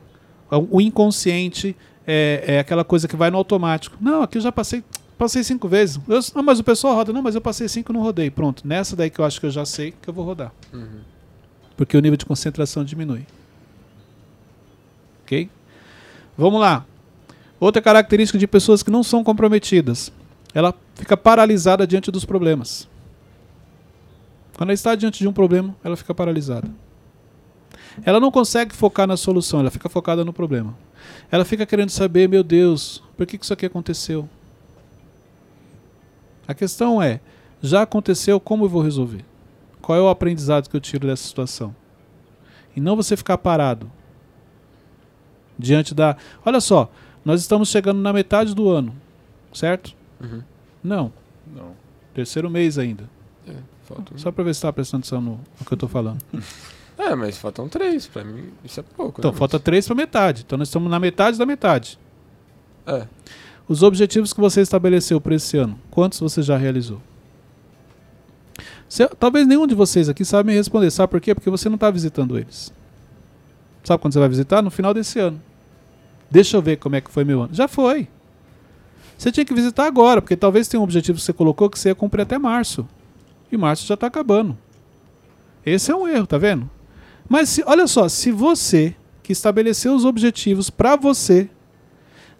o 0.50 0.80
inconsciente, 0.80 1.76
é, 2.06 2.44
é, 2.46 2.58
aquela 2.58 2.84
coisa 2.84 3.08
que 3.08 3.16
vai 3.16 3.30
no 3.30 3.38
automático. 3.38 3.96
Não, 4.00 4.22
aqui 4.22 4.38
eu 4.38 4.42
já 4.42 4.52
passei, 4.52 4.84
passei 5.18 5.42
cinco 5.42 5.66
vezes. 5.68 6.00
Eu, 6.06 6.20
não, 6.34 6.42
mas 6.42 6.60
o 6.60 6.64
pessoal 6.64 6.94
roda. 6.94 7.12
Não, 7.12 7.22
mas 7.22 7.34
eu 7.34 7.40
passei 7.40 7.68
cinco 7.68 7.92
e 7.92 7.94
não 7.94 8.02
rodei. 8.02 8.30
Pronto, 8.30 8.66
nessa 8.66 8.94
daí 8.94 9.10
que 9.10 9.18
eu 9.18 9.24
acho 9.24 9.40
que 9.40 9.46
eu 9.46 9.50
já 9.50 9.64
sei 9.64 9.92
que 10.00 10.08
eu 10.08 10.14
vou 10.14 10.24
rodar. 10.24 10.52
Uhum. 10.72 11.00
Porque 11.76 11.96
o 11.96 12.00
nível 12.00 12.16
de 12.16 12.24
concentração 12.24 12.84
diminui. 12.84 13.26
Ok? 15.24 15.50
Vamos 16.38 16.60
lá. 16.60 16.84
Outra 17.58 17.82
característica 17.82 18.38
de 18.38 18.46
pessoas 18.46 18.82
que 18.82 18.90
não 18.90 19.02
são 19.02 19.24
comprometidas. 19.24 20.12
Ela 20.54 20.74
fica 20.94 21.16
paralisada 21.16 21.86
diante 21.86 22.10
dos 22.10 22.24
problemas. 22.24 22.88
Quando 24.56 24.70
ela 24.70 24.74
está 24.74 24.94
diante 24.94 25.18
de 25.18 25.28
um 25.28 25.32
problema, 25.32 25.74
ela 25.84 25.96
fica 25.96 26.14
paralisada. 26.14 26.68
Ela 28.04 28.20
não 28.20 28.30
consegue 28.30 28.74
focar 28.74 29.06
na 29.06 29.16
solução, 29.16 29.60
ela 29.60 29.70
fica 29.70 29.88
focada 29.88 30.24
no 30.24 30.32
problema. 30.32 30.74
Ela 31.30 31.44
fica 31.44 31.66
querendo 31.66 31.90
saber, 31.90 32.28
meu 32.28 32.42
Deus, 32.42 33.02
por 33.16 33.26
que 33.26 33.36
isso 33.40 33.52
aqui 33.52 33.66
aconteceu? 33.66 34.28
A 36.46 36.54
questão 36.54 37.02
é, 37.02 37.20
já 37.60 37.82
aconteceu, 37.82 38.38
como 38.38 38.64
eu 38.64 38.68
vou 38.68 38.82
resolver? 38.82 39.24
Qual 39.82 39.98
é 39.98 40.00
o 40.00 40.08
aprendizado 40.08 40.68
que 40.68 40.76
eu 40.76 40.80
tiro 40.80 41.06
dessa 41.06 41.24
situação? 41.24 41.74
E 42.74 42.80
não 42.80 42.96
você 42.96 43.16
ficar 43.16 43.38
parado 43.38 43.90
diante 45.58 45.94
da. 45.94 46.16
Olha 46.44 46.60
só, 46.60 46.90
nós 47.24 47.40
estamos 47.40 47.68
chegando 47.68 48.00
na 48.00 48.12
metade 48.12 48.54
do 48.54 48.68
ano, 48.68 48.94
certo? 49.52 49.94
Uhum. 50.20 50.42
Não, 50.82 51.12
Não. 51.54 51.72
terceiro 52.14 52.48
mês 52.50 52.78
ainda. 52.78 53.08
É. 53.48 53.54
Só 54.16 54.32
para 54.32 54.44
ver 54.44 54.54
se 54.54 54.58
está 54.58 54.72
prestando 54.72 55.02
atenção 55.02 55.20
no, 55.20 55.30
no 55.32 55.66
que 55.66 55.72
eu 55.72 55.76
estou 55.76 55.88
falando. 55.88 56.18
É, 56.98 57.14
mas 57.14 57.36
faltam 57.36 57.68
três. 57.68 58.06
Pra 58.06 58.24
mim, 58.24 58.50
isso 58.64 58.80
é 58.80 58.82
pouco. 58.82 59.20
Então, 59.20 59.30
né, 59.32 59.36
falta 59.36 59.58
três 59.60 59.86
para 59.86 59.94
metade. 59.94 60.42
Então, 60.46 60.56
nós 60.58 60.68
estamos 60.68 60.90
na 60.90 60.98
metade 60.98 61.38
da 61.38 61.44
metade. 61.46 61.98
É. 62.86 63.06
Os 63.68 63.82
objetivos 63.82 64.32
que 64.32 64.40
você 64.40 64.60
estabeleceu 64.60 65.20
para 65.20 65.34
esse 65.34 65.56
ano, 65.58 65.78
quantos 65.90 66.20
você 66.20 66.40
já 66.42 66.56
realizou? 66.56 67.00
Se- 68.88 69.08
talvez 69.18 69.46
nenhum 69.46 69.66
de 69.66 69.74
vocês 69.74 70.08
aqui 70.08 70.24
sabe 70.24 70.50
me 70.50 70.56
responder. 70.56 70.90
Sabe 70.90 71.10
por 71.10 71.20
quê? 71.20 71.34
Porque 71.34 71.50
você 71.50 71.68
não 71.68 71.74
está 71.74 71.90
visitando 71.90 72.38
eles. 72.38 72.72
Sabe 73.84 74.00
quando 74.00 74.12
você 74.12 74.18
vai 74.20 74.28
visitar? 74.28 74.62
No 74.62 74.70
final 74.70 74.94
desse 74.94 75.18
ano. 75.18 75.40
Deixa 76.30 76.56
eu 76.56 76.62
ver 76.62 76.76
como 76.76 76.96
é 76.96 77.00
que 77.00 77.10
foi 77.10 77.24
meu 77.24 77.42
ano. 77.42 77.54
Já 77.54 77.68
foi. 77.68 78.08
Você 79.18 79.32
tinha 79.32 79.44
que 79.44 79.54
visitar 79.54 79.86
agora, 79.86 80.20
porque 80.20 80.36
talvez 80.36 80.68
tenha 80.68 80.80
um 80.80 80.84
objetivo 80.84 81.18
que 81.18 81.24
você 81.24 81.32
colocou 81.32 81.70
que 81.70 81.78
você 81.78 81.88
ia 81.90 81.94
cumprir 81.94 82.22
até 82.22 82.38
março. 82.38 82.86
E 83.50 83.56
março 83.56 83.86
já 83.86 83.94
está 83.94 84.06
acabando. 84.06 84.56
Esse 85.64 85.90
é 85.90 85.96
um 85.96 86.06
erro, 86.06 86.26
tá 86.26 86.36
vendo? 86.38 86.68
Mas 87.28 87.48
se- 87.48 87.64
olha 87.66 87.86
só, 87.86 88.08
se 88.08 88.30
você 88.30 88.94
que 89.22 89.32
estabeleceu 89.32 89.94
os 89.94 90.04
objetivos 90.04 90.70
para 90.70 90.94
você 90.96 91.48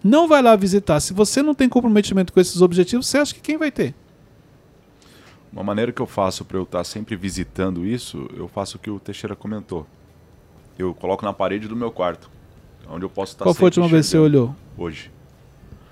não 0.05 0.29
vai 0.29 0.41
lá 0.41 0.55
visitar, 0.55 1.01
se 1.01 1.13
você 1.13 1.43
não 1.43 1.55
tem 1.55 1.69
comprometimento 1.69 2.33
com 2.33 2.39
esses 2.41 2.61
objetivos, 2.63 3.07
você 3.07 3.19
acha 3.19 3.35
que 3.35 3.41
quem 3.41 3.57
vai 3.59 3.71
ter? 3.73 3.95
Uma 5.53 5.65
maneira 5.65 5.91
que 5.91 6.01
eu 6.01 6.07
faço 6.07 6.45
para 6.45 6.59
eu 6.59 6.63
estar 6.65 6.85
sempre 6.85 7.17
visitando 7.17 7.85
isso, 7.87 8.29
eu 8.37 8.47
faço 8.47 8.77
o 8.77 8.81
que 8.81 8.91
o 8.91 9.01
Teixeira 9.01 9.35
comentou. 9.35 9.87
Eu 10.79 10.95
coloco 10.95 11.25
na 11.25 11.33
parede 11.33 11.67
do 11.67 11.75
meu 11.75 11.91
quarto, 11.91 12.31
onde 12.91 13.05
eu 13.05 13.09
posso 13.09 13.33
estar 13.33 13.45
Qual 13.45 13.55
foi 13.55 13.65
a 13.65 13.69
última 13.69 13.89
vez 13.89 14.07
que 14.07 14.11
você 14.11 14.19
olhou? 14.19 14.55
Hoje. 14.77 15.11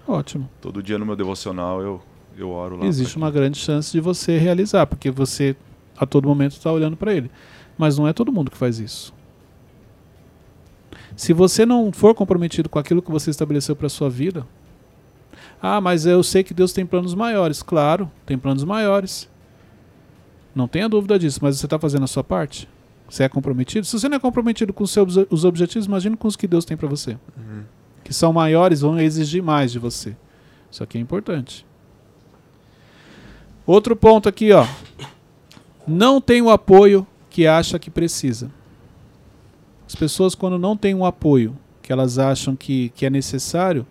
Ótimo. 0.06 0.48
Todo 0.60 0.82
dia 0.82 0.98
no 0.98 1.06
meu 1.06 1.16
devocional 1.16 1.80
eu, 1.80 2.02
eu 2.36 2.50
oro 2.50 2.76
lá. 2.76 2.84
Existe 2.86 3.16
uma 3.16 3.30
grande 3.30 3.58
chance 3.58 3.90
de 3.90 4.00
você 4.00 4.36
realizar, 4.36 4.86
porque 4.86 5.10
você 5.10 5.56
a 5.96 6.04
todo 6.04 6.28
momento 6.28 6.52
está 6.52 6.70
olhando 6.70 6.96
para 6.96 7.14
ele. 7.14 7.30
Mas 7.76 7.98
não 7.98 8.06
é 8.06 8.12
todo 8.12 8.32
mundo 8.32 8.50
que 8.50 8.56
faz 8.56 8.78
isso. 8.78 9.12
Se 11.16 11.32
você 11.32 11.64
não 11.64 11.92
for 11.92 12.14
comprometido 12.14 12.68
com 12.68 12.78
aquilo 12.78 13.02
que 13.02 13.10
você 13.10 13.30
estabeleceu 13.30 13.76
para 13.76 13.88
sua 13.88 14.10
vida, 14.10 14.46
ah, 15.62 15.80
mas 15.80 16.06
eu 16.06 16.22
sei 16.22 16.42
que 16.42 16.52
Deus 16.52 16.72
tem 16.72 16.84
planos 16.84 17.14
maiores. 17.14 17.62
Claro, 17.62 18.10
tem 18.26 18.36
planos 18.36 18.64
maiores. 18.64 19.28
Não 20.54 20.68
tenha 20.68 20.88
dúvida 20.88 21.18
disso, 21.18 21.40
mas 21.42 21.58
você 21.58 21.66
está 21.66 21.78
fazendo 21.78 22.04
a 22.04 22.08
sua 22.08 22.22
parte? 22.22 22.68
Você 23.08 23.22
é 23.22 23.28
comprometido? 23.28 23.86
Se 23.86 23.98
você 23.98 24.08
não 24.08 24.16
é 24.16 24.20
comprometido 24.20 24.72
com 24.72 24.84
os 24.84 24.90
seus 24.90 25.16
os 25.30 25.44
objetivos, 25.44 25.86
imagine 25.86 26.16
com 26.16 26.28
os 26.28 26.36
que 26.36 26.46
Deus 26.46 26.64
tem 26.64 26.76
para 26.76 26.88
você. 26.88 27.12
Uhum. 27.36 27.62
Que 28.02 28.12
são 28.12 28.32
maiores, 28.32 28.80
vão 28.80 28.98
exigir 29.00 29.42
mais 29.42 29.72
de 29.72 29.78
você. 29.78 30.16
Isso 30.70 30.82
aqui 30.82 30.98
é 30.98 31.00
importante. 31.00 31.66
Outro 33.66 33.96
ponto 33.96 34.28
aqui, 34.28 34.52
ó. 34.52 34.66
Não 35.86 36.20
tem 36.20 36.42
o 36.42 36.50
apoio 36.50 37.06
que 37.34 37.48
acha 37.48 37.80
que 37.80 37.90
precisa. 37.90 38.48
As 39.88 39.96
pessoas, 39.96 40.36
quando 40.36 40.56
não 40.56 40.76
têm 40.76 40.94
um 40.94 41.04
apoio 41.04 41.58
que 41.82 41.92
elas 41.92 42.16
acham 42.16 42.54
que, 42.54 42.90
que 42.90 43.04
é 43.04 43.10
necessário, 43.10 43.84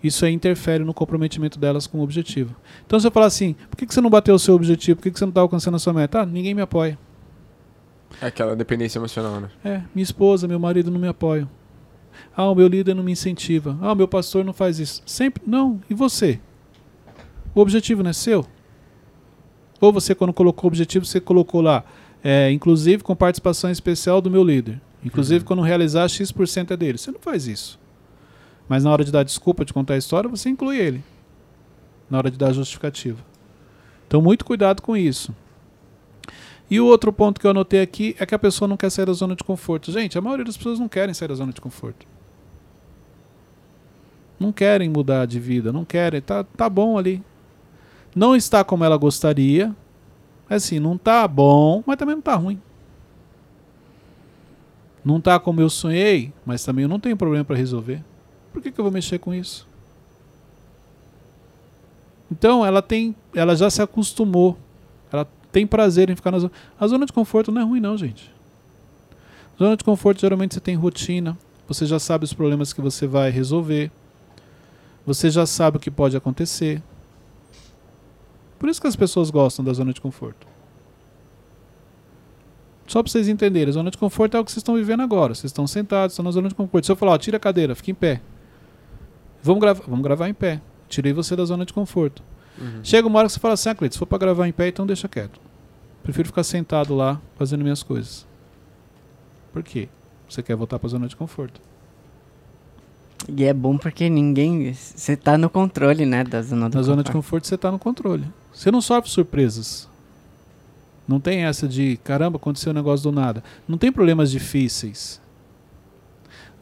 isso 0.00 0.24
aí 0.24 0.32
interfere 0.32 0.84
no 0.84 0.94
comprometimento 0.94 1.58
delas 1.58 1.88
com 1.88 1.98
o 1.98 2.02
objetivo. 2.02 2.54
Então, 2.86 3.00
se 3.00 3.04
eu 3.04 3.10
falar 3.10 3.26
assim, 3.26 3.56
por 3.68 3.76
que, 3.76 3.84
que 3.84 3.92
você 3.92 4.00
não 4.00 4.08
bateu 4.08 4.32
o 4.32 4.38
seu 4.38 4.54
objetivo? 4.54 4.98
Por 4.98 5.02
que, 5.02 5.10
que 5.10 5.18
você 5.18 5.24
não 5.24 5.32
está 5.32 5.40
alcançando 5.40 5.74
a 5.74 5.80
sua 5.80 5.92
meta? 5.92 6.20
Ah, 6.20 6.24
ninguém 6.24 6.54
me 6.54 6.62
apoia. 6.62 6.96
É 8.22 8.26
aquela 8.26 8.54
dependência 8.54 9.00
emocional, 9.00 9.40
né? 9.40 9.50
É, 9.64 9.82
minha 9.92 10.04
esposa, 10.04 10.46
meu 10.46 10.60
marido 10.60 10.88
não 10.88 11.00
me 11.00 11.08
apoiam. 11.08 11.50
Ah, 12.36 12.48
o 12.48 12.54
meu 12.54 12.68
líder 12.68 12.94
não 12.94 13.02
me 13.02 13.10
incentiva. 13.10 13.76
Ah, 13.82 13.90
o 13.90 13.96
meu 13.96 14.06
pastor 14.06 14.44
não 14.44 14.52
faz 14.52 14.78
isso. 14.78 15.02
Sempre. 15.04 15.42
Não. 15.44 15.80
E 15.90 15.94
você? 15.94 16.38
O 17.56 17.60
objetivo 17.60 18.04
não 18.04 18.10
é 18.10 18.12
seu? 18.12 18.46
Ou 19.80 19.92
você, 19.92 20.14
quando 20.14 20.32
colocou 20.32 20.68
o 20.68 20.68
objetivo, 20.68 21.04
você 21.04 21.20
colocou 21.20 21.60
lá, 21.60 21.84
é, 22.24 22.50
inclusive 22.50 23.02
com 23.02 23.14
participação 23.14 23.70
especial 23.70 24.20
do 24.22 24.30
meu 24.30 24.42
líder. 24.42 24.80
Inclusive, 25.04 25.40
Uhum. 25.40 25.46
quando 25.46 25.62
realizar, 25.62 26.08
X% 26.08 26.70
é 26.72 26.76
dele. 26.76 26.96
Você 26.96 27.10
não 27.12 27.20
faz 27.20 27.46
isso. 27.46 27.78
Mas 28.66 28.82
na 28.82 28.90
hora 28.90 29.04
de 29.04 29.12
dar 29.12 29.22
desculpa, 29.22 29.62
de 29.62 29.72
contar 29.74 29.92
a 29.94 29.98
história, 29.98 30.30
você 30.30 30.48
inclui 30.48 30.78
ele. 30.78 31.04
Na 32.08 32.16
hora 32.16 32.30
de 32.30 32.38
dar 32.38 32.52
justificativa. 32.54 33.18
Então, 34.08 34.22
muito 34.22 34.44
cuidado 34.46 34.80
com 34.80 34.96
isso. 34.96 35.34
E 36.70 36.80
o 36.80 36.86
outro 36.86 37.12
ponto 37.12 37.38
que 37.38 37.46
eu 37.46 37.50
anotei 37.50 37.82
aqui 37.82 38.16
é 38.18 38.24
que 38.24 38.34
a 38.34 38.38
pessoa 38.38 38.66
não 38.66 38.78
quer 38.78 38.88
sair 38.88 39.04
da 39.04 39.12
zona 39.12 39.36
de 39.36 39.44
conforto. 39.44 39.92
Gente, 39.92 40.16
a 40.16 40.22
maioria 40.22 40.46
das 40.46 40.56
pessoas 40.56 40.78
não 40.78 40.88
querem 40.88 41.12
sair 41.12 41.28
da 41.28 41.34
zona 41.34 41.52
de 41.52 41.60
conforto. 41.60 42.06
Não 44.40 44.50
querem 44.50 44.88
mudar 44.88 45.26
de 45.26 45.38
vida, 45.38 45.70
não 45.72 45.84
querem. 45.84 46.22
Tá, 46.22 46.42
tá 46.42 46.68
bom 46.70 46.96
ali. 46.96 47.22
Não 48.16 48.34
está 48.34 48.64
como 48.64 48.84
ela 48.84 48.96
gostaria. 48.96 49.74
Assim, 50.48 50.78
não 50.78 50.98
tá 50.98 51.26
bom, 51.26 51.82
mas 51.86 51.96
também 51.96 52.14
não 52.14 52.22
tá 52.22 52.34
ruim. 52.34 52.60
Não 55.04 55.20
tá 55.20 55.38
como 55.38 55.60
eu 55.60 55.68
sonhei, 55.68 56.32
mas 56.46 56.64
também 56.64 56.84
eu 56.84 56.88
não 56.88 57.00
tenho 57.00 57.16
problema 57.16 57.44
para 57.44 57.56
resolver. 57.56 58.02
Por 58.52 58.62
que, 58.62 58.70
que 58.70 58.78
eu 58.78 58.84
vou 58.84 58.92
mexer 58.92 59.18
com 59.18 59.34
isso? 59.34 59.66
Então 62.30 62.64
ela 62.64 62.80
tem, 62.80 63.14
ela 63.34 63.54
já 63.54 63.68
se 63.68 63.82
acostumou. 63.82 64.56
Ela 65.12 65.26
tem 65.52 65.66
prazer 65.66 66.10
em 66.10 66.16
ficar 66.16 66.30
na 66.30 66.38
zona. 66.38 66.52
A 66.78 66.86
zona 66.86 67.06
de 67.06 67.12
conforto 67.12 67.52
não 67.52 67.60
é 67.60 67.64
ruim 67.64 67.80
não, 67.80 67.96
gente. 67.96 68.32
Zona 69.58 69.76
de 69.76 69.84
conforto 69.84 70.20
geralmente 70.20 70.54
você 70.54 70.60
tem 70.60 70.74
rotina, 70.74 71.38
você 71.68 71.86
já 71.86 71.98
sabe 71.98 72.24
os 72.24 72.32
problemas 72.32 72.72
que 72.72 72.80
você 72.80 73.06
vai 73.06 73.30
resolver. 73.30 73.90
Você 75.06 75.30
já 75.30 75.44
sabe 75.44 75.76
o 75.76 75.80
que 75.80 75.90
pode 75.90 76.16
acontecer. 76.16 76.82
Por 78.64 78.70
isso 78.70 78.80
que 78.80 78.86
as 78.86 78.96
pessoas 78.96 79.28
gostam 79.28 79.62
da 79.62 79.74
zona 79.74 79.92
de 79.92 80.00
conforto. 80.00 80.46
Só 82.86 83.02
para 83.02 83.12
vocês 83.12 83.28
entenderem, 83.28 83.68
a 83.68 83.72
zona 83.72 83.90
de 83.90 83.98
conforto 83.98 84.38
é 84.38 84.40
o 84.40 84.44
que 84.44 84.50
vocês 84.50 84.62
estão 84.62 84.74
vivendo 84.74 85.02
agora. 85.02 85.34
Vocês 85.34 85.50
estão 85.50 85.66
sentados, 85.66 86.14
estão 86.14 86.24
na 86.24 86.30
zona 86.30 86.48
de 86.48 86.54
conforto. 86.54 86.86
Se 86.86 86.90
eu 86.90 86.96
falar, 86.96 87.12
ó, 87.12 87.18
tira 87.18 87.36
a 87.36 87.40
cadeira, 87.40 87.74
fica 87.74 87.90
em 87.90 87.94
pé. 87.94 88.22
Vamos, 89.42 89.60
grava 89.60 89.82
vamos 89.86 90.02
gravar 90.02 90.30
em 90.30 90.32
pé. 90.32 90.62
Tirei 90.88 91.12
você 91.12 91.36
da 91.36 91.44
zona 91.44 91.66
de 91.66 91.74
conforto. 91.74 92.22
Uhum. 92.58 92.80
Chega 92.82 93.06
uma 93.06 93.18
hora 93.18 93.28
que 93.28 93.34
você 93.34 93.38
fala 93.38 93.52
assim, 93.52 93.68
ah, 93.68 93.74
Cleiton, 93.74 93.92
se 93.92 93.98
for 93.98 94.06
para 94.06 94.16
gravar 94.16 94.48
em 94.48 94.52
pé, 94.52 94.68
então 94.68 94.86
deixa 94.86 95.08
quieto. 95.08 95.38
Prefiro 96.02 96.28
ficar 96.28 96.42
sentado 96.42 96.94
lá 96.94 97.20
fazendo 97.36 97.60
minhas 97.60 97.82
coisas. 97.82 98.26
Por 99.52 99.62
quê? 99.62 99.90
Você 100.26 100.42
quer 100.42 100.56
voltar 100.56 100.78
para 100.78 100.86
a 100.86 100.90
zona 100.90 101.06
de 101.06 101.14
conforto. 101.14 101.60
E 103.28 103.44
é 103.44 103.52
bom 103.52 103.76
porque 103.76 104.08
ninguém. 104.08 104.72
Você 104.72 105.18
tá 105.18 105.36
no 105.36 105.50
controle, 105.50 106.06
né? 106.06 106.24
Da 106.24 106.40
zona 106.40 106.70
do 106.70 106.76
Na 106.78 106.82
zona 106.82 107.02
de 107.02 107.10
conforto. 107.10 107.12
conforto 107.12 107.46
você 107.46 107.56
está 107.56 107.70
no 107.70 107.78
controle. 107.78 108.24
Você 108.54 108.70
não 108.70 108.80
sofre 108.80 109.10
surpresas. 109.10 109.88
Não 111.06 111.20
tem 111.20 111.44
essa 111.44 111.68
de, 111.68 111.98
caramba, 112.02 112.36
aconteceu 112.36 112.70
um 112.70 112.74
negócio 112.74 113.10
do 113.10 113.12
nada. 113.14 113.42
Não 113.68 113.76
tem 113.76 113.92
problemas 113.92 114.30
difíceis. 114.30 115.20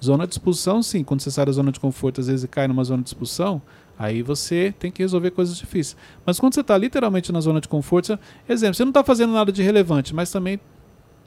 Zona 0.02 0.26
de 0.26 0.32
expulsão, 0.34 0.82
sim. 0.82 1.04
Quando 1.04 1.20
você 1.20 1.30
sai 1.30 1.46
da 1.46 1.52
zona 1.52 1.70
de 1.70 1.78
conforto, 1.78 2.20
às 2.20 2.26
vezes 2.26 2.48
cai 2.50 2.66
numa 2.66 2.82
zona 2.82 3.02
de 3.04 3.10
expulsão, 3.10 3.62
aí 3.96 4.20
você 4.20 4.74
tem 4.76 4.90
que 4.90 5.00
resolver 5.02 5.30
coisas 5.30 5.56
difíceis. 5.56 5.96
Mas 6.26 6.40
quando 6.40 6.54
você 6.54 6.60
está 6.60 6.76
literalmente 6.76 7.30
na 7.30 7.40
zona 7.40 7.60
de 7.60 7.68
conforto, 7.68 8.06
você- 8.08 8.18
exemplo, 8.48 8.74
você 8.74 8.84
não 8.84 8.90
está 8.90 9.04
fazendo 9.04 9.32
nada 9.32 9.52
de 9.52 9.62
relevante, 9.62 10.12
mas 10.12 10.30
também 10.32 10.58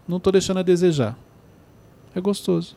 não 0.06 0.18
estou 0.18 0.34
deixando 0.34 0.58
a 0.60 0.64
desejar. 0.64 1.18
É 2.14 2.20
gostoso. 2.20 2.76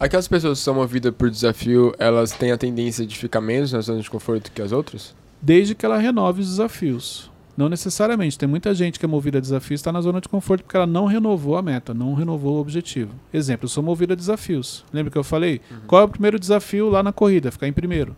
Aquelas 0.00 0.26
pessoas 0.26 0.58
que 0.58 0.64
são 0.64 0.74
movidas 0.74 1.14
por 1.14 1.30
desafio, 1.30 1.94
elas 1.98 2.32
têm 2.32 2.50
a 2.50 2.58
tendência 2.58 3.06
de 3.06 3.16
ficar 3.16 3.40
menos 3.40 3.72
na 3.72 3.80
zona 3.80 4.00
de 4.00 4.10
conforto 4.10 4.50
que 4.50 4.60
as 4.60 4.72
outras? 4.72 5.14
Desde 5.44 5.74
que 5.74 5.84
ela 5.84 5.98
renove 5.98 6.40
os 6.40 6.48
desafios. 6.48 7.30
Não 7.54 7.68
necessariamente. 7.68 8.38
Tem 8.38 8.48
muita 8.48 8.74
gente 8.74 8.98
que 8.98 9.04
é 9.04 9.08
movida 9.08 9.36
a 9.36 9.40
desafios 9.42 9.78
está 9.78 9.92
na 9.92 10.00
zona 10.00 10.18
de 10.18 10.26
conforto 10.26 10.64
porque 10.64 10.74
ela 10.74 10.86
não 10.86 11.04
renovou 11.04 11.58
a 11.58 11.60
meta, 11.60 11.92
não 11.92 12.14
renovou 12.14 12.56
o 12.56 12.60
objetivo. 12.60 13.14
Exemplo, 13.30 13.66
eu 13.66 13.68
sou 13.68 13.82
movido 13.82 14.14
a 14.14 14.16
desafios. 14.16 14.86
Lembra 14.90 15.12
que 15.12 15.18
eu 15.18 15.22
falei? 15.22 15.60
Qual 15.86 16.00
é 16.00 16.04
o 16.06 16.08
primeiro 16.08 16.38
desafio 16.38 16.88
lá 16.88 17.02
na 17.02 17.12
corrida? 17.12 17.52
Ficar 17.52 17.68
em 17.68 17.74
primeiro. 17.74 18.16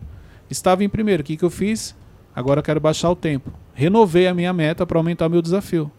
Estava 0.49 0.85
em 0.85 0.89
primeiro. 0.89 1.21
O 1.21 1.25
que, 1.25 1.35
que 1.35 1.43
eu 1.43 1.49
fiz? 1.49 1.93
Agora 2.33 2.59
eu 2.61 2.63
quero 2.63 2.79
baixar 2.79 3.11
o 3.11 3.15
tempo. 3.15 3.51
Renovei 3.73 4.25
a 4.25 4.33
minha 4.33 4.53
meta 4.53 4.85
para 4.85 4.97
aumentar 4.97 5.27
o 5.27 5.29
meu 5.29 5.41
desafio. 5.41 5.91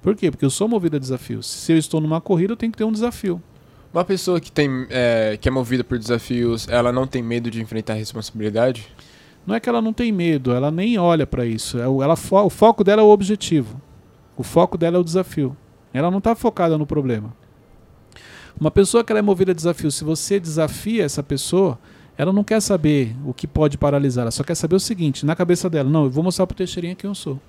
Por 0.00 0.16
quê? 0.16 0.30
Porque 0.30 0.46
eu 0.46 0.50
sou 0.50 0.66
movido 0.66 0.96
a 0.96 0.98
desafios. 0.98 1.46
Se 1.46 1.72
eu 1.72 1.76
estou 1.76 2.00
numa 2.00 2.22
corrida, 2.22 2.54
eu 2.54 2.56
tenho 2.56 2.72
que 2.72 2.78
ter 2.78 2.84
um 2.84 2.92
desafio. 2.92 3.40
Uma 3.92 4.04
pessoa 4.04 4.40
que, 4.40 4.50
tem, 4.50 4.86
é, 4.88 5.36
que 5.38 5.46
é 5.46 5.52
movida 5.52 5.84
por 5.84 5.98
desafios, 5.98 6.66
ela 6.68 6.90
não 6.90 7.06
tem 7.06 7.22
medo 7.22 7.50
de 7.50 7.60
enfrentar 7.60 7.92
a 7.92 7.96
responsabilidade? 7.96 8.88
Não 9.46 9.54
é 9.54 9.60
que 9.60 9.68
ela 9.68 9.80
não 9.82 9.92
tem 9.92 10.12
medo, 10.12 10.52
ela 10.52 10.70
nem 10.70 10.98
olha 10.98 11.26
para 11.26 11.44
isso. 11.46 11.78
É 11.78 11.88
o- 11.88 12.02
Ela 12.02 12.14
fo- 12.16 12.42
o 12.44 12.50
foco 12.50 12.84
dela 12.84 13.02
é 13.02 13.04
o 13.04 13.08
objetivo. 13.08 13.80
O 14.36 14.42
foco 14.42 14.76
dela 14.78 14.96
é 14.96 15.00
o 15.00 15.04
desafio. 15.04 15.56
Ela 15.92 16.10
não 16.10 16.18
está 16.18 16.34
focada 16.34 16.78
no 16.78 16.86
problema. 16.86 17.34
Uma 18.58 18.70
pessoa 18.70 19.02
que 19.02 19.10
ela 19.12 19.18
é 19.18 19.22
movida 19.22 19.52
a 19.52 19.54
desafio, 19.54 19.90
se 19.90 20.04
você 20.04 20.38
desafia 20.38 21.04
essa 21.04 21.22
pessoa, 21.22 21.78
ela 22.16 22.32
não 22.32 22.44
quer 22.44 22.60
saber 22.60 23.16
o 23.24 23.32
que 23.32 23.46
pode 23.46 23.78
paralisar, 23.78 24.22
ela 24.22 24.30
só 24.30 24.44
quer 24.44 24.54
saber 24.54 24.76
o 24.76 24.80
seguinte, 24.80 25.24
na 25.24 25.34
cabeça 25.34 25.70
dela, 25.70 25.88
não, 25.88 26.04
eu 26.04 26.10
vou 26.10 26.22
mostrar 26.22 26.46
pro 26.46 26.56
Teixeirinha 26.56 26.94
quem 26.94 27.08
eu 27.08 27.14
sou. 27.14 27.40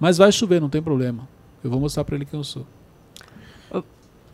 Mas 0.00 0.16
vai 0.16 0.32
chover, 0.32 0.60
não 0.60 0.68
tem 0.70 0.80
problema. 0.82 1.28
Eu 1.62 1.70
vou 1.70 1.78
mostrar 1.80 2.04
para 2.04 2.16
ele 2.16 2.24
quem 2.24 2.38
eu 2.38 2.44
sou. 2.44 2.66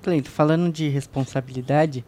Cleito, 0.02 0.30
falando 0.30 0.70
de 0.70 0.86
responsabilidade, 0.88 2.04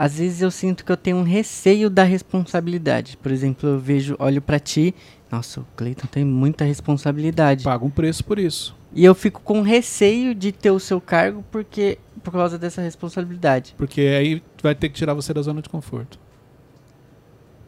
às 0.00 0.16
vezes 0.16 0.40
eu 0.40 0.50
sinto 0.50 0.82
que 0.82 0.90
eu 0.90 0.96
tenho 0.96 1.18
um 1.18 1.22
receio 1.22 1.90
da 1.90 2.02
responsabilidade. 2.04 3.18
Por 3.18 3.30
exemplo, 3.30 3.68
eu 3.68 3.78
vejo, 3.78 4.16
olho 4.18 4.40
pra 4.40 4.58
ti, 4.58 4.94
nossa, 5.30 5.60
o 5.60 5.66
Cleiton 5.76 6.06
tem 6.06 6.24
muita 6.24 6.64
responsabilidade. 6.64 7.64
Paga 7.64 7.84
um 7.84 7.90
preço 7.90 8.24
por 8.24 8.38
isso. 8.38 8.74
E 8.94 9.04
eu 9.04 9.14
fico 9.14 9.42
com 9.42 9.60
receio 9.60 10.34
de 10.34 10.52
ter 10.52 10.70
o 10.70 10.80
seu 10.80 11.02
cargo 11.02 11.44
porque 11.50 11.98
por 12.24 12.32
causa 12.32 12.58
dessa 12.58 12.80
responsabilidade. 12.80 13.74
Porque 13.76 14.00
aí 14.00 14.42
vai 14.62 14.74
ter 14.74 14.88
que 14.88 14.94
tirar 14.94 15.12
você 15.12 15.34
da 15.34 15.42
zona 15.42 15.60
de 15.60 15.68
conforto. 15.68 16.18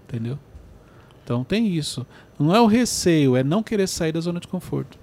Entendeu? 0.08 0.38
Então 1.22 1.44
tem 1.44 1.66
isso. 1.66 2.06
Não 2.38 2.56
é 2.56 2.60
o 2.62 2.66
receio, 2.66 3.36
é 3.36 3.44
não 3.44 3.62
querer 3.62 3.86
sair 3.86 4.12
da 4.12 4.20
zona 4.20 4.40
de 4.40 4.48
conforto. 4.48 4.98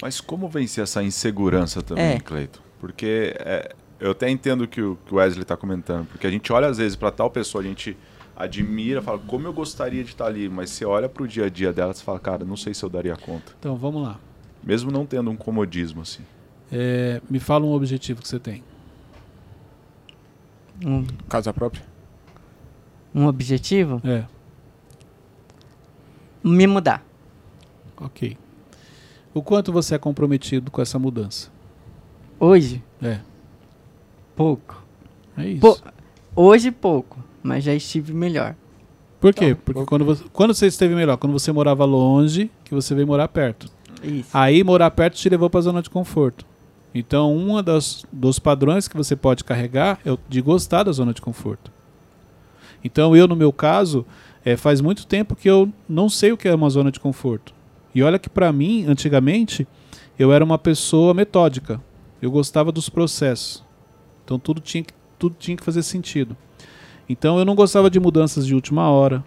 Mas 0.00 0.22
como 0.22 0.48
vencer 0.48 0.82
essa 0.82 1.02
insegurança 1.02 1.82
também, 1.82 2.14
É. 2.14 2.18
Cleito? 2.18 2.62
Porque 2.80 3.36
é, 3.40 3.74
eu 4.04 4.10
até 4.10 4.28
entendo 4.30 4.62
o 4.64 4.68
que 4.68 4.82
o 4.82 4.96
que 5.06 5.14
o 5.14 5.16
Wesley 5.16 5.42
está 5.42 5.56
comentando, 5.56 6.06
porque 6.08 6.26
a 6.26 6.30
gente 6.30 6.52
olha 6.52 6.66
às 6.66 6.78
vezes 6.78 6.94
para 6.96 7.10
tal 7.10 7.30
pessoa, 7.30 7.62
a 7.62 7.66
gente 7.66 7.96
admira, 8.36 9.00
fala 9.00 9.18
como 9.18 9.46
eu 9.46 9.52
gostaria 9.52 10.02
de 10.04 10.10
estar 10.10 10.26
ali, 10.26 10.48
mas 10.48 10.70
você 10.70 10.84
olha 10.84 11.08
para 11.08 11.22
o 11.22 11.28
dia 11.28 11.46
a 11.46 11.48
dia 11.48 11.72
dela 11.72 11.92
e 11.92 12.02
fala, 12.02 12.18
cara, 12.18 12.44
não 12.44 12.56
sei 12.56 12.74
se 12.74 12.84
eu 12.84 12.90
daria 12.90 13.16
conta. 13.16 13.52
Então 13.58 13.76
vamos 13.76 14.02
lá. 14.02 14.18
Mesmo 14.62 14.90
não 14.90 15.06
tendo 15.06 15.30
um 15.30 15.36
comodismo 15.36 16.02
assim. 16.02 16.22
É, 16.72 17.20
me 17.30 17.38
fala 17.38 17.64
um 17.64 17.72
objetivo 17.72 18.20
que 18.20 18.28
você 18.28 18.38
tem. 18.38 18.62
Um, 20.84 21.04
Casa 21.28 21.52
própria? 21.52 21.82
um 23.14 23.26
objetivo? 23.26 24.00
É, 24.04 24.24
Me 26.42 26.66
mudar. 26.66 27.02
ok. 27.96 28.36
O 29.32 29.42
quanto 29.42 29.72
você 29.72 29.94
é 29.94 29.98
comprometido 29.98 30.70
com 30.70 30.82
essa 30.82 30.98
mudança? 30.98 31.50
Hoje, 32.38 32.82
É, 33.02 33.20
pouco. 34.34 34.82
é 35.36 35.48
isso. 35.48 35.60
Pô, 35.60 35.78
hoje, 36.34 36.70
pouco. 36.70 37.18
Mas 37.42 37.64
já 37.64 37.74
estive 37.74 38.12
melhor. 38.12 38.54
Por 39.20 39.32
quê? 39.34 39.46
Então, 39.46 39.60
Porque 39.64 39.72
pouco. 39.74 39.88
quando 39.88 40.04
você, 40.04 40.24
quando 40.32 40.54
você 40.54 40.66
esteve 40.66 40.94
melhor, 40.94 41.16
quando 41.16 41.32
você 41.32 41.52
morava 41.52 41.84
longe, 41.84 42.50
que 42.64 42.74
você 42.74 42.94
veio 42.94 43.06
morar 43.06 43.28
perto. 43.28 43.68
Isso. 44.02 44.28
Aí 44.32 44.62
morar 44.62 44.90
perto 44.90 45.16
te 45.16 45.28
levou 45.28 45.48
para 45.48 45.60
a 45.60 45.62
zona 45.62 45.82
de 45.82 45.90
conforto. 45.90 46.44
Então, 46.94 47.34
um 47.36 47.60
das, 47.62 48.04
dos 48.12 48.38
padrões 48.38 48.86
que 48.86 48.96
você 48.96 49.16
pode 49.16 49.42
carregar 49.42 49.98
é 50.04 50.12
o 50.12 50.18
de 50.28 50.40
gostar 50.40 50.84
da 50.84 50.92
zona 50.92 51.12
de 51.12 51.20
conforto. 51.20 51.72
Então, 52.84 53.16
eu, 53.16 53.26
no 53.26 53.34
meu 53.34 53.52
caso, 53.52 54.06
é, 54.44 54.56
faz 54.56 54.80
muito 54.80 55.06
tempo 55.06 55.34
que 55.34 55.48
eu 55.48 55.72
não 55.88 56.08
sei 56.08 56.30
o 56.32 56.36
que 56.36 56.46
é 56.46 56.54
uma 56.54 56.68
zona 56.70 56.92
de 56.92 57.00
conforto. 57.00 57.52
E 57.94 58.02
olha 58.02 58.18
que, 58.18 58.28
para 58.28 58.52
mim, 58.52 58.84
antigamente, 58.86 59.66
eu 60.18 60.32
era 60.32 60.44
uma 60.44 60.58
pessoa 60.58 61.14
metódica. 61.14 61.80
Eu 62.20 62.30
gostava 62.30 62.70
dos 62.70 62.88
processos. 62.88 63.64
Então, 64.24 64.38
tudo 64.38 64.60
tinha, 64.60 64.82
que- 64.82 64.94
tudo 65.18 65.36
tinha 65.38 65.56
que 65.56 65.62
fazer 65.64 65.82
sentido. 65.82 66.36
Então, 67.08 67.38
eu 67.38 67.44
não 67.44 67.54
gostava 67.54 67.90
de 67.90 68.00
mudanças 68.00 68.46
de 68.46 68.54
última 68.54 68.88
hora. 68.90 69.22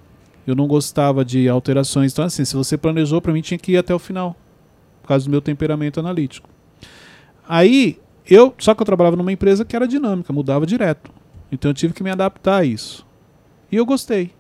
Eu 0.46 0.56
não 0.56 0.68
gostava 0.68 1.24
de 1.24 1.48
alterações. 1.48 2.14
Então, 2.14 2.26
assim, 2.26 2.44
se 2.46 2.56
você 2.56 2.78
planejou, 2.78 3.22
para 3.22 3.34
mim, 3.34 3.42
tinha 3.42 3.58
que 3.58 3.74
ir 3.74 3.78
até 3.78 3.94
o 3.94 4.00
final 4.00 4.36
por 5.02 5.10
causa 5.10 5.26
do 5.26 5.32
meu 5.32 5.42
temperamento 5.42 6.00
analítico. 6.00 6.50
Aí, 7.48 8.00
eu, 8.30 8.54
só 8.58 8.74
que 8.74 8.82
eu 8.82 8.86
trabalhava 8.86 9.16
numa 9.16 9.32
empresa 9.32 9.64
que 9.64 9.76
era 9.76 9.88
dinâmica, 9.88 10.34
mudava 10.34 10.66
direto. 10.66 11.12
Então 11.52 11.72
eu 11.72 11.76
tive 11.76 11.94
que 11.94 12.04
me 12.04 12.10
adaptar 12.10 12.58
a 12.62 12.66
isso. 12.66 13.06
E 13.72 13.76
eu 13.78 13.86
gostei. 13.86 14.32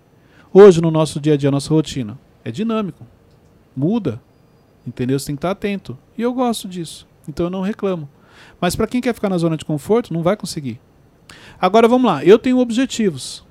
Hoje, 0.54 0.82
no 0.82 0.92
nosso 0.92 1.20
dia 1.20 1.34
a 1.34 1.38
dia, 1.38 1.50
nossa 1.52 1.74
rotina, 1.74 2.18
é 2.44 2.52
dinâmico. 2.52 3.06
Muda. 3.76 4.22
Entendeu? 4.86 5.18
Você 5.20 5.28
tem 5.28 5.36
que 5.36 5.40
estar 5.40 5.52
atento. 5.52 5.98
E 6.18 6.22
eu 6.22 6.34
gosto 6.34 6.68
disso. 6.68 7.08
Então 7.28 7.46
eu 7.46 7.50
não 7.50 7.62
reclamo. 7.62 8.10
Mas 8.60 8.76
para 8.76 8.88
quem 8.88 9.02
quer 9.02 9.14
ficar 9.14 9.30
na 9.30 9.38
zona 9.38 9.58
de 9.58 9.66
conforto, 9.66 10.14
não 10.14 10.24
vai 10.24 10.36
conseguir. 10.36 10.80
Agora 11.60 11.88
vamos 11.88 12.10
lá. 12.10 12.24
Eu 12.24 12.40
tenho 12.40 12.58
objetivos. 12.58 13.46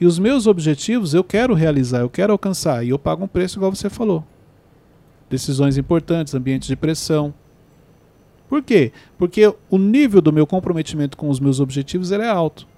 E 0.00 0.06
os 0.06 0.18
meus 0.18 0.46
objetivos 0.46 1.14
eu 1.14 1.22
quero 1.22 1.54
realizar, 1.54 2.00
eu 2.00 2.10
quero 2.10 2.32
alcançar. 2.32 2.84
E 2.84 2.88
eu 2.88 2.98
pago 2.98 3.24
um 3.24 3.28
preço 3.28 3.58
igual 3.58 3.74
você 3.74 3.88
falou 3.88 4.24
decisões 5.32 5.78
importantes, 5.78 6.34
ambientes 6.34 6.68
de 6.68 6.76
pressão. 6.76 7.32
Por 8.50 8.62
quê? 8.62 8.92
Porque 9.16 9.52
o 9.70 9.78
nível 9.78 10.20
do 10.20 10.30
meu 10.30 10.46
comprometimento 10.46 11.16
com 11.16 11.30
os 11.30 11.40
meus 11.40 11.58
objetivos 11.58 12.12
é 12.12 12.28
alto. 12.28 12.68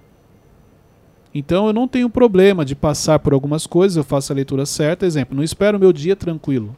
Então 1.33 1.67
eu 1.67 1.73
não 1.73 1.85
tenho 1.85 2.09
problema 2.09 2.63
de 2.63 2.73
passar 2.73 3.19
por 3.19 3.33
algumas 3.33 3.67
coisas, 3.67 3.97
eu 3.97 4.05
faço 4.05 4.31
a 4.31 4.35
leitura 4.35 4.65
certa. 4.65 5.05
Exemplo, 5.05 5.35
não 5.35 5.43
espero 5.43 5.77
o 5.77 5.79
meu 5.79 5.91
dia 5.91 6.15
tranquilo. 6.15 6.73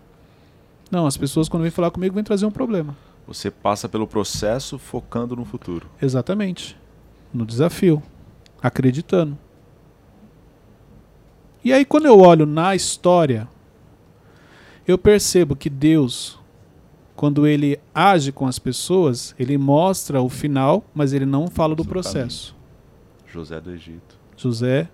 Não, 0.90 1.06
as 1.06 1.16
pessoas 1.16 1.48
quando 1.48 1.62
vêm 1.62 1.72
falar 1.72 1.92
comigo 1.92 2.16
vêm 2.16 2.24
trazer 2.24 2.48
um 2.48 2.52
problema. 2.52 2.98
Você 3.28 3.52
passa 3.52 3.90
pelo 3.90 4.08
processo 4.08 4.80
focando 4.80 5.36
no 5.36 5.44
futuro. 5.44 5.88
Exatamente. 6.02 6.78
No 7.34 7.46
desafio. 7.46 8.02
Acreditando. 8.62 9.38
E 11.64 11.74
aí, 11.74 11.84
quando 11.84 12.06
eu 12.06 12.20
olho 12.20 12.46
na 12.46 12.74
história, 12.74 13.48
eu 14.88 14.98
percebo 14.98 15.56
que 15.56 15.70
Deus, 15.70 16.40
quando 17.16 17.46
ele 17.46 17.78
age 17.94 18.32
com 18.32 18.48
as 18.48 18.58
pessoas, 18.58 19.36
ele 19.38 19.58
mostra 19.58 20.22
o 20.22 20.30
final, 20.30 20.86
mas 20.96 21.12
ele 21.12 21.26
não 21.26 21.48
fala 21.48 21.76
do 21.76 21.84
processo. 21.84 22.56
José 23.26 23.60
do 23.60 23.72
Egito. 23.72 24.18
José, 24.38 24.88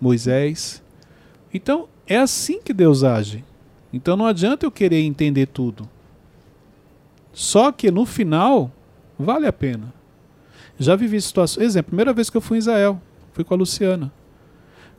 Moisés. 0.00 0.82
Então, 1.52 1.88
é 2.06 2.16
assim 2.16 2.62
que 2.62 2.72
Deus 2.72 3.04
age. 3.04 3.44
Então 3.92 4.16
não 4.16 4.26
adianta 4.26 4.66
eu 4.66 4.70
querer 4.70 5.02
entender 5.02 5.46
tudo. 5.46 5.88
Só 7.34 7.70
que 7.72 7.90
no 7.90 8.06
final, 8.06 8.70
vale 9.18 9.46
a 9.46 9.52
pena. 9.52 9.92
Já 10.78 10.96
vivi 10.96 11.20
situações. 11.20 11.64
Exemplo, 11.66 11.88
primeira 11.90 12.12
vez 12.12 12.30
que 12.30 12.36
eu 12.36 12.40
fui 12.40 12.56
em 12.56 12.60
Israel, 12.60 13.00
fui 13.32 13.44
com 13.44 13.52
a 13.54 13.56
Luciana. 13.56 14.10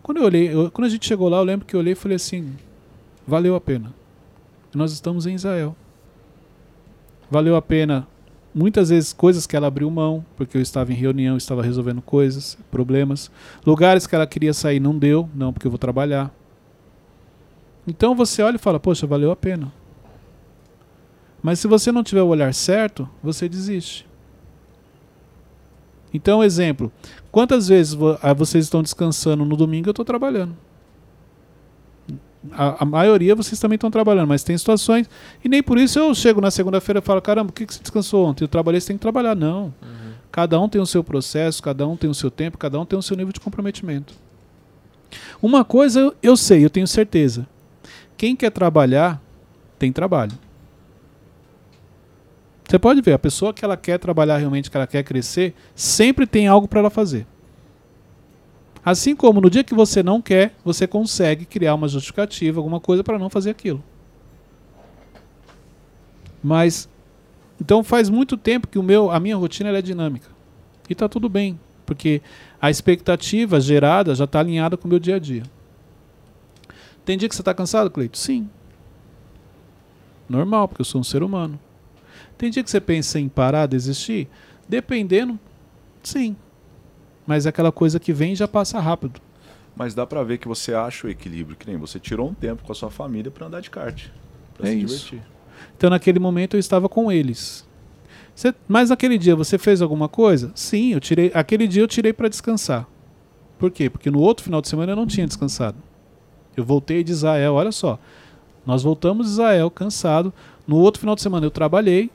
Quando 0.04 0.18
eu 0.18 0.24
olhei, 0.26 0.54
eu- 0.54 0.70
quando 0.70 0.86
a 0.86 0.90
gente 0.90 1.08
chegou 1.08 1.28
lá, 1.30 1.38
eu 1.38 1.44
lembro 1.44 1.66
que 1.66 1.76
eu 1.76 1.80
olhei 1.80 1.94
e 1.94 1.96
falei 1.96 2.16
assim: 2.18 2.54
valeu 3.26 3.56
a 3.56 3.62
pena. 3.62 3.94
Nós 4.74 4.92
estamos 4.92 5.26
em 5.26 5.34
Israel. 5.36 5.76
Valeu 7.32 7.56
a 7.56 7.62
pena. 7.62 8.08
Muitas 8.54 8.90
vezes 8.90 9.12
coisas 9.12 9.46
que 9.48 9.56
ela 9.56 9.68
abriu 9.68 9.90
mão, 9.90 10.24
porque 10.38 10.56
eu 10.58 10.62
estava 10.62 10.92
em 10.92 10.96
reunião, 10.96 11.36
estava 11.36 11.62
resolvendo 11.62 12.02
coisas, 12.02 12.58
problemas. 12.72 13.30
Lugares 13.66 14.06
que 14.08 14.16
ela 14.16 14.28
queria 14.28 14.54
sair 14.54 14.80
não 14.80 14.98
deu, 14.98 15.30
não, 15.36 15.52
porque 15.52 15.68
eu 15.68 15.72
vou 15.72 15.78
trabalhar. 15.78 16.34
Então 17.88 18.16
você 18.16 18.42
olha 18.42 18.56
e 18.56 18.60
fala: 18.60 18.80
poxa, 18.80 19.06
valeu 19.08 19.32
a 19.32 19.36
pena. 19.36 19.72
Mas 21.46 21.60
se 21.60 21.68
você 21.68 21.92
não 21.92 22.02
tiver 22.02 22.24
o 22.24 22.28
olhar 22.28 22.52
certo, 22.56 23.08
você 23.22 23.48
desiste. 23.48 24.08
Então, 26.12 26.44
exemplo: 26.44 26.92
quantas 27.32 27.68
vezes 27.68 27.96
ah, 28.24 28.34
vocês 28.34 28.66
estão 28.66 28.82
descansando 28.82 29.46
no 29.46 29.56
domingo 29.56 29.88
eu 29.88 29.92
estou 29.92 30.04
trabalhando? 30.04 30.58
A, 32.52 32.82
a 32.82 32.86
maioria 32.86 33.36
vocês 33.36 33.60
também 33.60 33.76
estão 33.76 33.92
trabalhando, 33.92 34.28
mas 34.28 34.44
tem 34.44 34.58
situações. 34.58 35.08
E 35.44 35.48
nem 35.48 35.62
por 35.62 35.78
isso 35.78 36.00
eu 36.00 36.16
chego 36.16 36.42
na 36.42 36.50
segunda-feira 36.50 36.98
e 36.98 37.02
falo: 37.04 37.22
caramba, 37.22 37.52
o 37.52 37.54
que, 37.54 37.68
que 37.68 37.76
você 37.76 37.80
descansou 37.80 38.26
ontem? 38.26 38.44
Eu 38.44 38.48
trabalhei, 38.48 38.82
você 38.82 38.88
tem 38.88 38.98
que 38.98 39.02
trabalhar. 39.02 39.36
Não. 39.36 39.72
Cada 40.32 40.60
um 40.60 40.68
tem 40.68 40.82
o 40.82 40.86
seu 40.88 41.04
processo, 41.04 41.62
cada 41.62 41.88
um 41.88 41.96
tem 41.96 42.10
o 42.10 42.16
seu 42.16 42.32
tempo, 42.32 42.58
cada 42.58 42.80
um 42.80 42.86
tem 42.88 42.98
o 42.98 43.04
seu 43.04 43.16
nível 43.16 43.32
de 43.32 43.40
comprometimento. 43.40 44.16
Uma 45.40 45.64
coisa 45.64 46.00
eu, 46.00 46.16
eu 46.24 46.36
sei, 46.36 46.66
eu 46.66 46.72
tenho 46.72 46.88
certeza. 46.88 47.46
Quem 48.18 48.36
quer 48.36 48.50
trabalhar, 48.50 49.22
tem 49.78 49.92
trabalho. 49.92 50.32
Você 52.68 52.80
pode 52.80 53.02
ver, 53.02 53.14
a 53.14 53.20
pessoa 53.20 53.54
que 53.54 53.64
ela 53.64 53.78
quer 53.78 54.00
trabalhar 54.00 54.38
realmente, 54.38 54.72
que 54.72 54.78
ela 54.78 54.88
quer 54.88 55.04
crescer, 55.04 55.54
sempre 55.76 56.26
tem 56.26 56.48
algo 56.48 56.68
para 56.68 56.80
ela 56.80 56.90
fazer. 56.90 57.28
Assim 58.84 59.16
como 59.16 59.42
no 59.42 59.50
dia 59.50 59.64
que 59.64 59.74
você 59.74 60.04
não 60.04 60.22
quer, 60.22 60.56
você 60.64 60.88
consegue 60.88 61.46
criar 61.46 61.76
uma 61.76 61.88
justificativa, 61.88 62.60
alguma 62.60 62.80
coisa 62.80 63.04
para 63.04 63.18
não 63.20 63.30
fazer 63.30 63.52
aquilo. 63.52 63.84
Mas 66.44 66.90
então 67.60 67.84
faz 67.84 68.10
muito 68.10 68.38
tempo 68.38 68.68
que 68.68 68.78
o 68.78 68.84
meu, 68.84 69.10
a 69.10 69.20
minha 69.20 69.36
rotina 69.36 69.70
é 69.70 69.82
dinâmica. 69.82 70.30
E 70.90 70.94
está 70.94 71.10
tudo 71.10 71.28
bem, 71.28 71.60
porque 71.86 72.22
a 72.62 72.70
expectativa 72.70 73.60
gerada 73.60 74.14
já 74.14 74.26
está 74.26 74.40
alinhada 74.40 74.78
com 74.78 74.88
o 74.88 74.90
meu 74.90 75.00
dia 75.00 75.16
a 75.16 75.20
dia. 75.20 75.44
Tem 77.04 77.18
dia 77.18 77.30
que 77.30 77.36
você 77.36 77.42
está 77.42 77.54
cansado, 77.54 77.90
Cleito? 77.90 78.18
Sim. 78.18 78.50
Normal, 80.28 80.68
porque 80.68 80.82
eu 80.82 80.86
sou 80.86 81.02
um 81.02 81.04
ser 81.04 81.24
humano. 81.24 81.60
Tem 82.38 82.50
dia 82.50 82.64
que 82.64 82.70
você 82.70 82.82
pensa 82.82 83.20
em 83.20 83.30
parar, 83.30 83.66
desistir? 83.66 84.28
Dependendo, 84.68 85.40
sim. 86.04 86.36
Mas 87.26 87.46
é 87.46 87.50
aquela 87.50 87.72
coisa 87.72 88.00
que 88.00 88.14
vem 88.14 88.36
já 88.36 88.48
passa 88.48 88.80
rápido. 88.80 89.20
Mas 89.76 89.94
dá 89.94 90.06
pra 90.06 90.24
ver 90.24 90.38
que 90.38 90.48
você 90.48 90.74
acha 90.74 91.08
o 91.08 91.10
equilíbrio, 91.10 91.56
que 91.58 91.68
nem 91.68 91.78
você 91.78 92.00
tirou 92.00 92.30
um 92.30 92.34
tempo 92.34 92.64
com 92.64 92.72
a 92.72 92.76
sua 92.76 92.90
família 92.90 93.32
pra 93.32 93.48
andar 93.48 93.62
de 93.62 93.70
kart. 93.70 94.08
Pra 94.58 94.68
É 94.68 94.72
se 94.72 94.78
isso. 94.80 94.96
divertir. 95.12 95.22
Então 95.78 95.90
naquele 95.90 96.20
momento 96.20 96.56
eu 96.56 96.60
estava 96.60 96.88
com 96.88 97.12
eles. 97.12 97.66
Você- 98.34 98.54
mas 98.68 98.90
naquele 98.90 99.18
dia 99.18 99.36
você 99.36 99.58
fez 99.58 99.82
alguma 99.82 100.08
coisa? 100.10 100.52
Sim, 100.56 100.94
eu 100.94 101.00
tirei. 101.00 101.32
Aquele 101.34 101.68
dia 101.68 101.82
eu 101.84 101.88
tirei 101.88 102.12
para 102.14 102.28
descansar. 102.30 102.88
Por 103.58 103.72
quê? 103.72 103.90
Porque 103.90 104.12
no 104.12 104.20
outro 104.20 104.44
final 104.44 104.62
de 104.62 104.68
semana 104.68 104.92
eu 104.92 104.96
não 104.96 105.08
tinha 105.08 105.26
descansado. 105.26 105.78
Eu 106.56 106.64
voltei 106.64 107.04
de 107.04 107.12
Israel, 107.12 107.54
olha 107.54 107.72
só. 107.72 107.98
Nós 108.66 108.84
voltamos 108.84 109.28
de 109.28 109.34
Israel 109.34 109.70
cansado. 109.72 110.34
No 110.68 110.78
outro 110.78 111.00
final 111.00 111.16
de 111.16 111.22
semana 111.22 111.46
eu 111.46 111.52
trabalhei. 111.52 112.10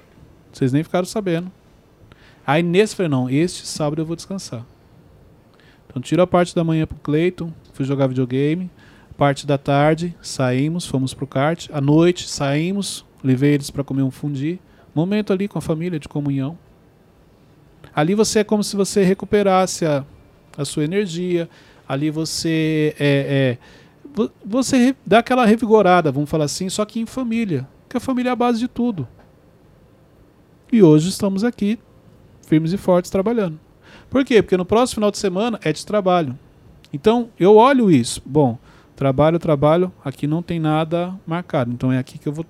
Vocês 0.53 0.73
nem 0.73 0.83
ficaram 0.83 1.07
sabendo. 1.07 1.51
Aí 2.47 2.63
nesse 2.63 2.97
falei, 2.97 3.09
não, 3.11 3.29
este 3.31 3.67
sábado 3.67 4.03
eu 4.03 4.07
vou 4.07 4.17
descansar. 4.17 4.65
Então 5.87 6.01
tiro 6.01 6.23
a 6.23 6.27
parte 6.27 6.55
da 6.55 6.65
manhã 6.65 6.87
pro 6.87 6.99
Cleiton, 6.99 7.53
fui 7.73 7.85
jogar 7.85 8.07
videogame. 8.07 8.71
Parte 9.17 9.47
da 9.47 9.59
tarde, 9.59 10.15
saímos, 10.23 10.87
fomos 10.87 11.13
pro 11.13 11.27
kart. 11.27 11.69
À 11.73 11.81
noite, 11.81 12.27
saímos, 12.27 13.05
levei 13.23 13.53
eles 13.53 13.71
para 13.71 13.85
comer 13.85 14.03
um 14.03 14.11
fundi. 14.11 14.59
Momento 14.95 15.31
ali 15.33 15.47
com 15.47 15.59
a 15.59 15.61
família 15.61 15.99
de 15.99 16.09
comunhão. 16.09 16.57
Ali 17.95 18.15
você 18.15 18.39
é 18.39 18.45
como 18.45 18.65
se 18.65 18.77
você 18.77 19.03
recuperasse 19.05 19.85
a, 19.85 20.05
a 20.57 20.65
sua 20.65 20.85
energia. 20.85 21.51
Ali 21.87 22.09
você 22.11 22.95
é, 22.99 23.59
é, 23.59 23.59
vo- 24.15 24.31
você 24.43 24.97
dá 25.05 25.19
aquela 25.19 25.45
revigorada, 25.45 26.11
vamos 26.11 26.31
falar 26.31 26.45
assim, 26.45 26.71
só 26.71 26.85
que 26.87 26.99
em 26.99 27.05
família. 27.05 27.69
Porque 27.83 27.99
a 27.99 28.01
família 28.01 28.31
é 28.31 28.33
a 28.33 28.37
base 28.37 28.59
de 28.61 28.69
tudo. 28.69 29.07
E 30.73 30.83
hoje 30.83 31.09
estamos 31.09 31.43
aqui, 31.45 31.79
firmes 32.47 32.73
e 32.73 32.77
fortes, 32.77 33.11
trabalhando. 33.11 33.59
Por 34.09 34.25
quê? 34.25 34.43
Porque 34.43 34.57
no 34.57 34.65
próximo 34.65 34.97
final 34.97 35.11
de 35.11 35.19
semana 35.19 35.59
é 35.63 35.73
de 35.73 35.85
trabalho. 35.85 36.39
Então, 36.93 37.29
eu 37.39 37.57
olho 37.57 37.91
isso. 37.91 38.23
Bom, 38.25 38.59
trabalho, 38.97 39.39
trabalho, 39.39 39.93
aqui 40.05 40.27
não 40.27 40.43
tem 40.43 40.59
nada 40.61 41.15
marcado. 41.27 41.73
Então 41.73 41.93
é 41.93 41.99
aqui 41.99 42.19
que 42.19 42.29
eu 42.29 42.33
vou 42.33 42.45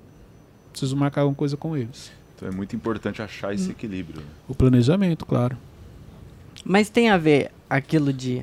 preciso 0.70 0.96
marcar 0.96 1.22
alguma 1.22 1.36
coisa 1.36 1.56
com 1.56 1.76
eles. 1.76 2.12
Então 2.36 2.48
é 2.48 2.52
muito 2.52 2.74
importante 2.74 3.20
achar 3.20 3.54
esse 3.54 3.70
equilíbrio. 3.70 4.20
né? 4.20 4.26
O 4.48 4.54
planejamento, 4.54 5.26
claro. 5.26 5.56
Mas 6.64 6.88
tem 6.88 7.10
a 7.10 7.16
ver 7.16 7.50
aquilo 7.68 8.12
de 8.12 8.42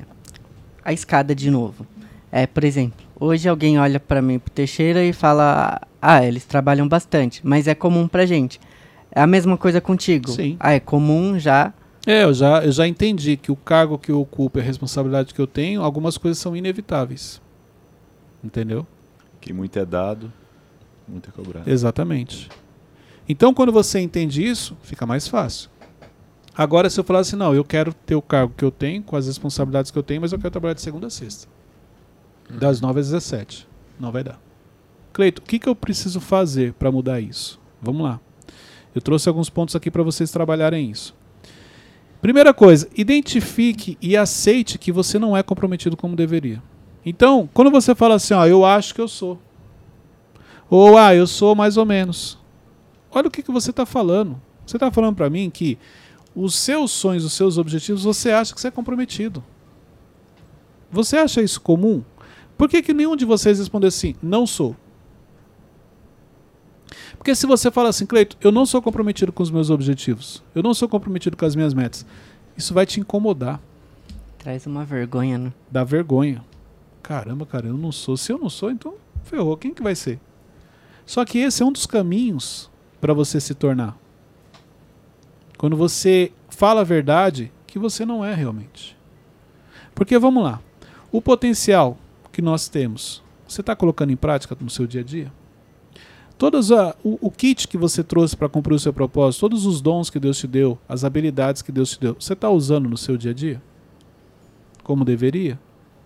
a 0.84 0.92
escada 0.92 1.34
de 1.34 1.50
novo. 1.50 1.86
É, 2.30 2.46
por 2.46 2.62
exemplo, 2.64 3.04
hoje 3.18 3.48
alguém 3.48 3.78
olha 3.78 3.98
pra 3.98 4.20
mim 4.22 4.38
pro 4.38 4.52
Teixeira 4.52 5.02
e 5.04 5.12
fala: 5.12 5.80
"Ah, 6.00 6.24
eles 6.24 6.44
trabalham 6.44 6.86
bastante", 6.86 7.40
mas 7.44 7.66
é 7.66 7.74
comum 7.74 8.06
pra 8.06 8.26
gente. 8.26 8.60
É 9.10 9.20
a 9.20 9.26
mesma 9.26 9.56
coisa 9.56 9.80
contigo. 9.80 10.30
Sim. 10.30 10.56
Ah, 10.60 10.72
é 10.72 10.80
comum 10.80 11.38
já. 11.38 11.72
É, 12.06 12.24
eu 12.24 12.32
já, 12.32 12.64
eu 12.64 12.72
já 12.72 12.86
entendi 12.86 13.36
que 13.36 13.52
o 13.52 13.56
cargo 13.56 13.98
que 13.98 14.10
eu 14.10 14.20
ocupo 14.20 14.58
e 14.58 14.60
a 14.60 14.64
responsabilidade 14.64 15.34
que 15.34 15.40
eu 15.40 15.46
tenho, 15.46 15.82
algumas 15.82 16.16
coisas 16.16 16.38
são 16.38 16.56
inevitáveis. 16.56 17.40
Entendeu? 18.42 18.86
Que 19.40 19.52
muito 19.52 19.78
é 19.78 19.84
dado, 19.84 20.32
muito 21.06 21.28
é 21.28 21.32
cobrado. 21.32 21.68
Exatamente. 21.68 22.48
Então, 23.28 23.52
quando 23.52 23.70
você 23.70 24.00
entende 24.00 24.42
isso, 24.42 24.76
fica 24.82 25.04
mais 25.04 25.28
fácil. 25.28 25.68
Agora, 26.56 26.88
se 26.88 26.98
eu 26.98 27.04
falar 27.04 27.20
assim, 27.20 27.36
não, 27.36 27.54
eu 27.54 27.62
quero 27.62 27.92
ter 27.92 28.14
o 28.14 28.22
cargo 28.22 28.54
que 28.56 28.64
eu 28.64 28.70
tenho, 28.70 29.02
com 29.02 29.14
as 29.14 29.26
responsabilidades 29.26 29.90
que 29.90 29.98
eu 29.98 30.02
tenho, 30.02 30.20
mas 30.20 30.32
eu 30.32 30.38
quero 30.38 30.50
trabalhar 30.50 30.74
de 30.74 30.80
segunda 30.80 31.06
a 31.06 31.10
sexta. 31.10 31.46
Das 32.50 32.80
9 32.80 33.00
às 33.00 33.10
17. 33.10 33.68
Não 34.00 34.10
vai 34.10 34.24
dar. 34.24 34.40
Cleito, 35.12 35.42
o 35.42 35.44
que, 35.44 35.58
que 35.58 35.68
eu 35.68 35.74
preciso 35.76 36.20
fazer 36.20 36.72
para 36.72 36.90
mudar 36.90 37.20
isso? 37.20 37.60
Vamos 37.82 38.02
lá. 38.02 38.20
Eu 38.94 39.00
trouxe 39.00 39.28
alguns 39.28 39.50
pontos 39.50 39.76
aqui 39.76 39.90
para 39.90 40.02
vocês 40.02 40.30
trabalharem 40.30 40.90
isso. 40.90 41.14
Primeira 42.20 42.52
coisa, 42.52 42.88
identifique 42.96 43.96
e 44.02 44.16
aceite 44.16 44.78
que 44.78 44.90
você 44.90 45.18
não 45.18 45.36
é 45.36 45.42
comprometido 45.42 45.96
como 45.96 46.16
deveria. 46.16 46.62
Então, 47.06 47.48
quando 47.54 47.70
você 47.70 47.94
fala 47.94 48.16
assim, 48.16 48.34
ó, 48.34 48.44
eu 48.46 48.64
acho 48.64 48.94
que 48.94 49.00
eu 49.00 49.08
sou. 49.08 49.38
Ou, 50.68 50.98
ah, 50.98 51.14
eu 51.14 51.26
sou 51.26 51.54
mais 51.54 51.76
ou 51.76 51.86
menos. 51.86 52.38
Olha 53.10 53.28
o 53.28 53.30
que, 53.30 53.42
que 53.42 53.52
você 53.52 53.70
está 53.70 53.86
falando. 53.86 54.40
Você 54.66 54.76
está 54.76 54.90
falando 54.90 55.14
para 55.14 55.30
mim 55.30 55.48
que 55.48 55.78
os 56.34 56.54
seus 56.54 56.90
sonhos, 56.90 57.24
os 57.24 57.32
seus 57.32 57.56
objetivos, 57.56 58.04
você 58.04 58.30
acha 58.30 58.52
que 58.52 58.60
você 58.60 58.68
é 58.68 58.70
comprometido. 58.70 59.42
Você 60.90 61.16
acha 61.16 61.40
isso 61.40 61.60
comum? 61.60 62.02
Por 62.56 62.68
que, 62.68 62.82
que 62.82 62.92
nenhum 62.92 63.16
de 63.16 63.24
vocês 63.24 63.58
respondeu 63.58 63.88
assim, 63.88 64.14
não 64.22 64.46
sou? 64.46 64.76
Porque 67.18 67.34
se 67.34 67.46
você 67.46 67.70
fala 67.70 67.88
assim, 67.90 68.06
Cleito, 68.06 68.36
eu 68.40 68.50
não 68.50 68.64
sou 68.64 68.80
comprometido 68.80 69.32
com 69.32 69.42
os 69.42 69.50
meus 69.50 69.68
objetivos, 69.70 70.42
eu 70.54 70.62
não 70.62 70.72
sou 70.72 70.88
comprometido 70.88 71.36
com 71.36 71.44
as 71.44 71.54
minhas 71.54 71.74
metas, 71.74 72.06
isso 72.56 72.72
vai 72.72 72.86
te 72.86 73.00
incomodar, 73.00 73.60
Traz 74.38 74.66
uma 74.66 74.84
vergonha, 74.84 75.36
né? 75.36 75.52
dá 75.70 75.82
vergonha. 75.82 76.44
Caramba, 77.02 77.44
cara, 77.44 77.66
eu 77.66 77.76
não 77.76 77.90
sou. 77.90 78.16
Se 78.16 78.32
eu 78.32 78.38
não 78.38 78.48
sou, 78.48 78.70
então 78.70 78.94
ferrou. 79.24 79.56
Quem 79.56 79.74
que 79.74 79.82
vai 79.82 79.94
ser? 79.94 80.20
Só 81.04 81.24
que 81.24 81.38
esse 81.38 81.62
é 81.62 81.66
um 81.66 81.72
dos 81.72 81.86
caminhos 81.86 82.70
para 83.00 83.12
você 83.12 83.40
se 83.40 83.52
tornar. 83.54 83.96
Quando 85.56 85.76
você 85.76 86.32
fala 86.48 86.82
a 86.82 86.84
verdade 86.84 87.52
que 87.66 87.78
você 87.78 88.06
não 88.06 88.24
é 88.24 88.32
realmente. 88.32 88.96
Porque 89.94 90.16
vamos 90.18 90.44
lá, 90.44 90.60
o 91.10 91.20
potencial 91.20 91.98
que 92.30 92.40
nós 92.40 92.68
temos, 92.68 93.22
você 93.46 93.60
está 93.60 93.74
colocando 93.74 94.12
em 94.12 94.16
prática 94.16 94.56
no 94.60 94.70
seu 94.70 94.86
dia 94.86 95.00
a 95.00 95.04
dia? 95.04 95.32
Todos 96.38 96.70
a, 96.70 96.94
o, 97.02 97.18
o 97.20 97.30
kit 97.32 97.66
que 97.66 97.76
você 97.76 98.04
trouxe 98.04 98.36
para 98.36 98.48
cumprir 98.48 98.72
o 98.72 98.78
seu 98.78 98.92
propósito, 98.92 99.40
todos 99.40 99.66
os 99.66 99.80
dons 99.80 100.08
que 100.08 100.20
Deus 100.20 100.38
te 100.38 100.46
deu, 100.46 100.78
as 100.88 101.02
habilidades 101.02 101.62
que 101.62 101.72
Deus 101.72 101.90
te 101.90 102.00
deu, 102.00 102.14
você 102.18 102.32
está 102.32 102.48
usando 102.48 102.88
no 102.88 102.96
seu 102.96 103.16
dia 103.16 103.32
a 103.32 103.34
dia? 103.34 103.60
Como 104.84 105.04
deveria? 105.04 105.58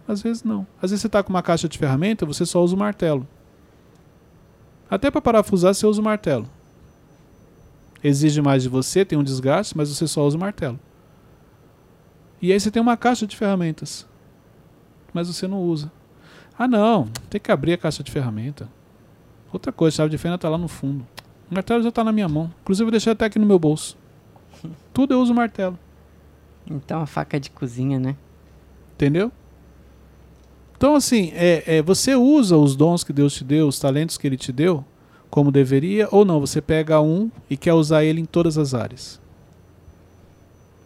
Às 0.09 0.23
vezes 0.23 0.43
não. 0.43 0.67
Às 0.81 0.91
vezes 0.91 1.03
você 1.03 1.07
está 1.07 1.23
com 1.23 1.29
uma 1.29 1.43
caixa 1.43 1.69
de 1.69 1.79
ferramenta, 1.79 2.25
você 2.25 2.47
só 2.47 2.65
usa 2.65 2.75
o 2.75 2.79
martelo. 2.79 3.29
Até 4.91 5.11
para 5.11 5.21
parafusar, 5.21 5.75
você 5.75 5.87
usa 5.87 6.01
o 6.01 6.05
martelo. 6.05 6.49
Exige 8.03 8.41
mais 8.41 8.63
de 8.63 8.71
você, 8.71 9.05
tem 9.05 9.19
um 9.19 9.23
desgaste, 9.23 9.77
mas 9.77 9.91
você 9.91 10.09
só 10.09 10.27
usa 10.27 10.37
o 10.37 10.41
martelo. 10.41 10.81
E 12.41 12.53
aí 12.53 12.59
você 12.59 12.71
tem 12.71 12.83
uma 12.83 12.97
caixa 12.97 13.27
de 13.27 13.37
ferramentas, 13.37 14.07
mas 15.13 15.29
você 15.29 15.47
não 15.47 15.63
usa. 15.63 15.93
Ah, 16.59 16.67
não, 16.67 17.09
tem 17.29 17.41
que 17.41 17.53
abrir 17.53 17.75
a 17.75 17.79
caixa 17.79 18.03
de 18.03 18.11
ferramenta. 18.11 18.69
Outra 19.53 19.71
coisa, 19.71 19.95
a 19.95 19.97
chave 19.99 20.11
de 20.11 20.19
fenda 20.19 20.37
está 20.37 20.49
lá 20.49 20.57
no 20.57 20.69
fundo. 20.69 21.07
O 21.51 21.55
martelo 21.55 21.83
já 21.83 21.91
está 21.91 22.03
na 22.03 22.13
minha 22.13 22.29
mão. 22.29 22.51
Inclusive, 22.63 22.89
eu 22.89 22.91
deixei 22.91 23.13
até 23.13 23.27
aqui 23.27 23.39
no 23.39 23.47
meu 23.47 23.59
bolso. 23.59 23.97
Tudo 24.95 25.13
eu 25.13 25.21
uso 25.21 25.35
martelo. 25.35 25.79
Então 26.67 27.03
a 27.03 27.07
faca 27.07 27.39
de 27.39 27.51
cozinha, 27.51 27.99
né? 27.99 28.17
Entendeu? 28.95 29.31
Então, 30.77 30.95
assim, 30.95 31.31
é, 31.35 31.77
é, 31.79 31.83
você 31.83 32.17
usa 32.17 32.57
os 32.57 32.75
dons 32.75 33.05
que 33.05 33.13
Deus 33.13 33.35
te 33.35 33.45
deu, 33.45 33.69
os 33.69 33.79
talentos 33.79 34.19
que 34.19 34.27
Ele 34.27 34.37
te 34.37 34.51
deu, 34.51 34.85
como 35.31 35.53
deveria, 35.53 36.09
ou 36.11 36.25
não? 36.25 36.41
Você 36.41 36.61
pega 36.61 37.01
um 37.01 37.31
e 37.49 37.57
quer 37.57 37.73
usar 37.73 38.05
ele 38.05 38.21
em 38.21 38.25
todas 38.25 38.59
as 38.59 38.75
áreas. 38.75 39.21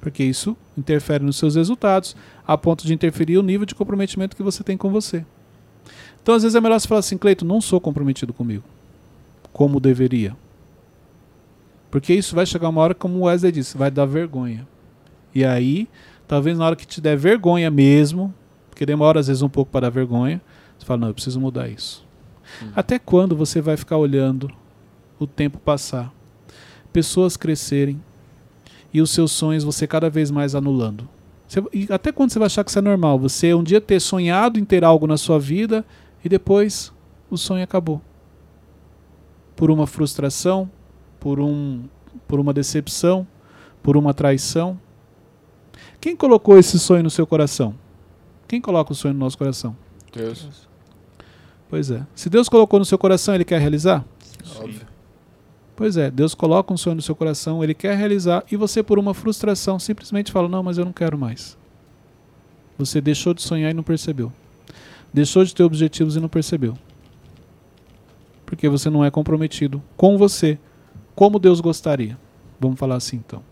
Porque 0.01 0.23
isso 0.23 0.57
interfere 0.79 1.25
nos 1.25 1.37
seus 1.37 1.57
resultados, 1.57 2.15
a 2.47 2.57
ponto 2.57 2.87
de 2.87 2.95
interferir 2.95 3.39
o 3.39 3.43
nível 3.43 3.67
de 3.67 3.75
comprometimento 3.75 4.37
que 4.37 4.43
você 4.43 4.63
tem 4.63 4.77
com 4.77 4.89
você. 4.91 5.25
Então, 6.27 6.35
às 6.35 6.43
vezes 6.43 6.57
é 6.57 6.61
melhor 6.61 6.81
você 6.81 6.89
falar 6.89 6.99
assim, 6.99 7.17
Cleito, 7.17 7.45
não 7.45 7.61
sou 7.61 7.81
comprometido 7.81 8.33
comigo, 8.33 8.65
como 9.53 9.79
deveria. 9.79 10.37
Porque 11.89 12.13
isso 12.13 12.35
vai 12.35 12.45
chegar 12.45 12.69
uma 12.69 12.81
hora, 12.81 12.97
como 12.97 13.21
o 13.21 13.23
Wesley 13.27 13.53
disse, 13.53 13.79
vai 13.79 13.93
dar 13.93 14.07
vergonha. 14.07 14.67
E 15.33 15.45
aí, 15.45 15.89
talvez 16.27 16.59
na 16.59 16.67
hora 16.67 16.75
que 16.75 16.85
te 16.85 17.01
der 17.01 17.17
vergonha 17.17 17.71
mesmo, 17.71 18.35
porque 18.69 18.85
demora 18.85 19.21
às 19.21 19.29
vezes 19.29 19.41
um 19.41 19.49
pouco 19.49 19.71
para 19.71 19.83
dar 19.83 19.91
vergonha, 19.91 20.43
você 20.77 20.85
fala, 20.85 21.03
não, 21.03 21.09
eu 21.09 21.15
preciso 21.15 21.41
mudar 21.41 21.69
isso. 21.69 22.05
Hum. 22.61 22.71
Até 22.75 22.99
quando 22.99 23.37
você 23.37 23.61
vai 23.61 23.77
ficar 23.77 23.97
olhando 23.97 24.51
o 25.21 25.29
tempo 25.29 25.61
passar, 25.61 26.13
pessoas 26.93 27.37
crescerem 27.37 28.03
e 28.93 29.01
os 29.01 29.11
seus 29.11 29.31
sonhos 29.31 29.63
você 29.63 29.87
cada 29.87 30.11
vez 30.11 30.33
mais 30.33 30.57
anulando? 30.57 31.09
Você, 31.47 31.63
e 31.73 31.87
até 31.89 32.11
quando 32.11 32.33
você 32.33 32.41
vai 32.41 32.47
achar 32.47 32.65
que 32.65 32.71
isso 32.71 32.81
é 32.81 32.83
normal? 32.83 33.17
Você 33.21 33.55
um 33.55 33.63
dia 33.63 33.81
ter 33.81 34.01
sonhado 34.01 34.59
em 34.59 34.65
ter 34.65 34.83
algo 34.83 35.07
na 35.07 35.17
sua 35.17 35.39
vida 35.39 35.85
e 36.27 36.29
depois 36.29 36.93
o 37.31 37.39
sonho 37.39 37.63
acabou. 37.63 38.03
Por 39.55 39.71
uma 39.71 39.87
frustração, 39.87 40.69
por, 41.21 41.39
um, 41.39 41.85
por 42.27 42.41
uma 42.41 42.53
decepção, 42.53 43.25
por 43.81 43.97
uma 43.97 44.13
traição. 44.13 44.79
Quem 46.01 46.17
colocou 46.17 46.59
esse 46.59 46.81
sonho 46.81 47.05
no 47.05 47.11
seu 47.11 47.29
coração? 47.29 47.77
Quem 48.49 48.61
coloca 48.61 48.91
o 48.91 48.95
sonho 48.95 49.15
no 49.15 49.21
nosso 49.21 49.39
coração? 49.39 49.77
Deus. 50.13 50.69
Pois 51.71 51.93
é. 51.93 52.05
Se 52.13 52.29
Deus 52.29 52.49
colocou 52.49 52.81
no 52.81 52.85
seu 52.85 52.99
coração, 52.99 53.33
ele 53.33 53.45
quer 53.45 53.61
realizar? 53.61 54.05
Óbvio. 54.57 54.87
Pois 55.77 55.97
é, 55.97 56.11
Deus 56.11 56.35
coloca 56.35 56.75
um 56.75 56.77
sonho 56.77 56.97
no 56.97 57.03
seu 57.03 57.15
coração, 57.15 57.63
ele 57.63 57.75
quer 57.75 57.97
realizar, 57.97 58.43
e 58.51 58.57
você, 58.57 58.83
por 58.83 58.99
uma 58.99 59.13
frustração, 59.15 59.79
simplesmente 59.79 60.33
fala: 60.33 60.49
Não, 60.49 60.63
mas 60.63 60.79
eu 60.79 60.85
não 60.85 60.93
quero 60.93 61.19
mais. 61.19 61.57
Você 62.79 63.01
deixou 63.01 63.33
de 63.33 63.43
sonhar 63.43 63.71
e 63.71 63.75
não 63.75 63.83
percebeu. 63.83 64.33
Deixou 65.17 65.43
de 65.43 65.55
ter 65.55 65.63
objetivos 65.63 66.15
e 66.15 66.21
não 66.21 66.29
percebeu. 66.29 66.75
Porque 68.45 68.69
você 68.69 68.91
não 68.91 69.03
é 69.03 69.11
comprometido 69.11 69.83
com 69.97 70.19
você, 70.19 70.59
como 71.15 71.39
Deus 71.39 71.59
gostaria. 71.59 72.19
Vamos 72.61 72.79
falar 72.79 72.97
assim 72.97 73.17
então. 73.17 73.43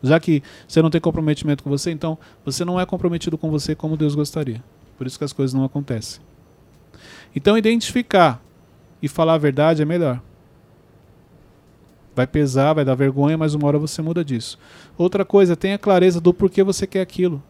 Já 0.00 0.20
que 0.20 0.44
você 0.68 0.80
não 0.80 0.90
tem 0.90 1.00
comprometimento 1.00 1.64
com 1.64 1.70
você, 1.70 1.90
então 1.90 2.16
você 2.44 2.64
não 2.64 2.78
é 2.78 2.86
comprometido 2.86 3.36
com 3.36 3.50
você 3.50 3.74
como 3.74 3.96
Deus 3.96 4.14
gostaria. 4.14 4.62
Por 4.96 5.08
isso 5.08 5.18
que 5.18 5.24
as 5.24 5.32
coisas 5.32 5.52
não 5.52 5.64
acontecem. 5.64 6.20
Então 7.34 7.58
identificar 7.58 8.40
e 9.02 9.08
falar 9.08 9.34
a 9.34 9.38
verdade 9.38 9.82
é 9.82 9.84
melhor. 9.84 10.22
Vai 12.14 12.28
pesar, 12.28 12.74
vai 12.74 12.84
dar 12.84 12.94
vergonha, 12.94 13.36
mas 13.36 13.54
uma 13.54 13.66
hora 13.66 13.76
você 13.76 14.00
muda 14.00 14.24
disso. 14.24 14.56
Outra 14.96 15.24
coisa, 15.24 15.56
tenha 15.56 15.78
clareza 15.78 16.20
do 16.20 16.32
porquê 16.32 16.62
você 16.62 16.86
quer 16.86 17.00
aquilo. 17.00 17.42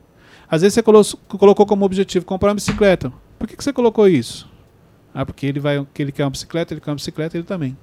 Às 0.50 0.62
vezes 0.62 0.72
você 0.72 0.82
colocou 0.82 1.66
como 1.66 1.84
objetivo 1.84 2.24
comprar 2.24 2.48
uma 2.48 2.54
bicicleta. 2.54 3.12
Por 3.38 3.46
que, 3.46 3.56
que 3.56 3.62
você 3.62 3.72
colocou 3.72 4.08
isso? 4.08 4.48
Ah, 5.14 5.24
porque 5.24 5.46
ele 5.46 5.60
vai, 5.60 5.86
que 5.94 6.02
ele 6.02 6.12
quer 6.12 6.24
uma 6.24 6.30
bicicleta, 6.30 6.74
ele 6.74 6.80
quer 6.80 6.90
uma 6.90 6.96
bicicleta, 6.96 7.36
ele 7.36 7.44
também. 7.44 7.76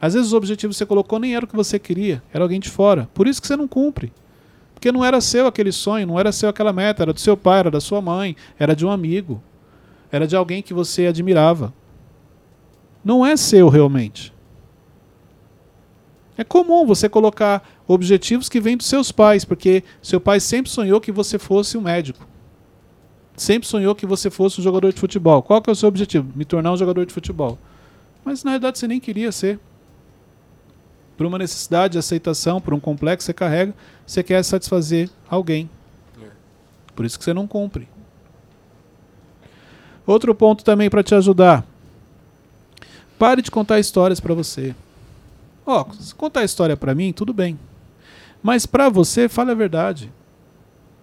Às 0.00 0.14
vezes 0.14 0.28
os 0.28 0.34
objetivos 0.34 0.76
que 0.76 0.78
você 0.78 0.86
colocou 0.86 1.18
nem 1.18 1.34
era 1.34 1.44
o 1.44 1.48
que 1.48 1.56
você 1.56 1.78
queria, 1.78 2.22
era 2.32 2.42
alguém 2.42 2.60
de 2.60 2.70
fora. 2.70 3.08
Por 3.12 3.26
isso 3.26 3.40
que 3.40 3.46
você 3.46 3.56
não 3.56 3.68
cumpre. 3.68 4.12
Porque 4.72 4.90
não 4.90 5.04
era 5.04 5.20
seu 5.20 5.46
aquele 5.46 5.72
sonho, 5.72 6.06
não 6.06 6.18
era 6.18 6.32
seu 6.32 6.48
aquela 6.48 6.72
meta, 6.72 7.02
era 7.02 7.12
do 7.12 7.20
seu 7.20 7.36
pai, 7.36 7.60
era 7.60 7.70
da 7.70 7.80
sua 7.80 8.00
mãe, 8.00 8.34
era 8.58 8.74
de 8.74 8.86
um 8.86 8.90
amigo, 8.90 9.42
era 10.10 10.26
de 10.26 10.34
alguém 10.34 10.62
que 10.62 10.72
você 10.72 11.06
admirava. 11.06 11.74
Não 13.04 13.26
é 13.26 13.36
seu 13.36 13.68
realmente. 13.68 14.32
É 16.38 16.44
comum 16.44 16.86
você 16.86 17.08
colocar 17.08 17.62
objetivos 17.86 18.48
que 18.48 18.60
vêm 18.60 18.76
dos 18.76 18.86
seus 18.86 19.12
pais, 19.12 19.44
porque 19.44 19.84
seu 20.00 20.18
pai 20.18 20.40
sempre 20.40 20.70
sonhou 20.70 21.00
que 21.00 21.12
você 21.12 21.38
fosse 21.38 21.76
um 21.76 21.82
médico 21.82 22.26
sempre 23.40 23.66
sonhou 23.66 23.94
que 23.94 24.04
você 24.04 24.28
fosse 24.30 24.60
um 24.60 24.64
jogador 24.64 24.92
de 24.92 25.00
futebol. 25.00 25.42
Qual 25.42 25.62
que 25.62 25.70
é 25.70 25.72
o 25.72 25.76
seu 25.76 25.88
objetivo? 25.88 26.30
Me 26.36 26.44
tornar 26.44 26.72
um 26.72 26.76
jogador 26.76 27.06
de 27.06 27.12
futebol. 27.12 27.58
Mas 28.24 28.44
na 28.44 28.52
verdade 28.52 28.78
você 28.78 28.86
nem 28.86 29.00
queria 29.00 29.32
ser. 29.32 29.58
Por 31.16 31.26
uma 31.26 31.38
necessidade 31.38 31.92
de 31.92 31.98
aceitação, 31.98 32.60
por 32.60 32.74
um 32.74 32.80
complexo 32.80 33.18
que 33.18 33.24
você 33.24 33.34
carrega, 33.34 33.74
você 34.06 34.22
quer 34.22 34.42
satisfazer 34.42 35.08
alguém. 35.28 35.68
É. 36.22 36.26
Por 36.94 37.04
isso 37.04 37.18
que 37.18 37.24
você 37.24 37.32
não 37.32 37.46
cumpre. 37.46 37.88
Outro 40.06 40.34
ponto 40.34 40.64
também 40.64 40.90
para 40.90 41.02
te 41.02 41.14
ajudar. 41.14 41.64
Pare 43.18 43.42
de 43.42 43.50
contar 43.50 43.78
histórias 43.78 44.20
para 44.20 44.34
você. 44.34 44.74
Ó, 45.64 45.86
oh, 45.88 45.94
se 45.94 46.14
contar 46.14 46.44
história 46.44 46.76
para 46.76 46.94
mim, 46.94 47.12
tudo 47.12 47.32
bem. 47.32 47.58
Mas 48.42 48.66
para 48.66 48.88
você, 48.88 49.28
fale 49.28 49.50
a 49.50 49.54
verdade. 49.54 50.10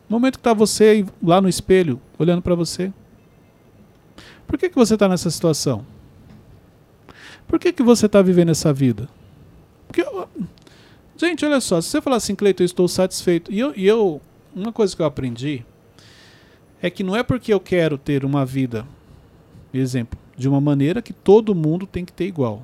No 0.09 0.15
momento 0.15 0.35
que 0.35 0.39
está 0.39 0.53
você 0.53 1.05
lá 1.21 1.41
no 1.41 1.49
espelho, 1.49 1.99
olhando 2.17 2.41
para 2.41 2.55
você. 2.55 2.91
Por 4.47 4.57
que, 4.57 4.69
que 4.69 4.75
você 4.75 4.93
está 4.93 5.07
nessa 5.07 5.29
situação? 5.29 5.85
Por 7.47 7.59
que, 7.59 7.73
que 7.73 7.83
você 7.83 8.05
está 8.05 8.21
vivendo 8.21 8.49
essa 8.49 8.71
vida? 8.73 9.09
Porque, 9.87 10.05
gente, 11.17 11.45
olha 11.45 11.59
só, 11.59 11.81
se 11.81 11.89
você 11.89 12.01
falar 12.01 12.17
assim, 12.17 12.35
Cleiton, 12.35 12.63
eu 12.63 12.65
estou 12.65 12.87
satisfeito. 12.87 13.51
E 13.51 13.59
eu, 13.59 13.73
e 13.75 13.85
eu, 13.85 14.21
uma 14.55 14.71
coisa 14.71 14.95
que 14.95 15.01
eu 15.01 15.05
aprendi 15.05 15.65
é 16.81 16.89
que 16.89 17.03
não 17.03 17.15
é 17.15 17.23
porque 17.23 17.53
eu 17.53 17.59
quero 17.59 17.97
ter 17.97 18.23
uma 18.23 18.45
vida, 18.45 18.85
exemplo, 19.73 20.19
de 20.37 20.47
uma 20.47 20.61
maneira 20.61 21.01
que 21.01 21.13
todo 21.13 21.55
mundo 21.55 21.87
tem 21.87 22.05
que 22.05 22.13
ter 22.13 22.25
igual. 22.25 22.63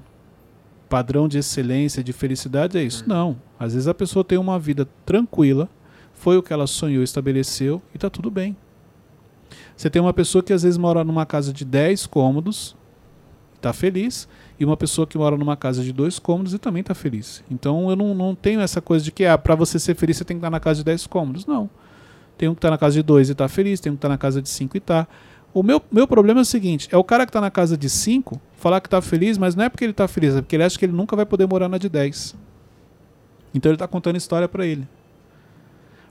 Padrão 0.88 1.28
de 1.28 1.40
excelência, 1.40 2.04
de 2.04 2.14
felicidade 2.14 2.78
é 2.78 2.84
isso. 2.84 3.04
Hum. 3.04 3.08
Não. 3.08 3.42
Às 3.60 3.74
vezes 3.74 3.88
a 3.88 3.94
pessoa 3.94 4.24
tem 4.24 4.38
uma 4.38 4.60
vida 4.60 4.88
tranquila, 5.06 5.68
foi 6.24 6.38
o 6.38 6.42
que 6.42 6.54
ela 6.54 6.66
sonhou, 6.66 7.04
estabeleceu 7.04 7.82
e 7.94 7.98
está 7.98 8.10
tudo 8.10 8.32
bem. 8.32 8.56
Você 9.76 9.90
tem 9.90 10.02
uma 10.02 10.14
pessoa 10.14 10.42
que 10.42 10.54
às 10.54 10.64
vezes 10.64 10.78
mora 10.78 11.04
numa 11.04 11.26
casa 11.26 11.52
de 11.52 11.66
10 11.66 12.08
cômodos, 12.08 12.78
está 13.56 13.74
feliz, 13.74 14.26
e 14.58 14.64
uma 14.64 14.78
pessoa 14.78 15.06
que 15.06 15.18
mora 15.18 15.36
numa 15.36 15.58
casa 15.58 15.84
de 15.84 15.92
dois 15.92 16.20
cômodos 16.20 16.54
e 16.54 16.58
também 16.58 16.80
está 16.80 16.96
feliz. 16.96 17.44
Então 17.52 17.90
eu 17.90 17.98
não, 17.98 18.16
não 18.16 18.34
tenho 18.34 18.62
essa 18.62 18.80
coisa 18.80 19.04
de 19.04 19.12
que 19.12 19.26
ah, 19.26 19.38
para 19.38 19.54
você 19.54 19.78
ser 19.78 19.96
feliz 19.96 20.16
você 20.16 20.24
tem 20.24 20.38
que 20.38 20.40
estar 20.40 20.50
na 20.50 20.62
casa 20.62 20.78
de 20.78 20.86
10 20.86 21.08
cômodos. 21.08 21.46
Não. 21.46 21.70
Tem 22.38 22.48
um 22.48 22.54
que 22.54 22.60
está 22.60 22.72
na 22.72 22.78
casa 22.78 22.94
de 22.94 23.04
dois 23.04 23.28
e 23.28 23.34
está 23.34 23.50
feliz, 23.50 23.82
tem 23.82 23.92
um 23.92 23.96
que 23.96 23.98
está 23.98 24.08
na 24.08 24.18
casa 24.18 24.42
de 24.42 24.48
5 24.48 24.78
e 24.78 24.80
está. 24.80 25.06
O 25.54 25.62
meu, 25.62 25.82
meu 25.92 26.08
problema 26.08 26.40
é 26.40 26.44
o 26.44 26.46
seguinte: 26.46 26.88
é 26.90 26.96
o 26.96 27.04
cara 27.04 27.26
que 27.26 27.32
está 27.32 27.42
na 27.42 27.52
casa 27.52 27.76
de 27.76 27.90
5 27.90 28.40
falar 28.56 28.80
que 28.80 28.88
está 28.88 29.02
feliz, 29.02 29.38
mas 29.38 29.56
não 29.56 29.66
é 29.66 29.68
porque 29.70 29.84
ele 29.84 29.92
está 29.92 30.08
feliz, 30.08 30.38
é 30.38 30.42
porque 30.42 30.56
ele 30.56 30.64
acha 30.64 30.80
que 30.80 30.86
ele 30.86 30.94
nunca 30.94 31.18
vai 31.18 31.26
poder 31.26 31.46
morar 31.48 31.68
na 31.68 31.78
de 31.78 31.90
10. 31.90 32.34
Então 33.54 33.70
ele 33.70 33.76
está 33.76 33.90
contando 33.90 34.16
história 34.16 34.48
para 34.48 34.66
ele. 34.66 34.88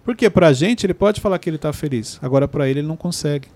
Porque 0.04 0.28
pra 0.28 0.52
gente 0.52 0.84
ele 0.84 0.94
pode 0.94 1.20
falar 1.20 1.38
que 1.38 1.48
ele 1.48 1.58
tá 1.58 1.72
feliz, 1.72 2.18
agora 2.22 2.48
pra 2.48 2.68
ele 2.68 2.80
ele 2.80 2.88
não 2.88 2.96
consegue. 2.96 3.48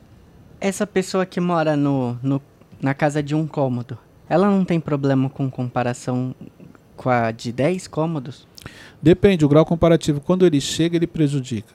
Essa 0.61 0.87
pessoa 0.87 1.27
que 1.27 1.41
mora 1.41 1.77
no, 1.77 2.19
no, 2.23 2.41
na 2.81 2.95
casa 2.95 3.23
de 3.23 3.35
um 3.35 3.47
cômodo, 3.47 3.99
ela 4.29 4.49
não 4.49 4.65
tem 4.65 4.81
problema 4.81 5.29
com 5.29 5.51
comparação 5.51 6.35
com 6.97 7.11
a 7.11 7.31
de 7.31 7.53
10 7.53 7.89
cômodos? 7.89 8.47
Depende, 9.01 9.45
o 9.45 9.49
grau 9.49 9.65
comparativo, 9.65 10.21
quando 10.21 10.47
ele 10.47 10.61
chega, 10.61 10.97
ele 10.97 11.07
prejudica. 11.07 11.75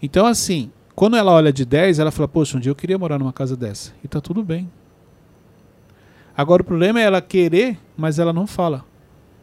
Então, 0.00 0.26
assim, 0.26 0.70
quando 0.94 1.16
ela 1.16 1.32
olha 1.32 1.52
de 1.52 1.64
10, 1.64 1.98
ela 1.98 2.10
fala, 2.10 2.28
poxa, 2.28 2.56
um 2.56 2.60
dia 2.60 2.70
eu 2.70 2.76
queria 2.76 2.98
morar 2.98 3.18
numa 3.18 3.32
casa 3.32 3.56
dessa. 3.56 3.92
E 4.04 4.08
tá 4.08 4.20
tudo 4.20 4.44
bem. 4.44 4.70
Agora 6.36 6.62
o 6.62 6.64
problema 6.64 7.00
é 7.00 7.04
ela 7.04 7.22
querer, 7.22 7.78
mas 7.96 8.18
ela 8.18 8.32
não 8.32 8.46
fala 8.46 8.84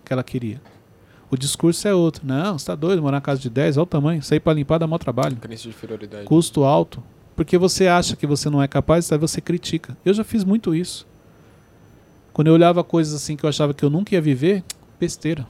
que 0.06 0.14
ela 0.14 0.24
queria. 0.24 0.62
O 1.34 1.36
discurso 1.36 1.88
é 1.88 1.96
outro. 1.96 2.24
Não, 2.24 2.60
você 2.60 2.68
tá 2.68 2.76
doido, 2.76 3.02
morar 3.02 3.18
na 3.18 3.22
casa 3.22 3.42
de 3.42 3.50
10, 3.50 3.78
olha 3.78 3.84
o 3.84 3.88
tamanho. 3.88 4.22
Sair 4.22 4.40
para 4.40 4.54
limpar 4.54 4.78
dá 4.78 4.86
maior 4.86 5.00
trabalho. 5.00 5.36
Crença 5.38 5.64
de 5.64 5.70
inferioridade. 5.70 6.26
Custo 6.26 6.64
alto. 6.64 7.04
Porque 7.36 7.58
você 7.58 7.88
acha 7.88 8.16
que 8.16 8.28
você 8.28 8.52
não 8.52 8.62
é 8.62 8.68
capaz, 8.68 9.12
aí 9.12 9.18
você 9.18 9.42
critica. 9.42 9.98
Eu 10.06 10.14
já 10.14 10.24
fiz 10.24 10.44
muito 10.44 10.76
isso. 10.76 11.08
Quando 12.32 12.50
eu 12.50 12.54
olhava 12.54 12.84
coisas 12.84 13.16
assim 13.16 13.36
que 13.36 13.44
eu 13.44 13.50
achava 13.50 13.74
que 13.74 13.84
eu 13.84 13.90
nunca 13.90 14.14
ia 14.14 14.22
viver, 14.22 14.64
besteira. 15.00 15.48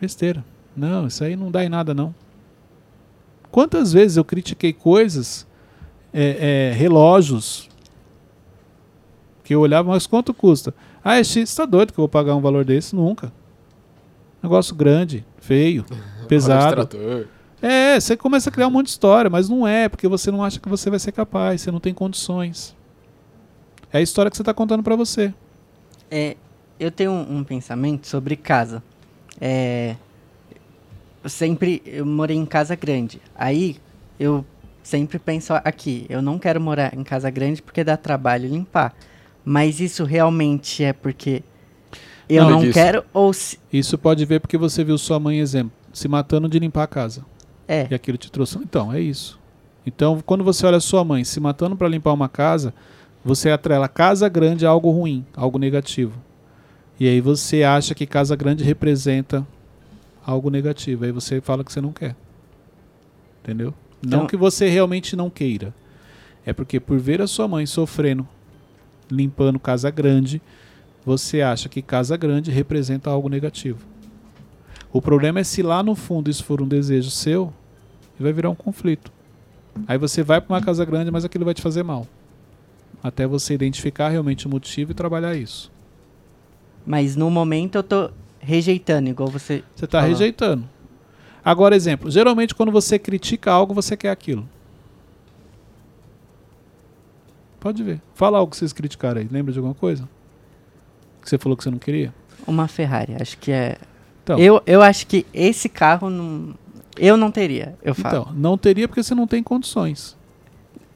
Besteira. 0.00 0.42
Não, 0.74 1.06
isso 1.06 1.22
aí 1.22 1.36
não 1.36 1.50
dá 1.50 1.62
em 1.62 1.68
nada, 1.68 1.92
não. 1.92 2.14
Quantas 3.50 3.92
vezes 3.92 4.16
eu 4.16 4.24
critiquei 4.24 4.72
coisas, 4.72 5.46
é, 6.14 6.70
é, 6.70 6.74
relógios, 6.74 7.68
que 9.44 9.54
eu 9.54 9.60
olhava, 9.60 9.90
mas 9.90 10.06
quanto 10.06 10.32
custa? 10.32 10.72
Ah, 11.04 11.18
é 11.18 11.24
X, 11.24 11.54
tá 11.54 11.66
doido 11.66 11.92
que 11.92 12.00
eu 12.00 12.04
vou 12.04 12.08
pagar 12.08 12.34
um 12.34 12.40
valor 12.40 12.64
desse? 12.64 12.96
Nunca. 12.96 13.30
Negócio 14.42 14.74
grande, 14.74 15.24
feio, 15.38 15.84
pesado. 16.28 16.86
Trator. 16.86 17.26
É, 17.60 18.00
você 18.00 18.16
começa 18.16 18.50
a 18.50 18.52
criar 18.52 18.66
um 18.66 18.70
monte 18.70 18.86
de 18.86 18.92
história, 18.92 19.30
mas 19.30 19.48
não 19.48 19.66
é, 19.66 19.88
porque 19.88 20.08
você 20.08 20.32
não 20.32 20.42
acha 20.42 20.58
que 20.58 20.68
você 20.68 20.90
vai 20.90 20.98
ser 20.98 21.12
capaz, 21.12 21.60
você 21.60 21.70
não 21.70 21.78
tem 21.78 21.94
condições. 21.94 22.76
É 23.92 23.98
a 23.98 24.02
história 24.02 24.30
que 24.30 24.36
você 24.36 24.42
está 24.42 24.52
contando 24.52 24.82
para 24.82 24.96
você. 24.96 25.32
É, 26.10 26.36
eu 26.80 26.90
tenho 26.90 27.12
um, 27.12 27.38
um 27.38 27.44
pensamento 27.44 28.08
sobre 28.08 28.34
casa. 28.34 28.82
É, 29.40 29.94
eu 31.22 31.30
sempre 31.30 31.80
eu 31.86 32.04
morei 32.04 32.36
em 32.36 32.46
casa 32.46 32.74
grande. 32.74 33.20
Aí 33.34 33.76
eu 34.18 34.44
sempre 34.82 35.18
penso 35.18 35.52
aqui, 35.54 36.06
eu 36.08 36.20
não 36.20 36.38
quero 36.38 36.60
morar 36.60 36.92
em 36.94 37.04
casa 37.04 37.30
grande 37.30 37.62
porque 37.62 37.84
dá 37.84 37.96
trabalho 37.96 38.48
limpar. 38.48 38.94
Mas 39.44 39.80
isso 39.80 40.04
realmente 40.04 40.82
é 40.82 40.92
porque 40.92 41.42
eu 42.28 42.44
Não, 42.44 42.62
não, 42.62 42.72
quero 42.72 43.04
ou 43.12 43.32
se, 43.32 43.58
Isso 43.72 43.96
pode 43.98 44.24
ver 44.24 44.40
porque 44.40 44.56
você 44.58 44.82
viu 44.84 44.96
sua 44.98 45.18
mãe, 45.18 45.38
exemplo, 45.38 45.72
se 45.92 46.08
matando 46.08 46.48
de 46.48 46.58
limpar 46.58 46.84
a 46.84 46.86
casa. 46.86 47.24
é. 47.68 47.86
E 47.90 47.94
aquilo 47.94 48.16
te 48.18 48.30
trouxe. 48.30 48.58
Então, 48.58 48.92
é 48.92 49.00
isso. 49.00 49.38
Então, 49.86 50.20
quando 50.24 50.44
você 50.44 50.64
olha 50.66 50.78
sua 50.80 51.04
mãe 51.04 51.24
se 51.24 51.40
matando 51.40 51.76
para 51.76 51.88
limpar 51.88 52.12
uma 52.12 52.28
casa, 52.28 52.72
você 53.24 53.50
atrela 53.50 53.88
casa 53.88 54.28
grande 54.28 54.64
a 54.66 54.70
algo 54.70 54.90
ruim, 54.90 55.24
algo 55.36 55.58
negativo. 55.58 56.12
E 57.00 57.08
aí 57.08 57.20
você 57.20 57.62
acha 57.64 57.94
que 57.94 58.06
casa 58.06 58.36
grande 58.36 58.62
representa 58.62 59.46
algo 60.24 60.50
negativo. 60.50 61.04
Aí 61.04 61.10
você 61.12 61.40
fala 61.40 61.64
que 61.64 61.72
você 61.72 61.80
não 61.80 61.92
quer. 61.92 62.14
Entendeu? 63.42 63.74
Não 64.02 64.18
Então- 64.18 64.26
que 64.26 64.36
você 64.36 64.68
realmente 64.68 65.16
não 65.16 65.28
queira. 65.30 65.74
É 66.44 66.52
porque 66.52 66.78
por 66.80 66.98
ver 66.98 67.20
a 67.22 67.26
sua 67.26 67.46
mãe 67.48 67.66
sofrendo, 67.66 68.26
limpando 69.10 69.58
casa 69.58 69.90
grande, 69.90 70.40
você 71.04 71.40
acha 71.40 71.68
que 71.68 71.82
casa 71.82 72.16
grande 72.16 72.50
representa 72.50 73.10
algo 73.10 73.28
negativo. 73.28 73.78
O 74.92 75.00
problema 75.00 75.40
é 75.40 75.44
se 75.44 75.62
lá 75.62 75.82
no 75.82 75.94
fundo 75.94 76.30
isso 76.30 76.44
for 76.44 76.60
um 76.60 76.68
desejo 76.68 77.10
seu, 77.10 77.52
vai 78.18 78.32
virar 78.32 78.50
um 78.50 78.54
conflito. 78.54 79.10
Aí 79.86 79.98
você 79.98 80.22
vai 80.22 80.40
para 80.40 80.54
uma 80.54 80.60
casa 80.60 80.84
grande, 80.84 81.10
mas 81.10 81.24
aquilo 81.24 81.44
vai 81.44 81.54
te 81.54 81.62
fazer 81.62 81.82
mal. 81.82 82.06
Até 83.02 83.26
você 83.26 83.54
identificar 83.54 84.08
realmente 84.10 84.46
o 84.46 84.50
motivo 84.50 84.92
e 84.92 84.94
trabalhar 84.94 85.34
isso. 85.34 85.72
Mas 86.86 87.16
no 87.16 87.30
momento 87.30 87.76
eu 87.76 87.82
tô 87.82 88.10
rejeitando, 88.38 89.08
igual 89.08 89.28
você. 89.28 89.64
Você 89.74 89.86
está 89.86 90.00
rejeitando. 90.00 90.68
Agora, 91.44 91.74
exemplo, 91.74 92.10
geralmente 92.10 92.54
quando 92.54 92.70
você 92.70 92.98
critica 92.98 93.50
algo, 93.50 93.74
você 93.74 93.96
quer 93.96 94.10
aquilo. 94.10 94.48
Pode 97.58 97.82
ver. 97.82 98.00
Fala 98.14 98.38
algo 98.38 98.50
que 98.50 98.56
vocês 98.56 98.72
criticaram 98.72 99.20
aí. 99.20 99.28
Lembra 99.30 99.52
de 99.52 99.58
alguma 99.58 99.74
coisa? 99.74 100.08
Que 101.22 101.30
você 101.30 101.38
falou 101.38 101.56
que 101.56 101.64
você 101.64 101.70
não 101.70 101.78
queria? 101.78 102.12
Uma 102.46 102.68
Ferrari, 102.68 103.14
acho 103.20 103.38
que 103.38 103.50
é. 103.52 103.76
Então, 104.22 104.38
Eu, 104.38 104.62
eu 104.66 104.82
acho 104.82 105.06
que 105.06 105.24
esse 105.32 105.68
carro 105.68 106.10
não. 106.10 106.54
Eu 106.98 107.16
não 107.16 107.30
teria, 107.30 107.74
eu 107.82 107.94
falo. 107.94 108.22
então, 108.22 108.34
não 108.34 108.58
teria 108.58 108.86
porque 108.86 109.02
você 109.02 109.14
não 109.14 109.26
tem 109.26 109.42
condições. 109.42 110.14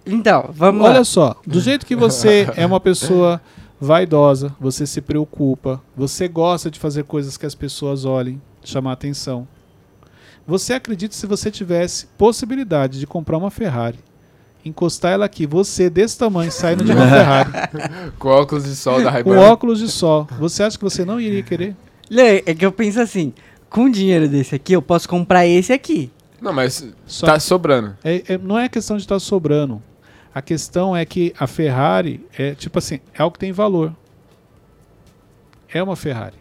Então, 0.05 0.51
vamos 0.53 0.85
Olha 0.85 0.99
lá. 0.99 1.05
só, 1.05 1.35
do 1.47 1.59
jeito 1.61 1.87
que 1.87 1.97
você 1.97 2.47
é 2.55 2.67
uma 2.67 2.79
pessoa 2.79 3.41
vaidosa, 3.81 4.55
você 4.61 4.87
se 4.87 5.01
preocupa, 5.01 5.83
você 5.97 6.29
gosta 6.29 6.71
de 6.71 6.79
fazer 6.79 7.05
coisas 7.05 7.37
que 7.37 7.47
as 7.47 7.55
pessoas 7.55 8.05
olhem, 8.05 8.41
chamar 8.63 8.93
atenção. 8.93 9.49
Você 10.47 10.75
acredita 10.75 11.15
se 11.15 11.27
você 11.27 11.51
tivesse 11.51 12.07
possibilidade 12.19 13.01
de 13.01 13.07
comprar 13.07 13.37
uma 13.37 13.51
Ferrari, 13.51 13.99
encostar 14.69 15.13
ela 15.13 15.25
aqui, 15.27 15.47
você 15.47 15.89
desse 15.89 16.19
tamanho 16.19 16.51
saindo 16.51 16.85
de 16.85 16.93
uma 16.93 17.07
Ferrari, 17.09 17.51
Com 18.19 18.29
óculos 18.29 18.65
de 18.65 18.75
sol 18.75 19.03
da 19.03 19.11
ray 19.11 19.23
com 19.23 19.37
óculos 19.37 19.79
de 19.79 19.89
sol, 19.89 20.27
você 20.39 20.63
acha 20.63 20.77
que 20.77 20.85
você 20.85 21.05
não 21.05 21.21
iria 21.21 21.43
querer? 21.43 21.77
Lê, 22.11 22.43
É 22.47 22.55
que 22.55 22.65
eu 22.65 22.73
penso 22.73 23.01
assim, 23.01 23.33
com 23.71 23.89
dinheiro 23.91 24.29
desse 24.29 24.55
aqui, 24.55 24.73
eu 24.73 24.83
posso 24.83 25.09
comprar 25.09 25.47
esse 25.47 25.73
aqui. 25.73 26.11
Não, 26.41 26.53
mas 26.53 26.87
Só 27.07 27.27
tá 27.27 27.41
sobrando. 27.41 27.97
É- 28.05 28.23
é- 28.35 28.39
não 28.39 28.59
é 28.59 28.69
questão 28.69 28.97
de 28.97 29.03
estar 29.03 29.19
sobrando. 29.19 29.83
A 30.35 30.43
questão 30.43 30.95
é 30.95 31.05
que 31.07 31.33
a 31.39 31.47
Ferrari 31.47 32.25
é 32.37 32.55
tipo 32.55 32.79
assim, 32.79 33.01
é 33.15 33.23
algo 33.23 33.33
que 33.33 33.39
tem 33.39 33.53
valor. 33.53 33.95
É 35.73 35.83
uma 35.83 35.97
Ferrari. 35.97 36.37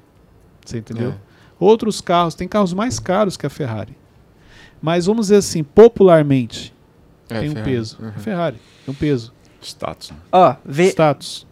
Você 0.65 0.79
entendeu? 0.79 1.11
É. 1.11 1.15
Outros 1.57 2.01
carros, 2.01 2.35
tem 2.35 2.47
carros 2.47 2.73
mais 2.73 2.99
caros 2.99 3.37
que 3.37 3.45
a 3.45 3.49
Ferrari. 3.49 3.95
Mas 4.81 5.05
vamos 5.05 5.27
dizer 5.27 5.37
assim, 5.37 5.63
popularmente, 5.63 6.74
É, 7.29 7.39
tem 7.39 7.49
um 7.49 7.53
Ferrari. 7.53 7.71
peso. 7.71 7.97
Uhum. 8.01 8.11
Ferrari, 8.13 8.57
tem 8.85 8.93
um 8.93 8.97
peso. 8.97 9.33
Status. 9.61 10.11
né? 10.11 10.17
Ó, 10.31 10.55
vê, 10.63 10.89
Status. 10.89 11.47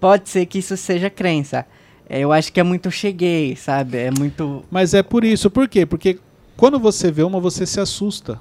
pode 0.00 0.28
ser 0.28 0.46
que 0.46 0.58
isso 0.58 0.76
seja 0.76 1.10
crença. 1.10 1.66
É, 2.08 2.20
eu 2.20 2.32
acho 2.32 2.52
que 2.52 2.60
é 2.60 2.62
muito 2.62 2.90
cheguei, 2.90 3.56
sabe? 3.56 3.98
É 3.98 4.10
muito. 4.10 4.64
Mas 4.70 4.94
é 4.94 5.02
por 5.02 5.24
isso. 5.24 5.50
Por 5.50 5.68
quê? 5.68 5.84
Porque 5.86 6.18
quando 6.56 6.78
você 6.78 7.10
vê 7.10 7.22
uma, 7.22 7.40
você 7.40 7.66
se 7.66 7.80
assusta. 7.80 8.40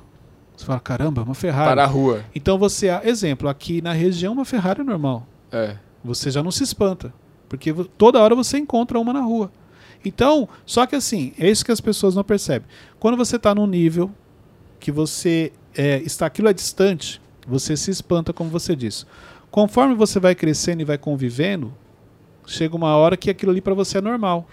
Você 0.55 0.65
fala, 0.65 0.79
caramba, 0.79 1.21
é 1.21 1.25
uma 1.25 1.33
Ferrari. 1.33 1.69
Para 1.69 1.83
a 1.83 1.87
rua. 1.87 2.23
Então 2.35 2.57
você, 2.57 2.87
exemplo, 3.03 3.49
aqui 3.49 3.81
na 3.81 3.91
região 3.91 4.33
uma 4.33 4.45
Ferrari 4.45 4.81
é 4.81 4.83
normal. 4.83 5.27
É. 5.51 5.77
Você 6.03 6.29
já 6.29 6.43
não 6.43 6.51
se 6.51 6.63
espanta. 6.63 7.13
Porque 7.49 7.73
toda 7.97 8.19
hora 8.19 8.35
você 8.35 8.57
encontra 8.57 8.99
uma 8.99 9.13
na 9.13 9.21
rua. 9.21 9.51
Então, 10.05 10.49
só 10.65 10.85
que 10.85 10.95
assim, 10.95 11.33
é 11.39 11.49
isso 11.49 11.63
que 11.63 11.71
as 11.71 11.79
pessoas 11.79 12.13
não 12.13 12.23
percebem. 12.23 12.67
Quando 12.99 13.17
você 13.17 13.37
está 13.37 13.55
num 13.55 13.67
nível 13.67 14.11
que 14.79 14.91
você 14.91 15.51
é, 15.75 16.01
está 16.01 16.25
aquilo 16.25 16.47
é 16.47 16.53
distante, 16.53 17.21
você 17.47 17.75
se 17.75 17.91
espanta, 17.91 18.33
como 18.33 18.49
você 18.49 18.75
disse. 18.75 19.05
Conforme 19.51 19.93
você 19.93 20.19
vai 20.19 20.33
crescendo 20.33 20.81
e 20.81 20.85
vai 20.85 20.97
convivendo, 20.97 21.73
chega 22.45 22.75
uma 22.75 22.95
hora 22.95 23.15
que 23.15 23.29
aquilo 23.29 23.51
ali 23.51 23.61
para 23.61 23.73
você 23.73 23.97
é 23.99 24.01
normal. 24.01 24.47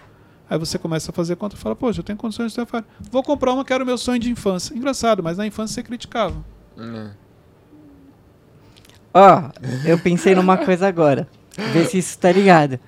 Aí 0.49 0.57
você 0.57 0.77
começa 0.77 1.11
a 1.11 1.13
fazer 1.13 1.37
conta 1.37 1.55
e 1.55 1.57
fala, 1.57 1.75
poxa, 1.75 2.01
eu 2.01 2.03
tenho 2.03 2.17
condições 2.17 2.53
de 2.53 2.65
Ferrari. 2.65 2.85
Vou 3.09 3.23
comprar 3.23 3.53
uma 3.53 3.63
que 3.63 3.71
era 3.71 3.83
o 3.83 3.87
meu 3.87 3.97
sonho 3.97 4.19
de 4.19 4.29
infância. 4.29 4.75
Engraçado, 4.75 5.23
mas 5.23 5.37
na 5.37 5.47
infância 5.47 5.75
você 5.75 5.83
criticava. 5.83 6.43
Hum. 6.77 7.09
Ó, 9.13 9.49
eu 9.85 9.97
pensei 9.97 10.35
numa 10.35 10.57
coisa 10.57 10.87
agora. 10.87 11.27
Vê 11.71 11.85
se 11.85 11.97
isso 11.97 12.17
tá 12.19 12.31
ligado. 12.31 12.79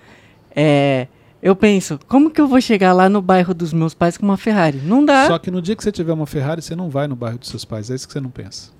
É. 0.55 1.07
Eu 1.43 1.57
penso, 1.57 1.99
como 2.07 2.31
que 2.31 2.39
eu 2.39 2.47
vou 2.47 2.61
chegar 2.61 2.93
lá 2.93 3.09
no 3.09 3.21
bairro 3.21 3.53
dos 3.53 3.73
meus 3.73 3.93
pais 3.93 4.17
com 4.17 4.25
uma 4.25 4.37
Ferrari? 4.37 4.77
Não 4.77 5.03
dá. 5.03 5.27
Só 5.27 5.37
que 5.37 5.51
no 5.51 5.61
dia 5.61 5.75
que 5.75 5.83
você 5.83 5.91
tiver 5.91 6.13
uma 6.13 6.25
Ferrari, 6.25 6.61
você 6.61 6.73
não 6.73 6.89
vai 6.89 7.05
no 7.05 7.17
bairro 7.17 7.37
dos 7.37 7.49
seus 7.49 7.65
pais. 7.65 7.91
É 7.91 7.95
isso 7.95 8.07
que 8.07 8.13
você 8.13 8.21
não 8.21 8.29
pensa. 8.29 8.71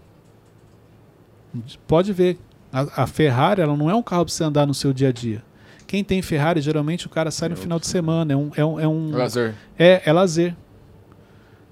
Pode 1.85 2.13
ver. 2.13 2.39
A, 2.71 3.03
a 3.03 3.05
Ferrari, 3.05 3.59
ela 3.61 3.75
não 3.75 3.89
é 3.89 3.93
um 3.93 4.01
carro 4.01 4.23
para 4.23 4.33
você 4.33 4.45
andar 4.45 4.65
no 4.65 4.73
seu 4.73 4.93
dia 4.93 5.09
a 5.09 5.11
dia. 5.11 5.43
Quem 5.85 6.05
tem 6.05 6.21
Ferrari, 6.21 6.61
geralmente 6.61 7.05
o 7.05 7.09
cara 7.09 7.31
sai 7.31 7.49
no 7.49 7.57
final 7.57 7.77
de 7.77 7.85
semana. 7.85 8.31
É 8.31 8.35
um, 8.37 8.51
é 8.55 8.65
um, 8.65 8.79
é 8.79 8.87
um 8.87 9.11
Lazer. 9.11 9.55
é, 9.77 10.01
é 10.05 10.13
lazer. 10.13 10.55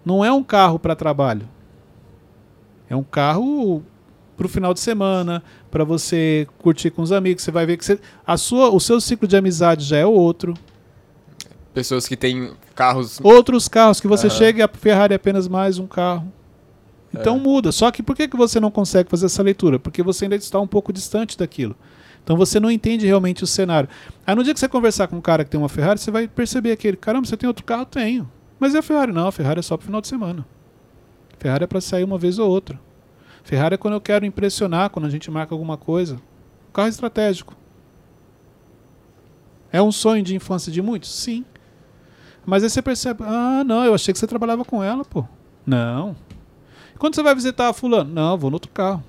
Não 0.03 0.25
é 0.25 0.31
um 0.31 0.43
carro 0.43 0.77
para 0.77 0.93
trabalho. 0.93 1.47
É 2.89 2.95
um 2.97 3.03
carro 3.03 3.81
pro 4.35 4.49
final 4.49 4.73
de 4.73 4.81
semana, 4.81 5.41
para 5.71 5.85
você 5.85 6.45
curtir 6.57 6.91
com 6.91 7.01
os 7.01 7.13
amigos. 7.13 7.43
Você 7.43 7.51
vai 7.51 7.65
ver 7.65 7.77
que 7.77 7.85
você, 7.85 7.97
a 8.27 8.35
sua, 8.35 8.69
o 8.69 8.79
seu 8.79 8.99
ciclo 8.99 9.25
de 9.25 9.37
amizade 9.37 9.85
já 9.85 9.95
é 9.95 10.05
outro. 10.05 10.53
Pessoas 11.73 12.07
que 12.07 12.17
têm 12.17 12.51
carros. 12.75 13.19
Outros 13.23 13.67
carros 13.67 14.01
que 14.01 14.07
você 14.07 14.27
Aham. 14.27 14.35
chega 14.35 14.59
e 14.59 14.61
a 14.61 14.67
Ferrari 14.67 15.13
é 15.13 15.15
apenas 15.15 15.47
mais 15.47 15.79
um 15.79 15.87
carro. 15.87 16.31
Então 17.13 17.37
É. 17.37 17.39
muda. 17.39 17.71
Só 17.71 17.89
que 17.91 18.03
por 18.03 18.15
que, 18.15 18.27
que 18.27 18.35
você 18.37 18.59
não 18.59 18.71
consegue 18.71 19.09
fazer 19.09 19.25
essa 19.27 19.41
leitura? 19.43 19.79
Porque 19.79 20.03
você 20.03 20.25
ainda 20.25 20.35
está 20.35 20.59
um 20.59 20.67
pouco 20.67 20.91
distante 20.91 21.37
daquilo. 21.37 21.75
Então 22.23 22.37
você 22.37 22.59
não 22.59 22.69
entende 22.69 23.05
realmente 23.05 23.43
o 23.43 23.47
cenário. 23.47 23.89
Aí 24.27 24.35
no 24.35 24.43
dia 24.43 24.53
que 24.53 24.59
você 24.59 24.67
conversar 24.67 25.07
com 25.07 25.15
um 25.17 25.21
cara 25.21 25.43
que 25.43 25.49
tem 25.49 25.59
uma 25.59 25.69
Ferrari, 25.69 25.99
você 25.99 26.11
vai 26.11 26.27
perceber 26.27 26.71
aquele, 26.71 26.95
caramba, 26.97 27.25
você 27.27 27.35
tem 27.37 27.47
outro 27.47 27.63
carro? 27.65 27.85
Tenho. 27.85 28.29
Mas 28.59 28.75
é 28.75 28.79
a 28.79 28.81
Ferrari? 28.83 29.11
Não, 29.11 29.27
a 29.27 29.31
Ferrari 29.31 29.59
é 29.59 29.63
só 29.63 29.75
pro 29.75 29.85
final 29.85 30.01
de 30.01 30.07
semana. 30.07 30.45
Ferrari 31.39 31.63
é 31.63 31.67
para 31.67 31.81
sair 31.81 32.03
uma 32.03 32.17
vez 32.17 32.37
ou 32.37 32.49
outra. 32.49 32.79
Ferrari 33.43 33.73
é 33.73 33.77
quando 33.77 33.95
eu 33.95 34.01
quero 34.01 34.25
impressionar, 34.25 34.89
quando 34.91 35.05
a 35.05 35.09
gente 35.09 35.31
marca 35.31 35.55
alguma 35.55 35.77
coisa. 35.77 36.17
O 36.69 36.73
carro 36.73 36.87
estratégico. 36.89 37.55
É 39.71 39.81
um 39.81 39.91
sonho 39.91 40.21
de 40.21 40.35
infância 40.35 40.71
de 40.71 40.81
muitos? 40.81 41.13
Sim. 41.13 41.43
Mas 42.45 42.63
aí 42.63 42.69
você 42.69 42.81
percebe, 42.81 43.23
ah, 43.23 43.63
não, 43.65 43.83
eu 43.83 43.93
achei 43.93 44.13
que 44.13 44.19
você 44.19 44.27
trabalhava 44.27 44.65
com 44.65 44.83
ela, 44.83 45.05
pô. 45.05 45.25
Não. 45.65 46.15
E 46.93 46.97
quando 46.97 47.15
você 47.15 47.23
vai 47.23 47.35
visitar 47.35 47.69
a 47.69 47.73
fulano? 47.73 48.11
Não, 48.11 48.31
eu 48.31 48.37
vou 48.37 48.49
no 48.49 48.55
outro 48.55 48.71
carro. 48.71 49.03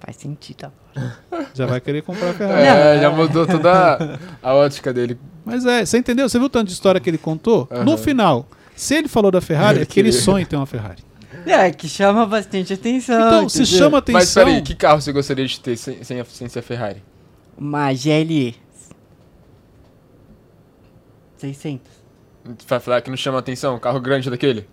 Faz 0.00 0.16
sentido. 0.16 0.72
Já 1.54 1.66
vai 1.66 1.80
querer 1.80 2.02
comprar 2.02 2.30
a 2.30 2.34
Ferrari. 2.34 2.66
É, 2.66 3.00
já 3.00 3.10
mudou 3.10 3.46
toda 3.46 4.18
a, 4.42 4.54
ótica 4.54 4.92
dele. 4.92 5.18
Mas 5.44 5.64
é, 5.64 5.84
você 5.84 5.98
entendeu? 5.98 6.28
Você 6.28 6.38
viu 6.38 6.46
o 6.46 6.50
tanto 6.50 6.66
de 6.68 6.72
história 6.72 7.00
que 7.00 7.08
ele 7.08 7.18
contou? 7.18 7.68
Aham. 7.70 7.84
No 7.84 7.96
final, 7.96 8.46
se 8.74 8.94
ele 8.94 9.06
falou 9.06 9.30
da 9.30 9.40
Ferrari, 9.40 9.80
é 9.80 9.86
que 9.86 10.00
ele 10.00 10.12
sonha 10.12 10.42
em 10.42 10.46
ter 10.46 10.56
uma 10.56 10.66
Ferrari. 10.66 11.02
É, 11.46 11.70
que 11.70 11.88
chama 11.88 12.26
bastante 12.26 12.72
atenção. 12.72 13.26
Então, 13.26 13.48
se 13.48 13.62
entendeu? 13.62 13.78
chama 13.78 13.98
atenção. 13.98 14.20
Mas 14.20 14.34
peraí, 14.34 14.62
que 14.62 14.74
carro 14.74 15.00
você 15.00 15.12
gostaria 15.12 15.46
de 15.46 15.60
ter 15.60 15.76
sem, 15.76 16.02
sem, 16.02 16.20
a, 16.20 16.24
sem 16.24 16.48
ser 16.48 16.58
a 16.58 16.62
Ferrari? 16.62 17.02
Uma 17.56 17.92
GLE. 17.92 18.56
600. 21.38 21.80
Vai 22.66 22.80
falar 22.80 23.00
que 23.00 23.10
não 23.10 23.16
chama 23.16 23.38
atenção? 23.38 23.76
Um 23.76 23.78
carro 23.78 24.00
grande 24.00 24.28
daquele? 24.30 24.66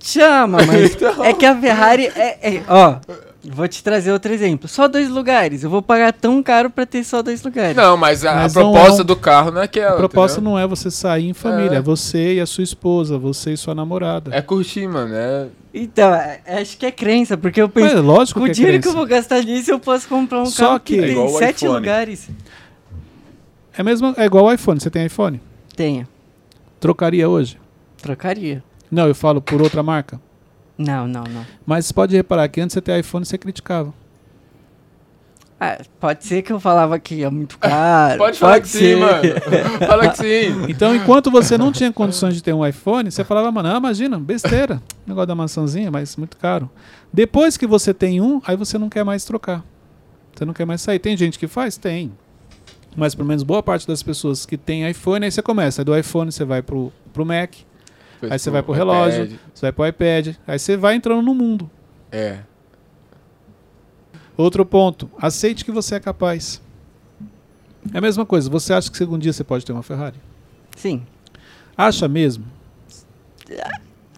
Chama, 0.00 0.58
mas 0.66 0.94
Então. 0.94 1.24
é 1.24 1.32
que 1.32 1.46
a 1.46 1.58
Ferrari 1.58 2.06
é, 2.16 2.56
é- 2.56 2.62
Ó, 2.68 2.96
vou 3.44 3.68
te 3.68 3.82
trazer 3.82 4.12
outro 4.12 4.32
exemplo. 4.32 4.68
Só 4.68 4.88
dois 4.88 5.08
lugares. 5.08 5.62
Eu 5.62 5.70
vou 5.70 5.80
pagar 5.82 6.12
tão 6.12 6.42
caro 6.42 6.70
pra 6.70 6.84
ter 6.84 7.04
só 7.04 7.22
dois 7.22 7.42
lugares. 7.42 7.76
Não, 7.76 7.96
mas 7.96 8.24
a, 8.24 8.32
a 8.32 8.34
Mas 8.36 8.54
não 8.54 8.72
proposta 8.72 9.00
é 9.00 9.02
um- 9.02 9.06
do 9.06 9.16
carro 9.16 9.50
não 9.52 9.60
é 9.60 9.64
aquela. 9.64 9.92
A 9.92 9.96
proposta 9.96 10.38
entendeu? 10.38 10.52
não 10.52 10.58
é 10.58 10.66
você 10.66 10.90
sair 10.90 11.28
em 11.28 11.32
família, 11.34 11.76
É. 11.76 11.78
é 11.78 11.80
você 11.80 12.34
e 12.34 12.40
a 12.40 12.46
sua 12.46 12.64
esposa, 12.64 13.16
você 13.18 13.52
e 13.52 13.56
sua 13.56 13.74
namorada. 13.74 14.34
É 14.34 14.42
curtir, 14.42 14.86
mano. 14.88 15.14
É... 15.14 15.46
Então, 15.74 16.12
é- 16.12 16.40
acho 16.60 16.76
que 16.76 16.84
é 16.86 16.90
crença, 16.90 17.36
porque 17.36 17.62
eu 17.62 17.70
Mas 17.72 17.84
penso. 17.84 17.96
é 17.96 18.00
lógico 18.00 18.40
o 18.40 18.44
que 18.44 18.50
é 18.50 18.54
dinheiro 18.54 18.80
que 18.82 18.88
eu 18.88 18.92
crença. 18.92 18.98
vou 18.98 19.06
gastar 19.06 19.42
nisso, 19.42 19.70
eu 19.70 19.78
posso 19.80 20.08
comprar 20.08 20.40
um 20.42 20.46
Só 20.46 20.66
carro 20.66 20.80
que, 20.80 20.98
que- 20.98 21.04
É 21.04 21.14
tem 21.14 21.28
sete 21.38 21.64
iPhone. 21.64 21.78
lugares. 21.78 22.28
É, 23.76 23.82
mesmo, 23.82 24.14
é 24.16 24.24
igual 24.24 24.46
o 24.46 24.52
iPhone. 24.52 24.80
Você 24.80 24.90
tem 24.90 25.06
iPhone? 25.06 25.40
Tenha. 25.74 26.08
Trocaria 26.78 27.28
hoje? 27.28 27.58
Trocaria. 28.00 28.62
Não, 28.90 29.06
eu 29.06 29.14
falo 29.14 29.40
por 29.40 29.62
outra 29.62 29.82
marca. 29.82 30.20
Não, 30.76 31.06
não, 31.06 31.24
não. 31.24 31.46
Mas 31.64 31.86
você 31.86 31.94
pode 31.94 32.16
reparar 32.16 32.48
que 32.48 32.60
antes 32.60 32.74
de 32.74 32.80
você 32.80 32.82
ter 32.82 32.98
iPhone, 32.98 33.24
você 33.24 33.38
criticava. 33.38 33.94
Ah, 35.64 35.78
pode 36.00 36.24
ser 36.24 36.42
que 36.42 36.52
eu 36.52 36.58
falava 36.58 36.98
que 36.98 37.22
é 37.22 37.30
muito 37.30 37.56
caro. 37.56 38.18
Pode 38.18 38.36
falar 38.36 38.60
que 38.60 38.66
ser. 38.66 38.78
sim, 38.78 38.94
mano. 38.96 39.22
Fala 39.86 40.08
que 40.08 40.16
sim. 40.16 40.64
Então, 40.68 40.92
enquanto 40.92 41.30
você 41.30 41.56
não 41.56 41.70
tinha 41.70 41.92
condições 41.92 42.34
de 42.34 42.42
ter 42.42 42.52
um 42.52 42.66
iPhone, 42.66 43.08
você 43.08 43.22
falava, 43.22 43.52
mano, 43.52 43.68
ah, 43.68 43.76
imagina, 43.76 44.18
besteira. 44.18 44.82
Negócio 45.06 45.28
da 45.28 45.36
maçãzinha, 45.36 45.88
mas 45.88 46.16
muito 46.16 46.36
caro. 46.36 46.68
Depois 47.12 47.56
que 47.56 47.64
você 47.64 47.94
tem 47.94 48.20
um, 48.20 48.42
aí 48.44 48.56
você 48.56 48.76
não 48.76 48.88
quer 48.88 49.04
mais 49.04 49.24
trocar. 49.24 49.62
Você 50.34 50.44
não 50.44 50.52
quer 50.52 50.66
mais 50.66 50.80
sair. 50.80 50.98
Tem 50.98 51.16
gente 51.16 51.38
que 51.38 51.46
faz? 51.46 51.76
Tem. 51.76 52.10
Mas 52.96 53.14
pelo 53.14 53.26
menos 53.26 53.42
boa 53.42 53.62
parte 53.62 53.86
das 53.86 54.02
pessoas 54.02 54.44
que 54.44 54.56
tem 54.58 54.88
iPhone, 54.88 55.24
aí 55.24 55.30
você 55.30 55.42
começa. 55.42 55.80
Aí 55.80 55.84
do 55.84 55.96
iPhone 55.96 56.30
você 56.30 56.44
vai 56.44 56.62
pro, 56.62 56.92
pro 57.12 57.24
Mac, 57.24 57.54
Aí 58.30 58.38
você 58.38 58.50
vai 58.50 58.62
pro 58.62 58.72
relógio. 58.72 59.24
iPad. 59.24 59.38
você 59.52 59.66
vai 59.66 59.72
pro 59.72 59.86
iPad, 59.86 60.36
aí 60.46 60.58
você 60.58 60.76
vai 60.76 60.94
entrando 60.94 61.22
no 61.22 61.34
mundo. 61.34 61.68
É. 62.10 62.40
Outro 64.36 64.64
ponto, 64.64 65.10
aceite 65.18 65.64
que 65.64 65.72
você 65.72 65.96
é 65.96 66.00
capaz. 66.00 66.62
É 67.92 67.98
a 67.98 68.00
mesma 68.00 68.24
coisa, 68.24 68.48
você 68.48 68.72
acha 68.72 68.90
que 68.90 68.96
segundo 68.96 69.22
dia 69.22 69.32
você 69.32 69.42
pode 69.42 69.64
ter 69.64 69.72
uma 69.72 69.82
Ferrari? 69.82 70.16
Sim. 70.76 71.02
Acha 71.76 72.06
mesmo? 72.06 72.44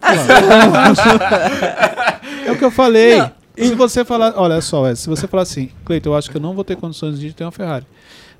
é 2.45 2.51
o 2.51 2.57
que 2.57 2.63
eu 2.63 2.71
falei. 2.71 3.17
Não, 3.17 3.31
Se 3.57 3.75
você 3.75 4.05
falar, 4.05 4.33
olha 4.37 4.61
só, 4.61 4.93
se 4.93 5.09
você 5.09 5.27
falar 5.27 5.43
assim, 5.43 5.71
Cleiton, 5.83 6.09
eu 6.09 6.15
acho 6.15 6.29
que 6.29 6.37
eu 6.37 6.41
não 6.41 6.53
vou 6.53 6.63
ter 6.63 6.77
condições 6.77 7.19
de 7.19 7.33
ter 7.33 7.43
uma 7.43 7.51
Ferrari. 7.51 7.85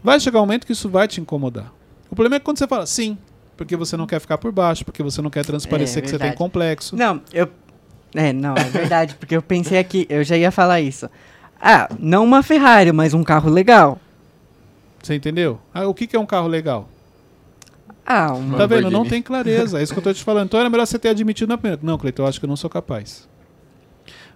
Vai 0.05 0.19
chegar 0.19 0.37
um 0.37 0.43
momento 0.43 0.67
que 0.67 0.71
isso 0.71 0.87
vai 0.87 1.07
te 1.07 1.19
incomodar. 1.19 1.73
O 2.11 2.15
problema 2.15 2.35
é 2.35 2.39
quando 2.39 2.59
você 2.59 2.67
fala 2.67 2.85
sim, 2.85 3.17
porque 3.57 3.75
você 3.75 3.97
não 3.97 4.05
quer 4.05 4.19
ficar 4.19 4.37
por 4.37 4.51
baixo, 4.51 4.85
porque 4.85 5.01
você 5.01 5.19
não 5.19 5.31
quer 5.31 5.43
transparecer 5.43 5.97
É, 5.97 6.01
que 6.03 6.09
você 6.11 6.19
tem 6.19 6.31
complexo. 6.31 6.95
Não, 6.95 7.19
eu. 7.33 7.49
É, 8.13 8.31
não, 8.31 8.53
é 8.55 8.65
verdade, 8.65 9.15
porque 9.15 9.35
eu 9.35 9.41
pensei 9.41 9.79
aqui, 9.79 10.05
eu 10.07 10.23
já 10.23 10.37
ia 10.37 10.51
falar 10.51 10.79
isso. 10.79 11.09
Ah, 11.59 11.89
não 11.99 12.23
uma 12.23 12.43
Ferrari, 12.43 12.91
mas 12.91 13.15
um 13.15 13.23
carro 13.23 13.49
legal. 13.49 13.99
Você 15.01 15.15
entendeu? 15.15 15.59
Ah, 15.73 15.87
o 15.87 15.93
que, 15.95 16.05
que 16.05 16.15
é 16.15 16.19
um 16.19 16.25
carro 16.25 16.47
legal? 16.47 16.87
Ah, 18.05 18.31
um. 18.31 18.51
Tá 18.51 18.67
vendo? 18.67 18.91
Não 18.91 19.05
tem 19.05 19.23
clareza. 19.23 19.79
É 19.79 19.83
isso 19.83 19.91
que 19.91 19.97
eu 19.97 20.03
tô 20.03 20.13
te 20.13 20.23
falando. 20.23 20.45
Então 20.45 20.59
era 20.59 20.69
melhor 20.69 20.85
você 20.85 20.99
ter 20.99 21.09
admitido 21.09 21.49
na 21.49 21.57
primeira. 21.57 21.81
Não, 21.81 21.97
Cleiton, 21.97 22.21
eu 22.21 22.27
acho 22.27 22.39
que 22.39 22.45
eu 22.45 22.49
não 22.49 22.55
sou 22.55 22.69
capaz. 22.69 23.27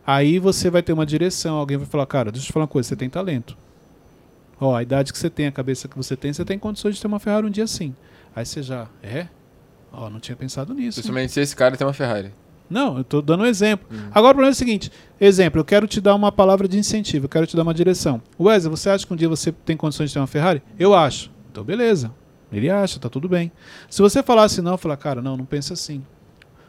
Aí 0.05 0.39
você 0.39 0.71
vai 0.71 0.81
ter 0.81 0.93
uma 0.93 1.05
direção, 1.05 1.57
alguém 1.57 1.77
vai 1.77 1.85
falar, 1.85 2.07
cara, 2.07 2.31
deixa 2.31 2.45
eu 2.45 2.47
te 2.47 2.53
falar 2.53 2.63
uma 2.63 2.67
coisa, 2.67 2.89
você 2.89 2.95
tem 2.95 3.07
talento. 3.07 3.55
Ó, 4.59 4.75
a 4.75 4.83
idade 4.83 5.13
que 5.13 5.19
você 5.19 5.29
tem, 5.29 5.47
a 5.47 5.51
cabeça 5.51 5.87
que 5.87 5.95
você 5.95 6.15
tem, 6.15 6.33
você 6.33 6.43
tem 6.43 6.59
condições 6.59 6.95
de 6.95 7.01
ter 7.01 7.07
uma 7.07 7.19
Ferrari 7.19 7.47
um 7.47 7.49
dia 7.49 7.67
sim. 7.67 7.95
Aí 8.35 8.45
você 8.45 8.61
já, 8.61 8.87
é? 9.01 9.27
Ó, 9.91 10.09
não 10.09 10.19
tinha 10.19 10.35
pensado 10.35 10.73
nisso. 10.73 10.97
Principalmente 10.97 11.31
se 11.31 11.41
esse 11.41 11.55
cara 11.55 11.75
tem 11.75 11.85
uma 11.85 11.93
Ferrari. 11.93 12.33
Não, 12.69 12.99
eu 12.99 13.03
tô 13.03 13.21
dando 13.21 13.43
um 13.43 13.45
exemplo. 13.45 13.87
Hum. 13.91 14.09
Agora 14.11 14.31
o 14.31 14.35
problema 14.35 14.51
é 14.51 14.51
o 14.51 14.55
seguinte: 14.55 14.91
exemplo, 15.19 15.59
eu 15.59 15.65
quero 15.65 15.87
te 15.87 15.99
dar 15.99 16.13
uma 16.13 16.31
palavra 16.31 16.67
de 16.67 16.77
incentivo, 16.77 17.25
eu 17.25 17.29
quero 17.29 17.47
te 17.47 17.55
dar 17.55 17.63
uma 17.63 17.73
direção. 17.73 18.21
Wesley, 18.39 18.69
você 18.69 18.89
acha 18.89 19.07
que 19.07 19.13
um 19.13 19.15
dia 19.15 19.27
você 19.27 19.51
tem 19.51 19.75
condições 19.75 20.11
de 20.11 20.13
ter 20.13 20.19
uma 20.19 20.27
Ferrari? 20.27 20.61
Eu 20.77 20.93
acho. 20.93 21.31
Então, 21.51 21.63
beleza. 21.63 22.11
Ele 22.51 22.69
acha, 22.69 22.99
tá 22.99 23.09
tudo 23.09 23.29
bem. 23.29 23.51
Se 23.89 24.01
você 24.01 24.23
falasse 24.23 24.61
não, 24.61 24.73
eu 24.73 24.77
falar, 24.77 24.97
cara, 24.97 25.21
não, 25.21 25.37
não 25.37 25.45
pensa 25.45 25.73
assim. 25.73 26.03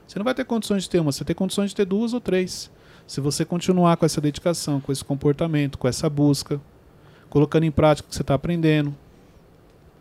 Você 0.06 0.18
não 0.18 0.24
vai 0.24 0.34
ter 0.34 0.44
condições 0.44 0.82
de 0.82 0.90
ter 0.90 1.00
uma, 1.00 1.12
você 1.12 1.24
tem 1.24 1.36
condições 1.36 1.70
de 1.70 1.76
ter 1.76 1.84
duas 1.84 2.12
ou 2.12 2.20
três. 2.20 2.70
Se 3.06 3.20
você 3.20 3.44
continuar 3.44 3.96
com 3.96 4.04
essa 4.04 4.20
dedicação, 4.20 4.80
com 4.80 4.92
esse 4.92 5.04
comportamento, 5.04 5.78
com 5.78 5.88
essa 5.88 6.08
busca, 6.08 6.60
colocando 7.30 7.64
em 7.64 7.70
prática 7.70 8.06
o 8.06 8.10
que 8.10 8.14
você 8.14 8.22
está 8.22 8.34
aprendendo. 8.34 8.94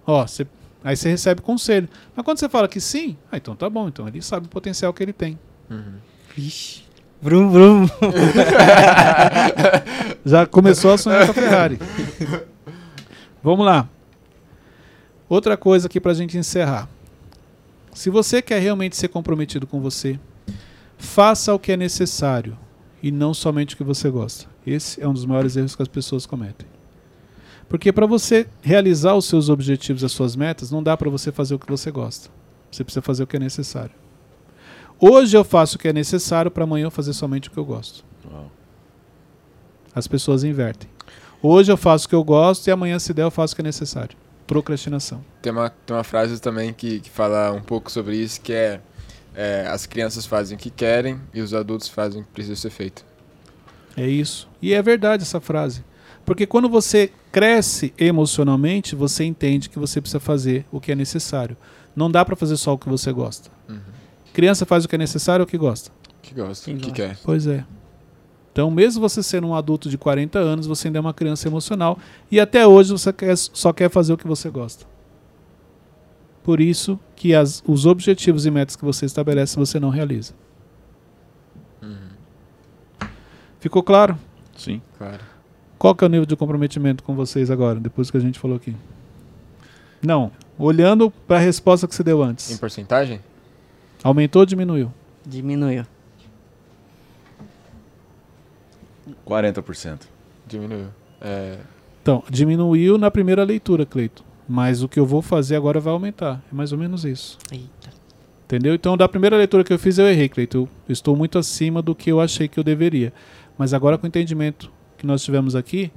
Ó, 0.05 0.25
você- 0.27 0.45
aí 0.84 0.95
você 0.97 1.09
recebe 1.09 1.41
conselho. 1.41 1.88
Mas 2.15 2.25
quando 2.25 2.39
você 2.39 2.49
fala 2.49 2.67
que 2.67 2.80
sim, 2.82 3.15
ah, 3.32 3.38
então 3.38 3.55
tá 3.55 3.69
bom, 3.69 3.88
então 3.88 4.07
ele 4.07 4.21
sabe 4.21 4.47
o 4.47 4.49
potencial 4.49 4.93
que 4.93 5.01
ele 5.03 5.13
tem. 5.13 5.39
Vixe. 6.36 6.84
Vrum, 7.21 7.49
vrum. 7.49 7.86
Já 10.25 10.45
começou 10.45 10.93
a 10.93 10.97
sonhar 10.97 11.25
com 11.25 11.32
a 11.32 11.34
Ferrari. 11.34 11.80
Vamos 13.43 13.65
lá. 13.65 13.88
Outra 15.27 15.57
coisa 15.57 15.88
aqui 15.88 15.99
pra 15.99 16.13
gente 16.13 16.38
encerrar. 16.38 16.88
Se 17.93 18.09
você 18.09 18.41
quer 18.41 18.59
realmente 18.61 18.95
ser 18.95 19.09
comprometido 19.09 19.67
com 19.67 19.80
você, 19.82 20.19
faça 20.97 21.53
o 21.53 21.59
que 21.59 21.71
é 21.71 21.77
necessário 21.77 22.57
e 23.03 23.11
não 23.11 23.34
somente 23.34 23.75
o 23.75 23.77
que 23.77 23.84
você 23.84 24.09
gosta. 24.09 24.47
Esse 24.65 25.01
é 25.01 25.07
um 25.07 25.13
dos 25.13 25.25
maiores 25.25 25.55
erros 25.55 25.75
que 25.75 25.82
as 25.82 25.88
pessoas 25.88 26.25
cometem. 26.25 26.67
Porque 27.70 27.93
para 27.93 28.07
você 28.07 28.47
realizar 28.61 29.13
os 29.13 29.26
seus 29.26 29.47
objetivos, 29.47 30.03
as 30.03 30.11
suas 30.11 30.36
metas, 30.36 30.72
não 30.72 30.82
dá 30.82 30.97
para 30.97 31.09
você 31.09 31.32
fazer 31.32 31.53
o 31.53 31.59
que 31.59 31.70
você 31.70 31.91
gosta. 31.91 32.30
Você 32.72 32.84
precisa 32.84 33.01
fazer 33.01 33.24
o 33.24 33.28
que 33.28 33.38
é 33.38 33.39
necessário. 33.39 33.91
Hoje 34.99 35.38
eu 35.38 35.43
faço 35.43 35.78
o 35.78 35.80
que 35.80 35.88
é 35.88 35.93
necessário 35.93 36.49
para 36.49 36.63
amanhã 36.63 36.88
eu 36.88 36.91
fazer 36.91 37.13
somente 37.13 37.47
o 37.47 37.51
que 37.51 37.57
eu 37.57 37.63
gosto. 37.63 38.03
Uau. 38.30 38.51
As 39.93 40.07
pessoas 40.07 40.43
invertem. 40.43 40.89
Hoje 41.41 41.72
eu 41.72 41.78
faço 41.78 42.05
o 42.05 42.09
que 42.09 42.15
eu 42.15 42.24
gosto 42.24 42.67
e 42.67 42.72
amanhã, 42.72 42.99
se 42.99 43.13
der, 43.13 43.24
eu 43.24 43.32
faço 43.32 43.53
o 43.53 43.55
que 43.55 43.61
é 43.61 43.63
necessário. 43.63 44.17
Procrastinação. 44.45 45.24
Tem 45.41 45.51
uma, 45.51 45.70
tem 45.70 45.95
uma 45.95 46.03
frase 46.03 46.41
também 46.41 46.74
que, 46.74 46.99
que 46.99 47.09
fala 47.09 47.51
um 47.51 47.61
pouco 47.61 47.91
sobre 47.91 48.17
isso, 48.17 48.41
que 48.41 48.51
é, 48.51 48.82
é, 49.36 49.67
as 49.67 49.86
crianças 49.86 50.26
fazem 50.26 50.57
o 50.57 50.59
que 50.59 50.72
querem 50.72 51.22
e 51.34 51.39
os 51.39 51.53
adultos 51.53 51.88
fazem 51.88 52.22
o 52.22 52.26
que 52.26 52.32
precisa 52.32 52.55
ser 52.55 52.72
feito. 52.72 53.05
É 53.95 54.07
isso. 54.07 54.49
E 54.61 54.74
é 54.74 54.82
verdade 54.82 55.24
essa 55.24 55.39
frase. 55.39 55.84
Porque 56.26 56.45
quando 56.45 56.67
você 56.67 57.11
cresce 57.32 57.93
emocionalmente, 57.97 58.95
você 58.95 59.23
entende 59.23 59.69
que 59.69 59.77
você 59.80 59.99
precisa 60.01 60.19
fazer 60.19 60.65
o 60.71 60.80
que 60.80 60.91
é 60.91 60.95
necessário. 60.95 61.55
Não 61.95 62.09
dá 62.09 62.23
para 62.25 62.36
fazer 62.36 62.57
só 62.57 62.73
o 62.73 62.77
que 62.77 62.89
você 62.89 63.11
gosta. 63.11 63.49
Uhum. 63.67 63.80
Criança 64.34 64.65
faz 64.65 64.86
o 64.86 64.88
que 64.89 64.95
é 64.95 64.97
necessário 64.97 65.43
ou 65.43 65.47
o 65.47 65.49
que 65.49 65.57
gosta? 65.57 65.91
Que 66.21 66.34
gosta, 66.34 66.65
Quem 66.65 66.77
que 66.77 66.91
quer. 66.91 67.17
Pois 67.23 67.47
é. 67.47 67.65
Então, 68.51 68.69
mesmo 68.71 69.01
você 69.01 69.21
sendo 69.23 69.47
um 69.47 69.55
adulto 69.55 69.89
de 69.89 69.97
40 69.97 70.38
anos, 70.39 70.65
você 70.67 70.88
ainda 70.88 70.97
é 70.97 71.01
uma 71.01 71.13
criança 71.13 71.47
emocional. 71.47 71.97
E 72.32 72.39
até 72.39 72.65
hoje 72.67 72.91
você 72.91 73.11
quer- 73.13 73.38
só 73.38 73.71
quer 73.71 73.89
fazer 73.89 74.13
o 74.13 74.17
que 74.17 74.27
você 74.27 74.49
gosta. 74.49 74.86
Por 76.43 76.59
isso 76.59 76.99
que 77.15 77.34
as- 77.36 77.63
os 77.67 77.86
objetivos 77.86 78.45
e 78.45 78.51
metas 78.51 78.75
que 78.75 78.84
você 78.84 79.05
estabelece, 79.05 79.55
você 79.55 79.80
não 79.80 79.89
realiza. 79.89 80.34
Ficou 83.59 83.84
claro? 83.84 84.17
Sim. 84.57 84.82
Claro. 84.97 85.19
Qual 85.80 85.95
que 85.95 86.03
é 86.03 86.07
o 86.07 86.09
nível 86.09 86.25
de 86.25 86.36
comprometimento 86.36 87.01
com 87.03 87.15
vocês 87.15 87.49
agora, 87.49 87.80
depois 87.80 88.11
que 88.11 88.17
a 88.17 88.19
gente 88.19 88.38
falou 88.38 88.57
aqui? 88.57 88.75
Não. 90.05 90.30
Olhando 90.57 91.09
para 91.09 91.38
a 91.38 91.39
resposta 91.39 91.88
que 91.88 91.95
você 91.95 92.03
deu 92.03 92.21
Em 92.21 92.27
antes. 92.27 92.59
porcentagem? 92.59 93.21
Aumentou 94.03 94.41
ou 94.41 94.45
diminuiu? 94.45 94.91
Diminuiu. 95.25 95.86
40%. 99.25 100.01
Diminuiu. 100.45 100.88
É, 101.21 101.57
Então, 102.01 102.23
diminuiu 102.30 102.97
na 102.97 103.09
primeira 103.09 103.43
leitura, 103.43 103.86
Cleito. 103.86 104.23
Mas 104.47 104.82
o 104.84 104.89
que 104.89 104.99
eu 104.99 105.05
vou 105.05 105.21
fazer 105.21 105.55
agora 105.55 105.80
vai 105.80 105.93
aumentar. 105.93 106.41
É 106.51 106.55
mais 106.55 106.71
ou 106.73 106.77
menos 106.77 107.05
isso. 107.05 107.38
Eita. 107.51 107.89
Entendeu? 108.45 108.73
Então, 108.73 108.97
da 108.97 109.07
primeira 109.07 109.38
leitura 109.38 109.63
que 109.63 109.71
eu 109.71 109.77
fiz, 109.80 109.97
eu 109.97 110.07
errei, 110.07 110.27
Cleito. 110.27 110.67
Eu 110.88 110.91
estou 110.93 111.15
muito 111.15 111.38
acima 111.38 111.82
do 111.82 111.93
que 111.95 112.11
eu 112.11 112.19
achei 112.19 112.47
que 112.47 112.59
eu 112.59 112.63
deveria. 112.63 113.13
Mas 113.57 113.73
agora, 113.73 113.97
com 113.97 114.05
o 114.05 114.07
entendimento 114.07 114.71
que 115.00 115.08
nós 115.08 115.24
tivemos 115.24 115.56
aqui, 115.56 115.91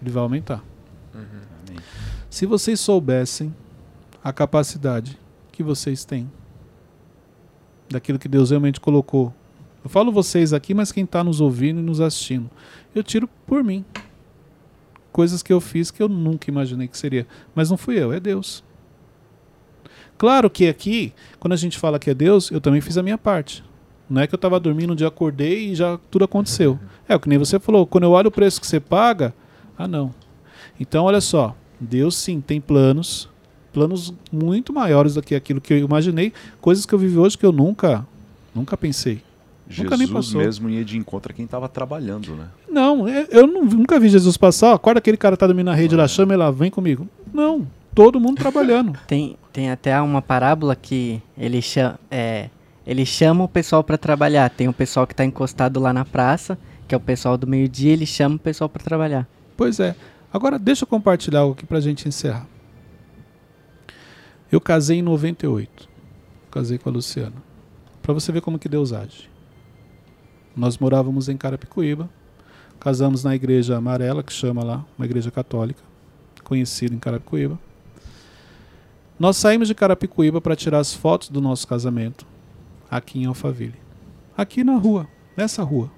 ele 0.00 0.10
vai 0.10 0.22
aumentar. 0.22 0.64
Amém. 1.12 1.78
Se 2.30 2.46
vocês 2.46 2.80
soubessem 2.80 3.54
a 4.22 4.32
capacidade 4.32 5.18
que 5.52 5.62
vocês 5.62 6.04
têm, 6.04 6.30
daquilo 7.88 8.18
que 8.18 8.28
Deus 8.28 8.50
realmente 8.50 8.80
colocou. 8.80 9.34
Eu 9.82 9.90
falo 9.90 10.12
vocês 10.12 10.52
aqui, 10.52 10.74
mas 10.74 10.92
quem 10.92 11.04
está 11.04 11.24
nos 11.24 11.40
ouvindo 11.40 11.80
e 11.80 11.82
nos 11.82 12.00
assistindo, 12.00 12.50
eu 12.94 13.02
tiro 13.02 13.28
por 13.46 13.64
mim. 13.64 13.84
Coisas 15.10 15.42
que 15.42 15.52
eu 15.52 15.60
fiz 15.60 15.90
que 15.90 16.02
eu 16.02 16.08
nunca 16.08 16.50
imaginei 16.50 16.86
que 16.86 16.98
seria. 16.98 17.26
Mas 17.54 17.70
não 17.70 17.76
fui 17.76 17.98
eu, 17.98 18.12
é 18.12 18.20
Deus. 18.20 18.62
Claro 20.16 20.50
que 20.50 20.68
aqui, 20.68 21.12
quando 21.38 21.52
a 21.52 21.56
gente 21.56 21.78
fala 21.78 21.98
que 21.98 22.10
é 22.10 22.14
Deus, 22.14 22.50
eu 22.50 22.60
também 22.60 22.80
fiz 22.80 22.98
a 22.98 23.02
minha 23.02 23.16
parte. 23.16 23.64
Não 24.08 24.22
é 24.22 24.26
que 24.26 24.34
eu 24.34 24.38
tava 24.38 24.58
dormindo, 24.58 24.92
um 24.92 24.96
dia 24.96 25.08
acordei 25.08 25.70
e 25.70 25.74
já 25.74 25.98
tudo 26.10 26.24
aconteceu. 26.24 26.78
É 27.08 27.14
o 27.14 27.20
que 27.20 27.28
nem 27.28 27.38
você 27.38 27.58
falou, 27.58 27.86
quando 27.86 28.04
eu 28.04 28.10
olho 28.12 28.28
o 28.28 28.32
preço 28.32 28.60
que 28.60 28.66
você 28.66 28.80
paga, 28.80 29.34
ah 29.76 29.86
não. 29.88 30.14
Então 30.80 31.04
olha 31.04 31.20
só, 31.20 31.54
Deus 31.78 32.16
sim 32.16 32.40
tem 32.40 32.60
planos, 32.60 33.28
planos 33.72 34.14
muito 34.32 34.72
maiores 34.72 35.14
do 35.14 35.22
que 35.22 35.34
aquilo 35.34 35.60
que 35.60 35.72
eu 35.74 35.78
imaginei, 35.78 36.32
coisas 36.60 36.86
que 36.86 36.94
eu 36.94 36.98
vivi 36.98 37.18
hoje 37.18 37.36
que 37.36 37.44
eu 37.44 37.52
nunca, 37.52 38.06
nunca 38.54 38.76
pensei. 38.76 39.22
Nunca 39.76 39.98
nem 39.98 40.06
Jesus 40.06 40.26
passou. 40.28 40.40
mesmo 40.40 40.70
ia 40.70 40.82
de 40.82 40.96
encontro 40.96 41.30
a 41.30 41.34
quem 41.34 41.44
estava 41.44 41.68
trabalhando, 41.68 42.34
né? 42.34 42.46
Não, 42.70 43.06
é- 43.06 43.26
eu 43.30 43.46
nunca 43.46 44.00
vi 44.00 44.08
Jesus 44.08 44.38
passar, 44.38 44.68
ó, 44.70 44.74
acorda 44.74 44.98
aquele 44.98 45.18
cara 45.18 45.36
que 45.36 45.40
tá 45.40 45.46
dormindo 45.46 45.66
na 45.66 45.74
rede 45.74 45.94
lá, 45.94 46.08
chama 46.08 46.32
ele 46.32 46.38
lá, 46.42 46.50
vem 46.50 46.70
comigo. 46.70 47.06
Não, 47.34 47.66
todo 47.94 48.18
mundo 48.18 48.36
trabalhando. 48.38 48.98
Tem, 49.06 49.36
tem 49.52 49.70
até 49.70 50.00
uma 50.00 50.22
parábola 50.22 50.74
que 50.74 51.20
ele 51.36 51.60
chama, 51.60 52.00
é, 52.10 52.48
ele 52.88 53.04
chama 53.04 53.44
o 53.44 53.48
pessoal 53.48 53.84
para 53.84 53.98
trabalhar. 53.98 54.48
Tem 54.48 54.66
o 54.66 54.72
pessoal 54.72 55.06
que 55.06 55.14
tá 55.14 55.22
encostado 55.22 55.78
lá 55.78 55.92
na 55.92 56.06
praça, 56.06 56.58
que 56.88 56.94
é 56.94 56.96
o 56.96 57.00
pessoal 57.00 57.36
do 57.36 57.46
meio-dia, 57.46 57.92
ele 57.92 58.06
chama 58.06 58.36
o 58.36 58.38
pessoal 58.38 58.66
para 58.66 58.82
trabalhar. 58.82 59.28
Pois 59.58 59.78
é. 59.78 59.94
Agora 60.32 60.58
deixa 60.58 60.84
eu 60.84 60.88
compartilhar 60.88 61.40
algo 61.40 61.52
aqui 61.52 61.66
pra 61.66 61.80
gente 61.80 62.08
encerrar. 62.08 62.46
Eu 64.50 64.58
casei 64.58 65.00
em 65.00 65.02
98. 65.02 65.86
Casei 66.50 66.78
com 66.78 66.88
a 66.88 66.92
Luciana. 66.92 67.34
Pra 68.00 68.14
você 68.14 68.32
ver 68.32 68.40
como 68.40 68.58
que 68.58 68.70
Deus 68.70 68.94
age. 68.94 69.28
Nós 70.56 70.78
morávamos 70.78 71.28
em 71.28 71.36
Carapicuíba. 71.36 72.08
Casamos 72.80 73.22
na 73.22 73.34
igreja 73.34 73.76
amarela, 73.76 74.22
que 74.22 74.32
chama 74.32 74.64
lá, 74.64 74.82
uma 74.96 75.04
igreja 75.04 75.30
católica, 75.30 75.82
conhecida 76.42 76.94
em 76.94 76.98
Carapicuíba. 76.98 77.58
Nós 79.18 79.36
saímos 79.36 79.68
de 79.68 79.74
Carapicuíba 79.74 80.40
para 80.40 80.56
tirar 80.56 80.78
as 80.78 80.94
fotos 80.94 81.28
do 81.28 81.38
nosso 81.38 81.68
casamento 81.68 82.24
aqui 82.90 83.20
em 83.20 83.26
Alphaville. 83.26 83.74
Aqui 84.36 84.62
na 84.62 84.76
rua, 84.76 85.08
nessa 85.36 85.62
rua, 85.62 85.90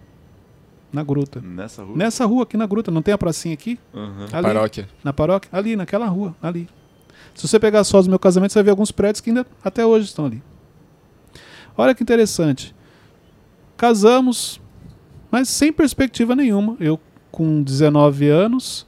na 0.92 1.02
gruta. 1.02 1.40
Nessa 1.40 1.82
rua. 1.84 1.96
Nessa 1.96 2.26
rua 2.26 2.42
aqui 2.42 2.56
na 2.56 2.66
gruta, 2.66 2.90
não 2.90 3.02
tem 3.02 3.14
a 3.14 3.18
pracinha 3.18 3.54
aqui? 3.54 3.78
Aham. 3.94 4.26
Ali, 4.32 4.42
Paróquia. 4.42 4.88
Na 5.04 5.12
paróquia? 5.12 5.48
Ali, 5.52 5.76
naquela 5.76 6.06
rua, 6.06 6.34
ali. 6.42 6.68
Se 7.34 7.46
você 7.46 7.60
pegar 7.60 7.84
fotos 7.84 8.06
do 8.06 8.10
meu 8.10 8.18
casamento, 8.18 8.52
você 8.52 8.58
vai 8.58 8.64
ver 8.64 8.70
alguns 8.70 8.90
prédios 8.90 9.20
que 9.20 9.30
ainda 9.30 9.46
até 9.62 9.84
hoje 9.84 10.06
estão 10.06 10.26
ali. 10.26 10.42
Olha 11.76 11.94
que 11.94 12.02
interessante. 12.02 12.74
Casamos, 13.76 14.60
mas 15.30 15.48
sem 15.48 15.72
perspectiva 15.72 16.34
nenhuma. 16.34 16.76
Eu 16.80 16.98
com 17.30 17.62
19 17.62 18.28
anos, 18.28 18.86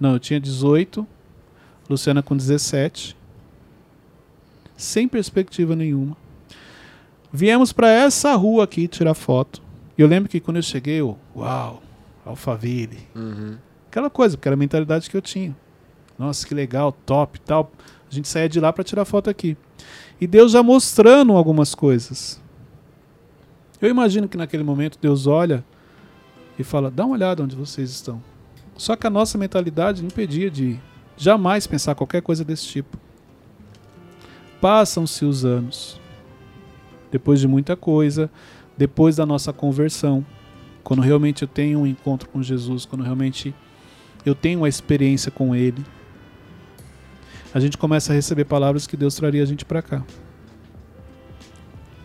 não, 0.00 0.14
eu 0.14 0.18
tinha 0.18 0.40
18, 0.40 1.06
Luciana 1.88 2.22
com 2.22 2.36
17. 2.36 3.16
Sem 4.76 5.06
perspectiva 5.06 5.76
nenhuma. 5.76 6.16
Viemos 7.32 7.72
para 7.72 7.88
essa 7.88 8.34
rua 8.34 8.64
aqui 8.64 8.86
tirar 8.86 9.14
foto. 9.14 9.62
E 9.96 10.02
eu 10.02 10.08
lembro 10.08 10.28
que 10.28 10.40
quando 10.40 10.58
eu 10.58 10.62
cheguei, 10.62 11.00
eu, 11.00 11.18
uau, 11.34 11.82
Alphaville. 12.26 12.98
Uhum. 13.14 13.56
Aquela 13.88 14.10
coisa, 14.10 14.36
porque 14.36 14.48
era 14.48 14.54
a 14.54 14.58
mentalidade 14.58 15.08
que 15.08 15.16
eu 15.16 15.22
tinha. 15.22 15.56
Nossa, 16.18 16.46
que 16.46 16.54
legal, 16.54 16.92
top 16.92 17.40
tal. 17.40 17.72
A 18.10 18.14
gente 18.14 18.28
saía 18.28 18.48
de 18.48 18.60
lá 18.60 18.72
para 18.72 18.84
tirar 18.84 19.04
foto 19.04 19.30
aqui. 19.30 19.56
E 20.20 20.26
Deus 20.26 20.52
já 20.52 20.62
mostrando 20.62 21.32
algumas 21.32 21.74
coisas. 21.74 22.40
Eu 23.80 23.88
imagino 23.88 24.28
que 24.28 24.36
naquele 24.36 24.62
momento 24.62 24.98
Deus 25.00 25.26
olha 25.26 25.64
e 26.58 26.62
fala: 26.62 26.90
dá 26.90 27.04
uma 27.04 27.14
olhada 27.14 27.42
onde 27.42 27.56
vocês 27.56 27.90
estão. 27.90 28.22
Só 28.76 28.94
que 28.94 29.06
a 29.06 29.10
nossa 29.10 29.38
mentalidade 29.38 30.04
impedia 30.04 30.50
de 30.50 30.78
jamais 31.16 31.66
pensar 31.66 31.94
qualquer 31.94 32.22
coisa 32.22 32.44
desse 32.44 32.66
tipo. 32.66 32.98
Passam-se 34.60 35.24
os 35.24 35.44
anos. 35.44 36.01
Depois 37.12 37.38
de 37.38 37.46
muita 37.46 37.76
coisa, 37.76 38.28
depois 38.76 39.14
da 39.16 39.24
nossa 39.24 39.52
conversão, 39.52 40.26
quando 40.82 41.00
realmente 41.00 41.42
eu 41.42 41.48
tenho 41.48 41.78
um 41.78 41.86
encontro 41.86 42.28
com 42.28 42.42
Jesus, 42.42 42.84
quando 42.84 43.04
realmente 43.04 43.54
eu 44.26 44.34
tenho 44.34 44.60
uma 44.60 44.68
experiência 44.68 45.30
com 45.30 45.54
Ele, 45.54 45.84
a 47.54 47.60
gente 47.60 47.78
começa 47.78 48.12
a 48.12 48.16
receber 48.16 48.46
palavras 48.46 48.86
que 48.86 48.96
Deus 48.96 49.14
traria 49.14 49.42
a 49.42 49.46
gente 49.46 49.64
para 49.64 49.82
cá. 49.82 50.02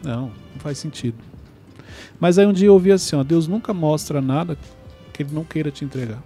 Não, 0.04 0.24
não 0.24 0.60
faz 0.60 0.78
sentido. 0.78 1.18
Mas 2.20 2.38
aí 2.38 2.46
um 2.46 2.54
dia 2.54 2.68
eu 2.68 2.74
ouvi 2.74 2.92
assim, 2.92 3.16
ó, 3.16 3.24
Deus 3.24 3.48
nunca 3.48 3.74
mostra 3.74 4.22
nada 4.22 4.58
que 5.14 5.24
Ele 5.24 5.34
não 5.34 5.44
queira 5.44 5.72
te 5.72 5.86
entregar. 5.86 6.22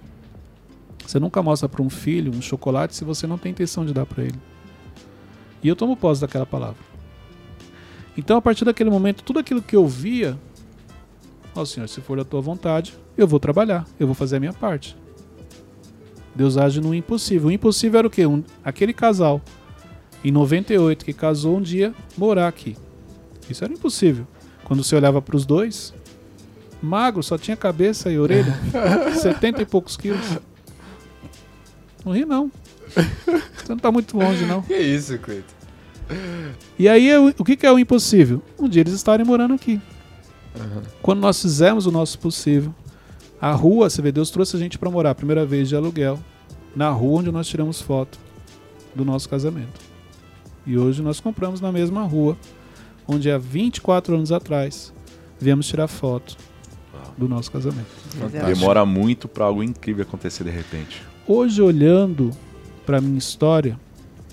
Você 1.06 1.20
nunca 1.20 1.44
mostra 1.44 1.68
para 1.68 1.82
um 1.82 1.90
filho 1.90 2.34
um 2.34 2.42
chocolate 2.42 2.96
se 2.96 3.04
você 3.04 3.28
não 3.28 3.38
tem 3.38 3.52
intenção 3.52 3.86
de 3.86 3.94
dar 3.94 4.06
para 4.06 4.24
ele. 4.24 4.40
E 5.62 5.68
eu 5.68 5.76
tomo 5.76 5.98
posse 5.98 6.22
daquela 6.22 6.46
palavra. 6.46 6.91
Então, 8.18 8.38
a 8.38 8.42
partir 8.42 8.66
daquele 8.66 8.90
momento, 8.90 9.24
tudo 9.24 9.40
aquilo 9.40 9.62
que 9.62 9.76
eu 9.76 9.88
via, 9.88 10.38
ó 11.56 11.64
Senhor, 11.64 11.88
se 11.88 12.02
for 12.02 12.18
da 12.18 12.26
tua 12.26 12.42
vontade, 12.42 12.98
eu 13.18 13.28
vou 13.28 13.40
trabalhar, 13.40 13.86
eu 14.00 14.06
vou 14.06 14.16
fazer 14.16 14.38
a 14.38 14.40
minha 14.40 14.54
parte. 14.54 14.98
Deus 16.36 16.58
age 16.58 16.80
no 16.80 16.94
impossível. 16.94 17.50
O 17.50 17.52
impossível 17.52 18.00
era 18.00 18.08
o 18.08 18.12
quê? 18.12 18.26
Um, 18.26 18.44
aquele 18.64 18.94
casal, 18.94 19.42
em 20.24 20.32
98, 20.32 21.04
que 21.06 21.14
casou 21.14 21.58
um 21.58 21.62
dia, 21.62 21.94
morar 22.18 22.48
aqui. 22.48 22.78
Isso 23.50 23.64
era 23.64 23.74
impossível. 23.74 24.26
Quando 24.64 24.84
você 24.84 24.96
olhava 24.96 25.22
para 25.22 25.36
os 25.36 25.46
dois, 25.46 25.94
magro, 26.82 27.22
só 27.22 27.38
tinha 27.38 27.58
cabeça 27.58 28.10
e 28.10 28.18
orelha, 28.18 28.58
70 29.20 29.62
e 29.62 29.66
poucos 29.66 29.98
quilos. 29.98 30.26
Não 32.06 32.14
ri, 32.14 32.26
não. 32.26 32.52
Você 33.58 33.70
não 33.70 33.78
tá 33.78 33.92
muito 33.92 34.18
longe, 34.18 34.46
não. 34.46 34.62
Que 34.62 34.78
isso, 34.78 35.18
Cleiton? 35.20 35.61
E 36.78 36.88
aí, 36.90 37.10
é 37.10 37.20
o 37.20 37.44
que 37.44 37.56
que 37.56 37.66
é 37.66 37.72
o 37.72 37.80
impossível? 37.80 38.42
Um 38.60 38.68
dia 38.68 38.82
eles 38.82 38.94
estarem 38.94 39.26
morando 39.26 39.54
aqui. 39.54 39.80
Aham. 40.56 40.82
Quando 41.02 41.20
nós 41.20 41.42
fizemos 41.42 41.86
o 41.86 41.92
nosso 41.92 42.20
possível, 42.20 42.74
a 43.40 43.52
rua, 43.52 43.90
você 43.90 44.02
vê, 44.02 44.12
Deus 44.12 44.30
trouxe 44.30 44.56
a 44.56 44.60
gente 44.60 44.78
para 44.78 44.90
morar, 44.90 45.12
a 45.12 45.16
primeira 45.16 45.46
vez 45.46 45.70
de 45.70 45.76
aluguel, 45.76 46.20
na 46.76 46.90
rua 46.90 47.20
onde 47.20 47.32
nós 47.32 47.48
tiramos 47.48 47.82
foto 47.82 48.20
do 48.94 49.04
nosso 49.06 49.28
casamento. 49.28 49.80
E 50.66 50.78
hoje 50.78 51.02
nós 51.02 51.20
compramos 51.20 51.60
na 51.60 51.72
mesma 51.72 52.04
rua, 52.04 52.38
onde 53.08 53.32
há 53.32 53.38
24 53.38 54.16
anos 54.16 54.32
atrás 54.32 54.94
viemos 55.40 55.68
tirar 55.68 55.88
foto 55.88 56.38
do 57.18 57.28
nosso 57.28 57.52
casamento. 57.52 57.88
Fantástico. 58.10 58.46
Demora 58.46 58.86
muito 58.86 59.28
pra 59.28 59.46
algo 59.46 59.64
incrível 59.64 60.04
acontecer 60.04 60.44
de 60.44 60.52
repente. 60.52 61.02
Hoje, 61.28 61.62
olhando 61.62 62.32
para 62.86 63.02
minha 63.02 63.18
história, 63.18 63.80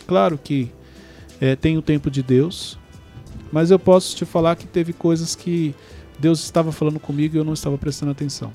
claro 0.06 0.38
que 0.42 0.70
eh, 1.40 1.56
tem 1.56 1.76
o 1.76 1.82
tempo 1.82 2.10
de 2.10 2.22
Deus, 2.22 2.78
mas 3.52 3.70
eu 3.70 3.78
posso 3.78 4.16
te 4.16 4.24
falar 4.24 4.56
que 4.56 4.66
teve 4.66 4.92
coisas 4.92 5.34
que 5.34 5.74
Deus 6.18 6.42
estava 6.42 6.72
falando 6.72 6.98
comigo 6.98 7.36
e 7.36 7.38
eu 7.38 7.44
não 7.44 7.52
estava 7.52 7.78
prestando 7.78 8.12
atenção. 8.12 8.50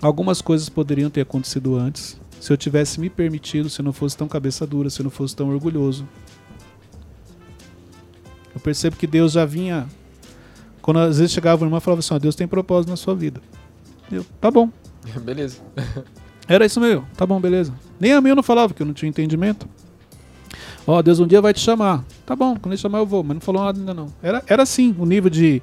Algumas 0.00 0.42
coisas 0.42 0.68
poderiam 0.68 1.08
ter 1.08 1.22
acontecido 1.22 1.76
antes, 1.76 2.20
se 2.40 2.52
eu 2.52 2.56
tivesse 2.56 3.00
me 3.00 3.08
permitido, 3.08 3.70
se 3.70 3.80
eu 3.80 3.84
não 3.84 3.92
fosse 3.92 4.16
tão 4.16 4.28
cabeça 4.28 4.66
dura, 4.66 4.90
se 4.90 5.00
eu 5.00 5.04
não 5.04 5.10
fosse 5.10 5.34
tão 5.34 5.48
orgulhoso. 5.48 6.06
Eu 8.54 8.60
percebo 8.60 8.96
que 8.96 9.06
Deus 9.06 9.32
já 9.32 9.44
vinha. 9.44 9.86
Quando 10.82 11.00
às 11.00 11.18
vezes 11.18 11.32
chegava 11.32 11.62
uma 11.62 11.68
irmã 11.68 11.78
e 11.78 11.80
falava 11.80 12.00
assim: 12.00 12.14
ó, 12.14 12.18
Deus 12.18 12.34
tem 12.34 12.46
propósito 12.46 12.90
na 12.90 12.96
sua 12.96 13.14
vida. 13.14 13.40
Eu, 14.10 14.24
tá 14.40 14.50
bom. 14.50 14.70
Beleza. 15.22 15.60
Era 16.48 16.64
isso 16.64 16.80
mesmo. 16.80 17.06
Tá 17.16 17.26
bom, 17.26 17.40
beleza. 17.40 17.74
Nem 17.98 18.12
a 18.12 18.20
mim 18.20 18.28
eu 18.28 18.36
não 18.36 18.42
falava, 18.42 18.68
porque 18.68 18.82
eu 18.82 18.86
não 18.86 18.94
tinha 18.94 19.08
entendimento. 19.08 19.68
Ó, 20.86 21.02
Deus 21.02 21.18
um 21.18 21.26
dia 21.26 21.40
vai 21.40 21.52
te 21.52 21.60
chamar. 21.60 22.04
Tá 22.24 22.36
bom, 22.36 22.54
quando 22.54 22.72
ele 22.72 22.76
chamar 22.76 22.98
eu 22.98 23.06
vou, 23.06 23.22
mas 23.24 23.34
não 23.34 23.40
falou 23.40 23.64
nada 23.64 23.78
ainda 23.78 23.92
não. 23.92 24.06
Era, 24.22 24.42
era 24.46 24.62
assim, 24.62 24.94
o 24.98 25.04
nível 25.04 25.28
de, 25.28 25.60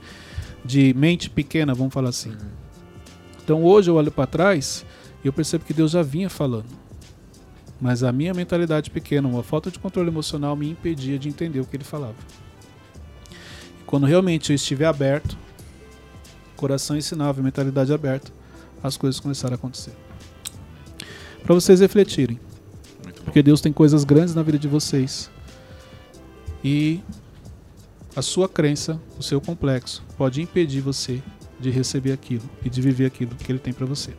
de 0.66 0.94
mente 0.94 1.30
pequena, 1.30 1.74
vamos 1.74 1.94
falar 1.94 2.10
assim. 2.10 2.36
Então 3.44 3.64
hoje 3.64 3.90
eu 3.90 3.96
olho 3.96 4.12
para 4.12 4.28
trás 4.28 4.86
e 5.24 5.28
eu 5.28 5.34
percebo 5.34 5.64
que 5.64 5.74
Deus 5.74 5.92
já 5.92 6.02
vinha 6.02 6.30
falando. 6.30 6.84
Mas 7.80 8.04
a 8.04 8.12
minha 8.12 8.34
mentalidade 8.34 8.90
pequena, 8.90 9.28
uma 9.28 9.44
falta 9.44 9.72
de 9.72 9.80
controle 9.80 10.10
emocional 10.10 10.56
me 10.56 10.70
impedia 10.70 11.18
de 11.18 11.30
entender 11.30 11.60
o 11.60 11.66
que 11.66 11.76
ele 11.76 11.84
falava. 11.84 12.16
E 13.82 13.84
quando 13.86 14.06
realmente 14.06 14.52
eu 14.52 14.56
estiver 14.56 14.86
aberto, 14.86 15.38
coração 16.56 16.96
ensinável, 16.96 17.44
mentalidade 17.44 17.94
aberta, 17.94 18.32
as 18.82 18.98
coisas 18.98 19.20
começaram 19.20 19.54
a 19.54 19.56
acontecer. 19.56 19.94
Para 21.44 21.54
vocês 21.54 21.80
refletirem. 21.80 22.40
Porque 23.34 23.42
Deus 23.42 23.62
tem 23.62 23.74
coisas 23.74 24.04
grandes 24.04 24.36
na 24.36 24.44
vida 24.44 24.60
de 24.60 24.68
vocês. 24.68 25.28
E 26.64 27.00
a 28.16 28.22
sua 28.22 28.48
crença, 28.48 29.02
o 29.18 29.24
seu 29.24 29.42
complexo, 29.42 30.04
pode 30.16 30.40
impedir 30.40 30.82
você 30.82 31.20
de 31.60 31.72
receber 31.72 32.12
aquilo 32.12 32.48
e 32.64 32.70
de 32.70 32.80
viver 32.80 33.08
aquilo 33.08 33.34
que 33.34 33.52
Ele 33.52 33.58
tem 33.58 33.74
para 33.74 33.88
você. 33.88 34.12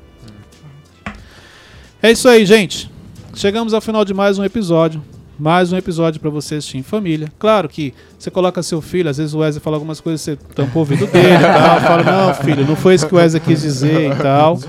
É 2.03 2.11
isso 2.11 2.29
aí, 2.29 2.45
gente. 2.45 2.91
Chegamos 3.37 3.73
ao 3.73 3.81
final 3.81 4.05
de 4.05 4.13
mais 4.13 4.37
um 4.37 4.43
episódio. 4.43 5.01
Mais 5.39 5.73
um 5.73 5.77
episódio 5.77 6.21
para 6.21 6.31
você 6.31 6.57
assistir 6.57 6.79
em 6.79 6.83
família. 6.83 7.29
Claro 7.39 7.69
que 7.69 7.93
você 8.17 8.31
coloca 8.31 8.63
seu 8.63 8.81
filho, 8.81 9.11
às 9.11 9.17
vezes 9.17 9.35
o 9.35 9.39
Wesley 9.39 9.61
fala 9.61 9.77
algumas 9.77 10.01
coisas, 10.01 10.21
você 10.21 10.37
tampa 10.37 10.77
o 10.77 10.79
ouvido 10.79 11.07
dele 11.09 11.35
e 11.35 11.41
tal. 11.41 11.81
Fala, 11.83 12.03
não, 12.05 12.35
filho, 12.35 12.67
não 12.67 12.77
foi 12.77 12.95
isso 12.95 13.07
que 13.07 13.15
o 13.15 13.19
Wesley 13.19 13.43
quis 13.43 13.63
dizer 13.63 14.13
e 14.13 14.17
tal. 14.17 14.61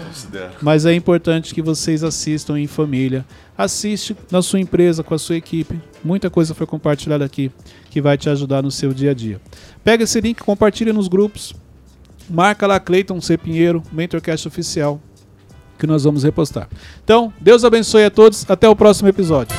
Mas 0.62 0.86
é 0.86 0.94
importante 0.94 1.54
que 1.54 1.62
vocês 1.62 2.04
assistam 2.04 2.60
em 2.60 2.66
família. 2.66 3.24
Assiste 3.56 4.18
na 4.32 4.42
sua 4.42 4.60
empresa, 4.60 5.04
com 5.04 5.14
a 5.14 5.20
sua 5.20 5.36
equipe. 5.36 5.80
Muita 6.04 6.30
coisa 6.30 6.56
foi 6.56 6.66
compartilhada 6.66 7.24
aqui 7.24 7.52
que 7.92 8.02
vai 8.02 8.18
te 8.18 8.28
ajudar 8.30 8.64
no 8.64 8.72
seu 8.72 8.92
dia 8.92 9.12
a 9.12 9.14
dia. 9.14 9.40
Pega 9.84 10.04
esse 10.04 10.20
link, 10.20 10.42
compartilha 10.42 10.92
nos 10.92 11.08
grupos. 11.08 11.54
marca 12.28 12.66
lá 12.66 12.80
Cleiton 12.80 13.22
C. 13.22 13.38
Pinheiro, 13.38 13.84
Mentorcast 13.92 14.48
Oficial, 14.48 15.00
que 15.78 15.86
nós 15.86 16.04
vamos 16.04 16.24
repostar. 16.24 16.68
Então, 17.04 17.32
Deus 17.40 17.64
abençoe 17.64 18.04
a 18.04 18.10
todos. 18.10 18.50
Até 18.50 18.68
o 18.68 18.76
próximo 18.76 19.08
episódio. 19.08 19.56